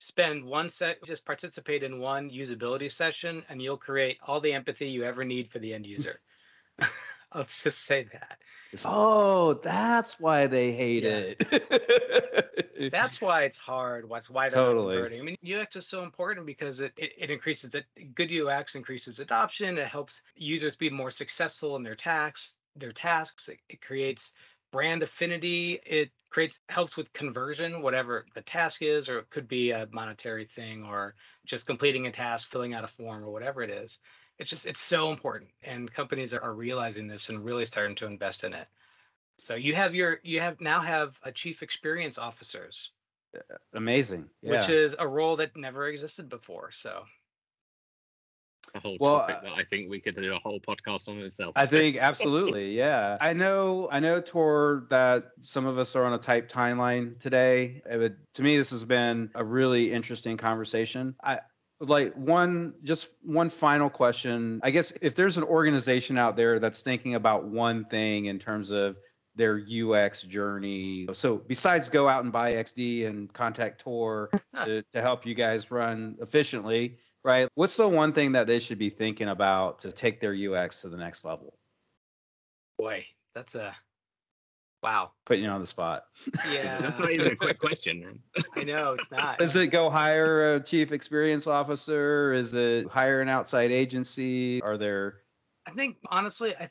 spend 0.00 0.44
one 0.44 0.70
set, 0.70 1.02
just 1.04 1.24
participate 1.24 1.82
in 1.82 1.98
one 1.98 2.30
usability 2.30 2.90
session, 2.90 3.44
and 3.48 3.60
you'll 3.60 3.76
create 3.76 4.18
all 4.26 4.40
the 4.40 4.52
empathy 4.52 4.88
you 4.88 5.04
ever 5.04 5.24
need 5.24 5.50
for 5.50 5.58
the 5.58 5.74
end 5.74 5.86
user. 5.86 6.20
Let's 7.34 7.62
just 7.62 7.84
say 7.84 8.04
that. 8.12 8.38
oh 8.84 9.54
that's 9.54 10.18
why 10.20 10.46
they 10.46 10.72
hate 10.72 11.04
Yeah. 11.04 11.32
it 11.38 12.66
That's 12.92 13.20
why 13.20 13.44
it's 13.44 13.56
hard. 13.56 14.08
What's 14.08 14.28
why 14.28 14.48
they're 14.48 14.58
Totally. 14.58 14.94
converting. 14.94 15.20
I 15.20 15.24
mean, 15.24 15.36
UX 15.60 15.76
is 15.76 15.86
so 15.86 16.02
important 16.02 16.46
because 16.46 16.80
it, 16.80 16.92
it, 16.96 17.12
it 17.18 17.30
increases 17.30 17.74
it. 17.74 17.86
Good 18.14 18.30
UX 18.30 18.74
increases 18.74 19.18
adoption. 19.18 19.78
It 19.78 19.88
helps 19.88 20.22
users 20.34 20.76
be 20.76 20.90
more 20.90 21.10
successful 21.10 21.76
in 21.76 21.82
their 21.82 21.94
tasks. 21.94 22.54
Their 22.76 22.92
tasks. 22.92 23.48
It, 23.48 23.58
it 23.68 23.80
creates 23.80 24.32
brand 24.72 25.02
affinity. 25.02 25.80
It 25.86 26.10
creates 26.28 26.60
helps 26.68 26.96
with 26.96 27.12
conversion, 27.14 27.80
whatever 27.82 28.26
the 28.34 28.42
task 28.42 28.82
is, 28.82 29.08
or 29.08 29.20
it 29.20 29.30
could 29.30 29.48
be 29.48 29.70
a 29.70 29.88
monetary 29.90 30.44
thing, 30.44 30.84
or 30.84 31.14
just 31.46 31.66
completing 31.66 32.06
a 32.06 32.12
task, 32.12 32.50
filling 32.50 32.74
out 32.74 32.84
a 32.84 32.88
form, 32.88 33.24
or 33.24 33.30
whatever 33.30 33.62
it 33.62 33.70
is. 33.70 33.98
It's 34.38 34.50
just 34.50 34.66
it's 34.66 34.80
so 34.80 35.10
important, 35.10 35.50
and 35.62 35.92
companies 35.92 36.34
are, 36.34 36.42
are 36.42 36.52
realizing 36.54 37.06
this 37.06 37.30
and 37.30 37.44
really 37.44 37.64
starting 37.64 37.96
to 37.96 38.06
invest 38.06 38.44
in 38.44 38.52
it. 38.52 38.68
So 39.38 39.54
you 39.54 39.74
have 39.74 39.94
your 39.94 40.20
you 40.22 40.40
have 40.40 40.60
now 40.60 40.80
have 40.80 41.18
a 41.22 41.32
chief 41.32 41.62
experience 41.62 42.18
officers, 42.18 42.90
amazing 43.74 44.28
yeah. 44.42 44.52
which 44.52 44.68
is 44.68 44.96
a 44.98 45.06
role 45.06 45.36
that 45.36 45.56
never 45.56 45.86
existed 45.86 46.28
before. 46.28 46.70
So 46.70 47.04
A 48.74 48.80
whole 48.80 48.96
Well, 48.98 49.20
topic 49.20 49.36
uh, 49.36 49.40
that 49.42 49.52
I 49.52 49.64
think 49.64 49.90
we 49.90 50.00
could 50.00 50.16
do 50.16 50.34
a 50.34 50.38
whole 50.38 50.60
podcast 50.60 51.08
on 51.08 51.18
itself. 51.18 51.52
I 51.56 51.66
think 51.66 51.96
absolutely, 52.00 52.76
yeah. 52.76 53.18
I 53.20 53.32
know, 53.34 53.88
I 53.90 54.00
know, 54.00 54.20
Tor, 54.20 54.86
that 54.90 55.32
some 55.42 55.66
of 55.66 55.78
us 55.78 55.96
are 55.96 56.04
on 56.04 56.14
a 56.14 56.18
tight 56.18 56.48
timeline 56.48 57.18
today. 57.18 57.82
It 57.90 57.98
would, 57.98 58.16
to 58.34 58.42
me, 58.42 58.56
this 58.56 58.70
has 58.70 58.84
been 58.84 59.30
a 59.34 59.44
really 59.44 59.92
interesting 59.92 60.36
conversation. 60.36 61.14
I 61.22 61.40
like 61.80 62.14
one, 62.14 62.74
just 62.82 63.08
one 63.22 63.50
final 63.50 63.90
question. 63.90 64.60
I 64.62 64.70
guess 64.70 64.92
if 65.00 65.14
there's 65.14 65.36
an 65.36 65.44
organization 65.44 66.18
out 66.18 66.36
there 66.36 66.58
that's 66.58 66.82
thinking 66.82 67.14
about 67.14 67.44
one 67.44 67.84
thing 67.84 68.26
in 68.26 68.38
terms 68.38 68.70
of 68.70 68.96
their 69.34 69.60
UX 69.60 70.22
journey, 70.22 71.08
so 71.12 71.36
besides 71.36 71.90
go 71.90 72.08
out 72.08 72.24
and 72.24 72.32
buy 72.32 72.52
XD 72.52 73.06
and 73.06 73.32
contact 73.32 73.82
Tor 73.82 74.30
to, 74.64 74.82
to 74.92 75.02
help 75.02 75.26
you 75.26 75.34
guys 75.34 75.70
run 75.70 76.16
efficiently, 76.20 76.96
right? 77.22 77.48
What's 77.54 77.76
the 77.76 77.88
one 77.88 78.12
thing 78.12 78.32
that 78.32 78.46
they 78.46 78.58
should 78.58 78.78
be 78.78 78.88
thinking 78.88 79.28
about 79.28 79.80
to 79.80 79.92
take 79.92 80.20
their 80.20 80.34
UX 80.34 80.80
to 80.82 80.88
the 80.88 80.96
next 80.96 81.24
level? 81.24 81.58
boy, 82.78 83.06
that's 83.34 83.54
a 83.54 83.74
wow. 84.82 85.12
Putting 85.24 85.44
you 85.44 85.50
on 85.50 85.60
the 85.60 85.66
spot. 85.66 86.04
Yeah, 86.50 86.78
That's 86.78 86.98
not 86.98 87.10
even 87.10 87.28
a 87.28 87.36
quick 87.36 87.58
question, 87.58 88.00
man. 88.00 88.20
I 88.54 88.64
know 88.64 88.92
it's 88.92 89.10
not. 89.10 89.38
Does 89.38 89.56
it 89.56 89.68
go 89.68 89.90
hire 89.90 90.54
a 90.54 90.60
chief 90.60 90.92
experience 90.92 91.46
officer? 91.46 92.32
Is 92.32 92.54
it 92.54 92.88
hire 92.88 93.20
an 93.20 93.28
outside 93.28 93.70
agency? 93.70 94.62
Are 94.62 94.76
there 94.76 95.20
I 95.66 95.72
think 95.72 95.96
honestly, 96.08 96.54
I 96.58 96.70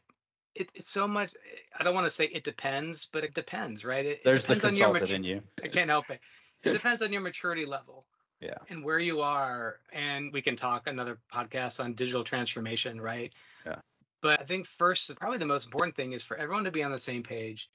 it, 0.56 0.72
it's 0.74 0.90
so 0.90 1.08
much. 1.08 1.34
I 1.78 1.84
don't 1.84 1.94
want 1.94 2.06
to 2.06 2.10
say 2.10 2.26
it 2.26 2.44
depends, 2.44 3.10
but 3.12 3.24
it 3.24 3.34
depends, 3.34 3.84
right? 3.84 4.06
It, 4.06 4.10
it 4.10 4.24
there's 4.24 4.46
the 4.46 4.56
depends 4.56 4.80
on 4.80 4.88
your 4.88 5.00
consultant 5.00 5.26
in 5.26 5.32
you? 5.36 5.42
I 5.64 5.68
can't 5.68 5.90
help 5.90 6.10
it. 6.10 6.22
It 6.64 6.72
depends 6.72 7.02
on 7.02 7.12
your 7.12 7.22
maturity 7.22 7.66
level. 7.66 8.06
Yeah. 8.40 8.58
And 8.70 8.84
where 8.84 9.00
you 9.00 9.22
are. 9.22 9.80
And 9.92 10.32
we 10.32 10.42
can 10.42 10.56
talk 10.56 10.88
another 10.88 11.20
podcast 11.34 11.84
on 11.84 11.94
digital 11.94 12.24
transformation, 12.24 13.00
right? 13.00 13.34
Yeah. 13.66 13.80
But 14.22 14.42
I 14.42 14.44
think 14.46 14.66
first, 14.66 15.14
probably 15.18 15.38
the 15.38 15.46
most 15.46 15.66
important 15.66 15.96
thing 15.96 16.14
is 16.14 16.24
for 16.24 16.38
everyone 16.38 16.64
to 16.64 16.72
be 16.72 16.84
on 16.84 16.92
the 16.92 16.98
same 16.98 17.22
page 17.22 17.70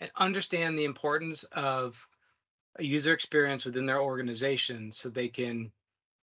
and 0.00 0.10
understand 0.16 0.78
the 0.78 0.84
importance 0.84 1.44
of 1.44 2.06
a 2.78 2.84
user 2.84 3.12
experience 3.12 3.64
within 3.64 3.86
their 3.86 4.00
organization 4.00 4.92
so 4.92 5.08
they 5.08 5.28
can 5.28 5.72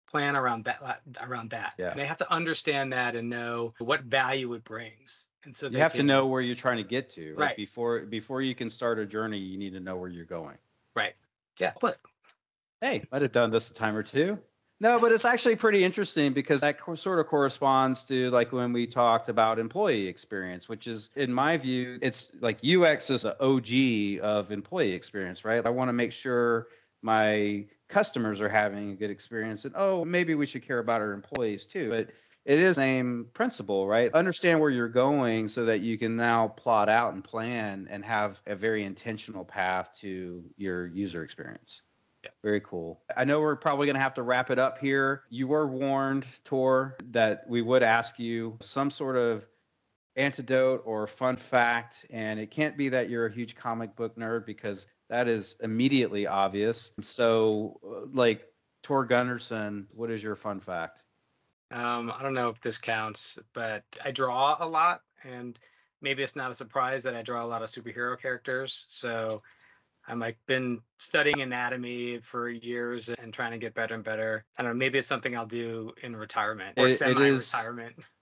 plan 0.09 0.35
around 0.35 0.65
that 0.65 1.01
around 1.21 1.51
that. 1.51 1.75
Yeah. 1.77 1.91
And 1.91 1.99
they 1.99 2.05
have 2.05 2.17
to 2.17 2.31
understand 2.31 2.93
that 2.93 3.15
and 3.15 3.29
know 3.29 3.73
what 3.77 4.01
value 4.01 4.53
it 4.53 4.63
brings. 4.63 5.25
And 5.43 5.55
so 5.55 5.67
You 5.67 5.77
have 5.77 5.93
to 5.93 6.03
know 6.03 6.25
where 6.25 6.41
you're 6.41 6.55
trying 6.55 6.77
to 6.77 6.83
get 6.83 7.11
to. 7.11 7.31
Like 7.31 7.49
Right. 7.49 7.57
before 7.57 7.99
before 8.01 8.41
you 8.41 8.55
can 8.55 8.69
start 8.69 8.99
a 8.99 9.05
journey, 9.05 9.37
you 9.37 9.57
need 9.57 9.73
to 9.73 9.79
know 9.79 9.97
where 9.97 10.09
you're 10.09 10.25
going. 10.25 10.57
Right. 10.95 11.15
Yeah. 11.59 11.73
But 11.79 11.97
Hey, 12.81 13.05
might 13.11 13.21
have 13.21 13.33
done 13.33 13.51
this 13.51 13.69
a 13.69 13.73
time 13.73 13.95
or 13.95 14.03
two. 14.03 14.39
No, 14.81 14.97
but 14.99 15.11
it's 15.11 15.25
actually 15.25 15.57
pretty 15.57 15.83
interesting 15.83 16.31
because 16.31 16.61
that 16.61 16.79
co- 16.79 16.95
sort 16.95 17.19
of 17.19 17.27
corresponds 17.27 18.05
to 18.05 18.29
like 18.31 18.53
when 18.53 18.71
we 18.71 18.87
talked 18.87 19.27
about 19.27 19.59
employee 19.59 20.07
experience, 20.07 20.69
which 20.69 20.87
is, 20.87 21.09
in 21.15 21.33
my 21.33 21.57
view, 21.57 21.99
it's 22.01 22.31
like 22.39 22.63
UX 22.63 23.09
is 23.09 23.23
the 23.23 23.35
OG 23.41 24.19
of 24.21 24.51
employee 24.51 24.93
experience, 24.93 25.43
right? 25.43 25.65
I 25.65 25.69
want 25.69 25.89
to 25.89 25.93
make 25.93 26.13
sure 26.13 26.67
my 27.01 27.67
customers 27.89 28.39
are 28.39 28.47
having 28.49 28.91
a 28.91 28.95
good 28.95 29.09
experience, 29.11 29.65
and 29.65 29.75
oh, 29.75 30.05
maybe 30.05 30.33
we 30.35 30.45
should 30.45 30.63
care 30.63 30.79
about 30.79 31.01
our 31.01 31.11
employees 31.11 31.65
too. 31.65 31.89
But 31.89 32.11
it 32.45 32.59
is 32.59 32.77
the 32.77 32.81
same 32.81 33.27
principle, 33.33 33.85
right? 33.85 34.13
Understand 34.13 34.61
where 34.61 34.69
you're 34.69 34.87
going 34.87 35.49
so 35.49 35.65
that 35.65 35.81
you 35.81 35.97
can 35.97 36.15
now 36.15 36.47
plot 36.47 36.87
out 36.87 37.13
and 37.13 37.21
plan 37.21 37.87
and 37.89 38.03
have 38.05 38.41
a 38.47 38.55
very 38.55 38.85
intentional 38.85 39.43
path 39.43 39.89
to 39.99 40.43
your 40.55 40.87
user 40.87 41.21
experience. 41.23 41.81
Very 42.43 42.61
cool. 42.61 43.01
I 43.15 43.25
know 43.25 43.39
we're 43.41 43.55
probably 43.55 43.87
going 43.87 43.95
to 43.95 44.01
have 44.01 44.15
to 44.15 44.23
wrap 44.23 44.49
it 44.49 44.59
up 44.59 44.79
here. 44.79 45.23
You 45.29 45.47
were 45.47 45.67
warned, 45.67 46.25
Tor, 46.45 46.97
that 47.11 47.49
we 47.49 47.61
would 47.61 47.83
ask 47.83 48.19
you 48.19 48.57
some 48.61 48.91
sort 48.91 49.15
of 49.15 49.45
antidote 50.15 50.83
or 50.85 51.07
fun 51.07 51.35
fact. 51.35 52.05
And 52.09 52.39
it 52.39 52.51
can't 52.51 52.77
be 52.77 52.89
that 52.89 53.09
you're 53.09 53.25
a 53.25 53.31
huge 53.31 53.55
comic 53.55 53.95
book 53.95 54.15
nerd 54.17 54.45
because 54.45 54.85
that 55.09 55.27
is 55.27 55.55
immediately 55.61 56.27
obvious. 56.27 56.91
So, 57.01 57.79
uh, 57.85 58.07
like, 58.13 58.45
Tor 58.83 59.07
Gundersen, 59.07 59.87
what 59.91 60.11
is 60.11 60.23
your 60.23 60.35
fun 60.35 60.59
fact? 60.59 61.03
um, 61.71 62.11
I 62.15 62.23
don't 62.23 62.33
know 62.33 62.49
if 62.49 62.61
this 62.61 62.77
counts, 62.77 63.37
but 63.53 63.83
I 64.03 64.11
draw 64.11 64.57
a 64.59 64.67
lot, 64.67 65.01
and 65.23 65.57
maybe 66.01 66.23
it's 66.23 66.35
not 66.35 66.51
a 66.51 66.55
surprise 66.55 67.03
that 67.03 67.15
I 67.15 67.21
draw 67.21 67.43
a 67.43 67.47
lot 67.47 67.61
of 67.61 67.69
superhero 67.69 68.19
characters. 68.19 68.85
So 68.87 69.43
I'm 70.09 70.19
like 70.19 70.37
been 70.47 70.81
studying 70.97 71.41
anatomy 71.41 72.17
for 72.19 72.49
years 72.49 73.09
and 73.09 73.33
trying 73.33 73.51
to 73.51 73.57
get 73.59 73.73
better 73.73 73.93
and 73.95 74.03
better. 74.03 74.43
I 74.57 74.63
don't 74.63 74.71
know. 74.71 74.77
Maybe 74.77 74.97
it's 74.97 75.07
something 75.07 75.37
I'll 75.37 75.45
do 75.45 75.91
in 76.01 76.15
retirement 76.15 76.77
or 76.77 76.87
It- 76.87 77.01
it 77.01 77.19
is- 77.19 77.47
semi-retirement. 77.47 77.95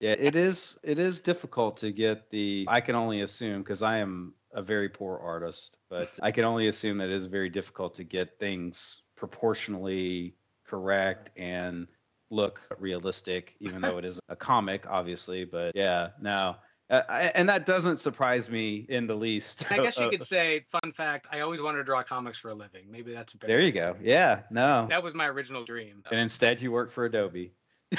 Yeah, 0.00 0.16
it 0.18 0.34
is. 0.34 0.80
It 0.82 0.98
is 0.98 1.20
difficult 1.20 1.76
to 1.76 1.92
get 1.92 2.28
the. 2.28 2.64
I 2.66 2.80
can 2.80 2.96
only 2.96 3.20
assume 3.20 3.62
because 3.62 3.82
I 3.82 3.98
am 3.98 4.34
a 4.52 4.60
very 4.60 4.88
poor 4.88 5.16
artist, 5.16 5.76
but 5.88 6.10
I 6.20 6.32
can 6.32 6.44
only 6.44 6.66
assume 6.66 6.98
that 6.98 7.08
it 7.08 7.14
is 7.14 7.26
very 7.26 7.48
difficult 7.50 7.94
to 7.94 8.02
get 8.04 8.36
things 8.40 9.00
proportionally 9.14 10.34
correct 10.66 11.30
and 11.38 11.86
look 12.30 12.60
realistic, 12.80 13.54
even 13.60 13.80
though 13.80 13.98
it 13.98 14.04
is 14.04 14.18
a 14.28 14.34
comic, 14.34 14.86
obviously. 14.88 15.44
But 15.44 15.76
yeah, 15.76 16.08
no, 16.20 16.56
uh, 16.92 17.30
and 17.34 17.48
that 17.48 17.66
doesn't 17.66 17.96
surprise 17.96 18.50
me 18.50 18.84
in 18.88 19.06
the 19.06 19.14
least. 19.14 19.70
I 19.72 19.78
guess 19.78 19.98
you 19.98 20.10
could 20.10 20.24
say, 20.24 20.64
fun 20.68 20.92
fact, 20.92 21.26
I 21.32 21.40
always 21.40 21.60
wanted 21.60 21.78
to 21.78 21.84
draw 21.84 22.02
comics 22.02 22.38
for 22.38 22.50
a 22.50 22.54
living. 22.54 22.84
Maybe 22.90 23.12
that's 23.14 23.32
a 23.32 23.38
better. 23.38 23.52
There 23.54 23.60
you 23.60 23.72
go. 23.72 23.96
Yeah, 24.00 24.42
no. 24.50 24.86
That 24.88 25.02
was 25.02 25.14
my 25.14 25.26
original 25.26 25.64
dream. 25.64 26.02
And 26.10 26.20
instead, 26.20 26.60
you 26.60 26.70
work 26.70 26.90
for 26.90 27.06
Adobe. 27.06 27.54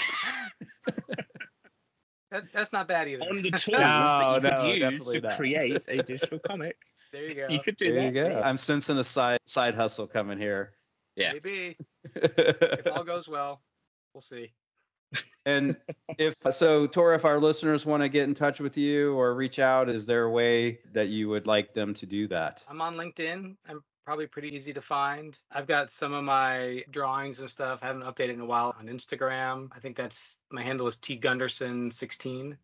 That, 2.34 2.52
that's 2.52 2.74
not 2.74 2.88
bad 2.88 3.08
either. 3.08 3.26
On 3.26 3.44
the 3.44 3.52
tools 3.52 3.78
No, 3.78 4.40
that 4.42 4.66
you 4.66 4.80
no, 4.80 4.90
could 4.90 5.00
use 5.00 5.08
to 5.12 5.22
not. 5.22 5.38
create 5.38 5.88
a 5.88 6.02
digital 6.02 6.40
comic, 6.40 6.76
there 7.12 7.30
you 7.30 7.36
go. 7.36 7.46
you 7.48 7.60
could 7.60 7.78
do 7.78 7.94
There 7.94 8.06
you 8.06 8.12
go. 8.12 8.42
I'm 8.44 8.58
sensing 8.58 8.98
a 8.98 9.04
side 9.04 9.38
side 9.46 9.76
hustle 9.76 10.08
coming 10.08 10.40
here. 10.40 10.74
Yeah. 11.16 11.34
Maybe 11.34 11.78
if 12.16 12.88
all 12.88 13.04
goes 13.04 13.28
well, 13.28 13.62
we'll 14.16 14.22
see. 14.22 14.52
And 15.46 15.76
if 16.18 16.36
so, 16.38 16.88
Tor, 16.88 17.14
if 17.14 17.26
our 17.26 17.40
listeners 17.40 17.86
want 17.86 18.04
to 18.04 18.10
get 18.10 18.28
in 18.28 18.36
touch 18.36 18.60
with 18.60 18.78
you 18.78 19.14
or 19.14 19.34
reach 19.34 19.60
out, 19.60 19.90
is 19.90 20.06
there 20.06 20.24
a 20.24 20.32
way 20.32 20.80
that 20.94 21.10
you 21.10 21.30
would 21.30 21.48
like 21.48 21.74
them 21.74 21.94
to 21.96 22.06
do 22.06 22.28
that? 22.30 22.64
I'm 22.68 22.82
on 22.82 22.96
LinkedIn. 22.96 23.56
I'm 23.68 23.84
probably 24.06 24.28
pretty 24.28 24.56
easy 24.56 24.74
to 24.74 24.82
find. 24.82 25.38
I've 25.52 25.68
got 25.68 25.92
some 25.92 26.14
of 26.14 26.24
my 26.24 26.84
drawings 26.90 27.40
and 27.40 27.50
stuff. 27.50 27.80
I 27.84 27.88
haven't 27.88 28.04
updated 28.04 28.34
in 28.34 28.42
a 28.42 28.46
while 28.46 28.76
on 28.78 28.88
Instagram. 28.88 29.70
I 29.76 29.80
think 29.80 29.96
that's 29.96 30.40
my 30.52 30.64
handle 30.64 30.88
is 30.88 30.96
T 30.98 31.20
Gundersen 31.20 31.92
16. 31.92 32.58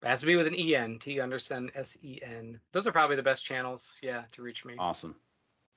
It 0.00 0.06
has 0.06 0.20
to 0.20 0.26
be 0.26 0.36
with 0.36 0.46
an 0.46 0.54
EN, 0.54 0.98
T 0.98 1.16
Gundersen 1.16 1.70
S 1.74 1.96
E 2.02 2.20
N. 2.22 2.60
Those 2.72 2.86
are 2.86 2.92
probably 2.92 3.16
the 3.16 3.22
best 3.22 3.44
channels, 3.44 3.96
yeah, 4.00 4.24
to 4.32 4.42
reach 4.42 4.64
me. 4.64 4.76
Awesome. 4.78 5.16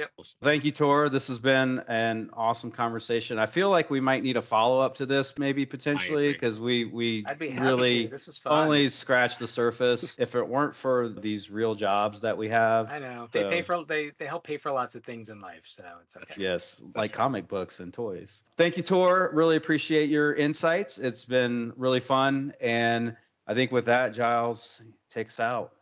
Yep. 0.01 0.11
Thank 0.41 0.65
you, 0.65 0.71
Tor. 0.71 1.09
This 1.09 1.27
has 1.27 1.37
been 1.37 1.83
an 1.87 2.31
awesome 2.33 2.71
conversation. 2.71 3.37
I 3.37 3.45
feel 3.45 3.69
like 3.69 3.91
we 3.91 3.99
might 3.99 4.23
need 4.23 4.35
a 4.35 4.41
follow 4.41 4.81
up 4.81 4.95
to 4.95 5.05
this, 5.05 5.37
maybe 5.37 5.67
potentially, 5.67 6.33
because 6.33 6.59
we 6.59 6.85
we 6.85 7.23
be 7.37 7.49
really. 7.49 8.07
This 8.07 8.25
was 8.25 8.41
only 8.47 8.89
scratched 8.89 9.37
the 9.37 9.45
surface. 9.45 10.15
if 10.19 10.33
it 10.33 10.47
weren't 10.47 10.73
for 10.73 11.07
these 11.07 11.51
real 11.51 11.75
jobs 11.75 12.21
that 12.21 12.35
we 12.37 12.49
have, 12.49 12.91
I 12.91 12.97
know. 12.97 13.27
They 13.31 13.43
pay 13.43 13.61
for 13.61 13.85
they 13.85 14.11
they 14.17 14.25
help 14.25 14.43
pay 14.43 14.57
for 14.57 14.71
lots 14.71 14.95
of 14.95 15.03
things 15.03 15.29
in 15.29 15.39
life, 15.39 15.65
so 15.67 15.83
it's 16.01 16.17
okay. 16.17 16.33
Yes, 16.35 16.81
like 16.81 16.95
right. 16.95 17.13
comic 17.13 17.47
books 17.47 17.79
and 17.79 17.93
toys. 17.93 18.43
Thank 18.57 18.77
you, 18.77 18.83
Tor. 18.83 19.29
Really 19.33 19.55
appreciate 19.55 20.09
your 20.09 20.33
insights. 20.33 20.97
It's 20.97 21.25
been 21.25 21.73
really 21.77 21.99
fun. 21.99 22.53
And 22.59 23.15
I 23.45 23.53
think 23.53 23.71
with 23.71 23.85
that, 23.85 24.15
Giles, 24.15 24.81
take 25.11 25.27
us 25.27 25.39
out. 25.39 25.73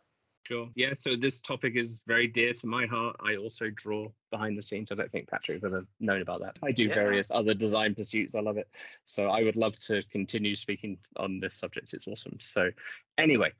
Sure. 0.50 0.68
Yeah. 0.74 0.94
So 1.00 1.14
this 1.14 1.38
topic 1.38 1.76
is 1.76 2.02
very 2.08 2.26
dear 2.26 2.52
to 2.54 2.66
my 2.66 2.84
heart. 2.84 3.14
I 3.24 3.36
also 3.36 3.70
draw 3.70 4.08
behind 4.32 4.58
the 4.58 4.62
scenes. 4.62 4.90
I 4.90 4.96
don't 4.96 5.10
think 5.12 5.28
Patrick 5.28 5.62
would 5.62 5.72
have 5.72 5.86
known 6.00 6.22
about 6.22 6.40
that. 6.40 6.58
I 6.60 6.72
do 6.72 6.86
Yeah. 6.86 6.94
various 6.94 7.30
other 7.30 7.54
design 7.54 7.94
pursuits. 7.94 8.34
I 8.34 8.40
love 8.40 8.56
it. 8.56 8.68
So 9.04 9.30
I 9.30 9.44
would 9.44 9.54
love 9.54 9.78
to 9.80 10.02
continue 10.10 10.56
speaking 10.56 10.98
on 11.16 11.38
this 11.38 11.54
subject. 11.54 11.94
It's 11.94 12.08
awesome. 12.08 12.40
So 12.40 12.70
anyway, 13.16 13.52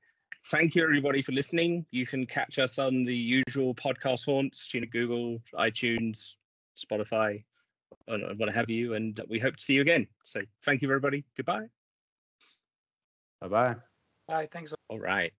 thank 0.51 0.75
you 0.75 0.83
everybody 0.83 1.23
for 1.23 1.31
listening. 1.31 1.87
You 1.93 2.07
can 2.07 2.27
catch 2.27 2.59
us 2.59 2.77
on 2.77 3.05
the 3.05 3.15
usual 3.15 3.73
podcast 3.73 4.25
haunts, 4.25 4.75
you 4.75 4.81
know, 4.81 4.89
Google, 4.91 5.41
iTunes, 5.55 6.35
Spotify, 6.77 7.45
and 8.09 8.37
what 8.37 8.53
have 8.53 8.69
you. 8.69 8.95
And 8.95 9.21
we 9.29 9.39
hope 9.39 9.55
to 9.57 9.63
see 9.63 9.75
you 9.75 9.83
again. 9.83 10.09
So 10.25 10.41
thank 10.65 10.83
you 10.83 10.89
everybody. 10.89 11.25
Goodbye. 11.37 11.69
Bye 13.41 13.49
bye. 13.49 13.77
Bye. 14.27 14.49
Thanks. 14.51 14.75
All 14.89 14.99
right. 14.99 15.33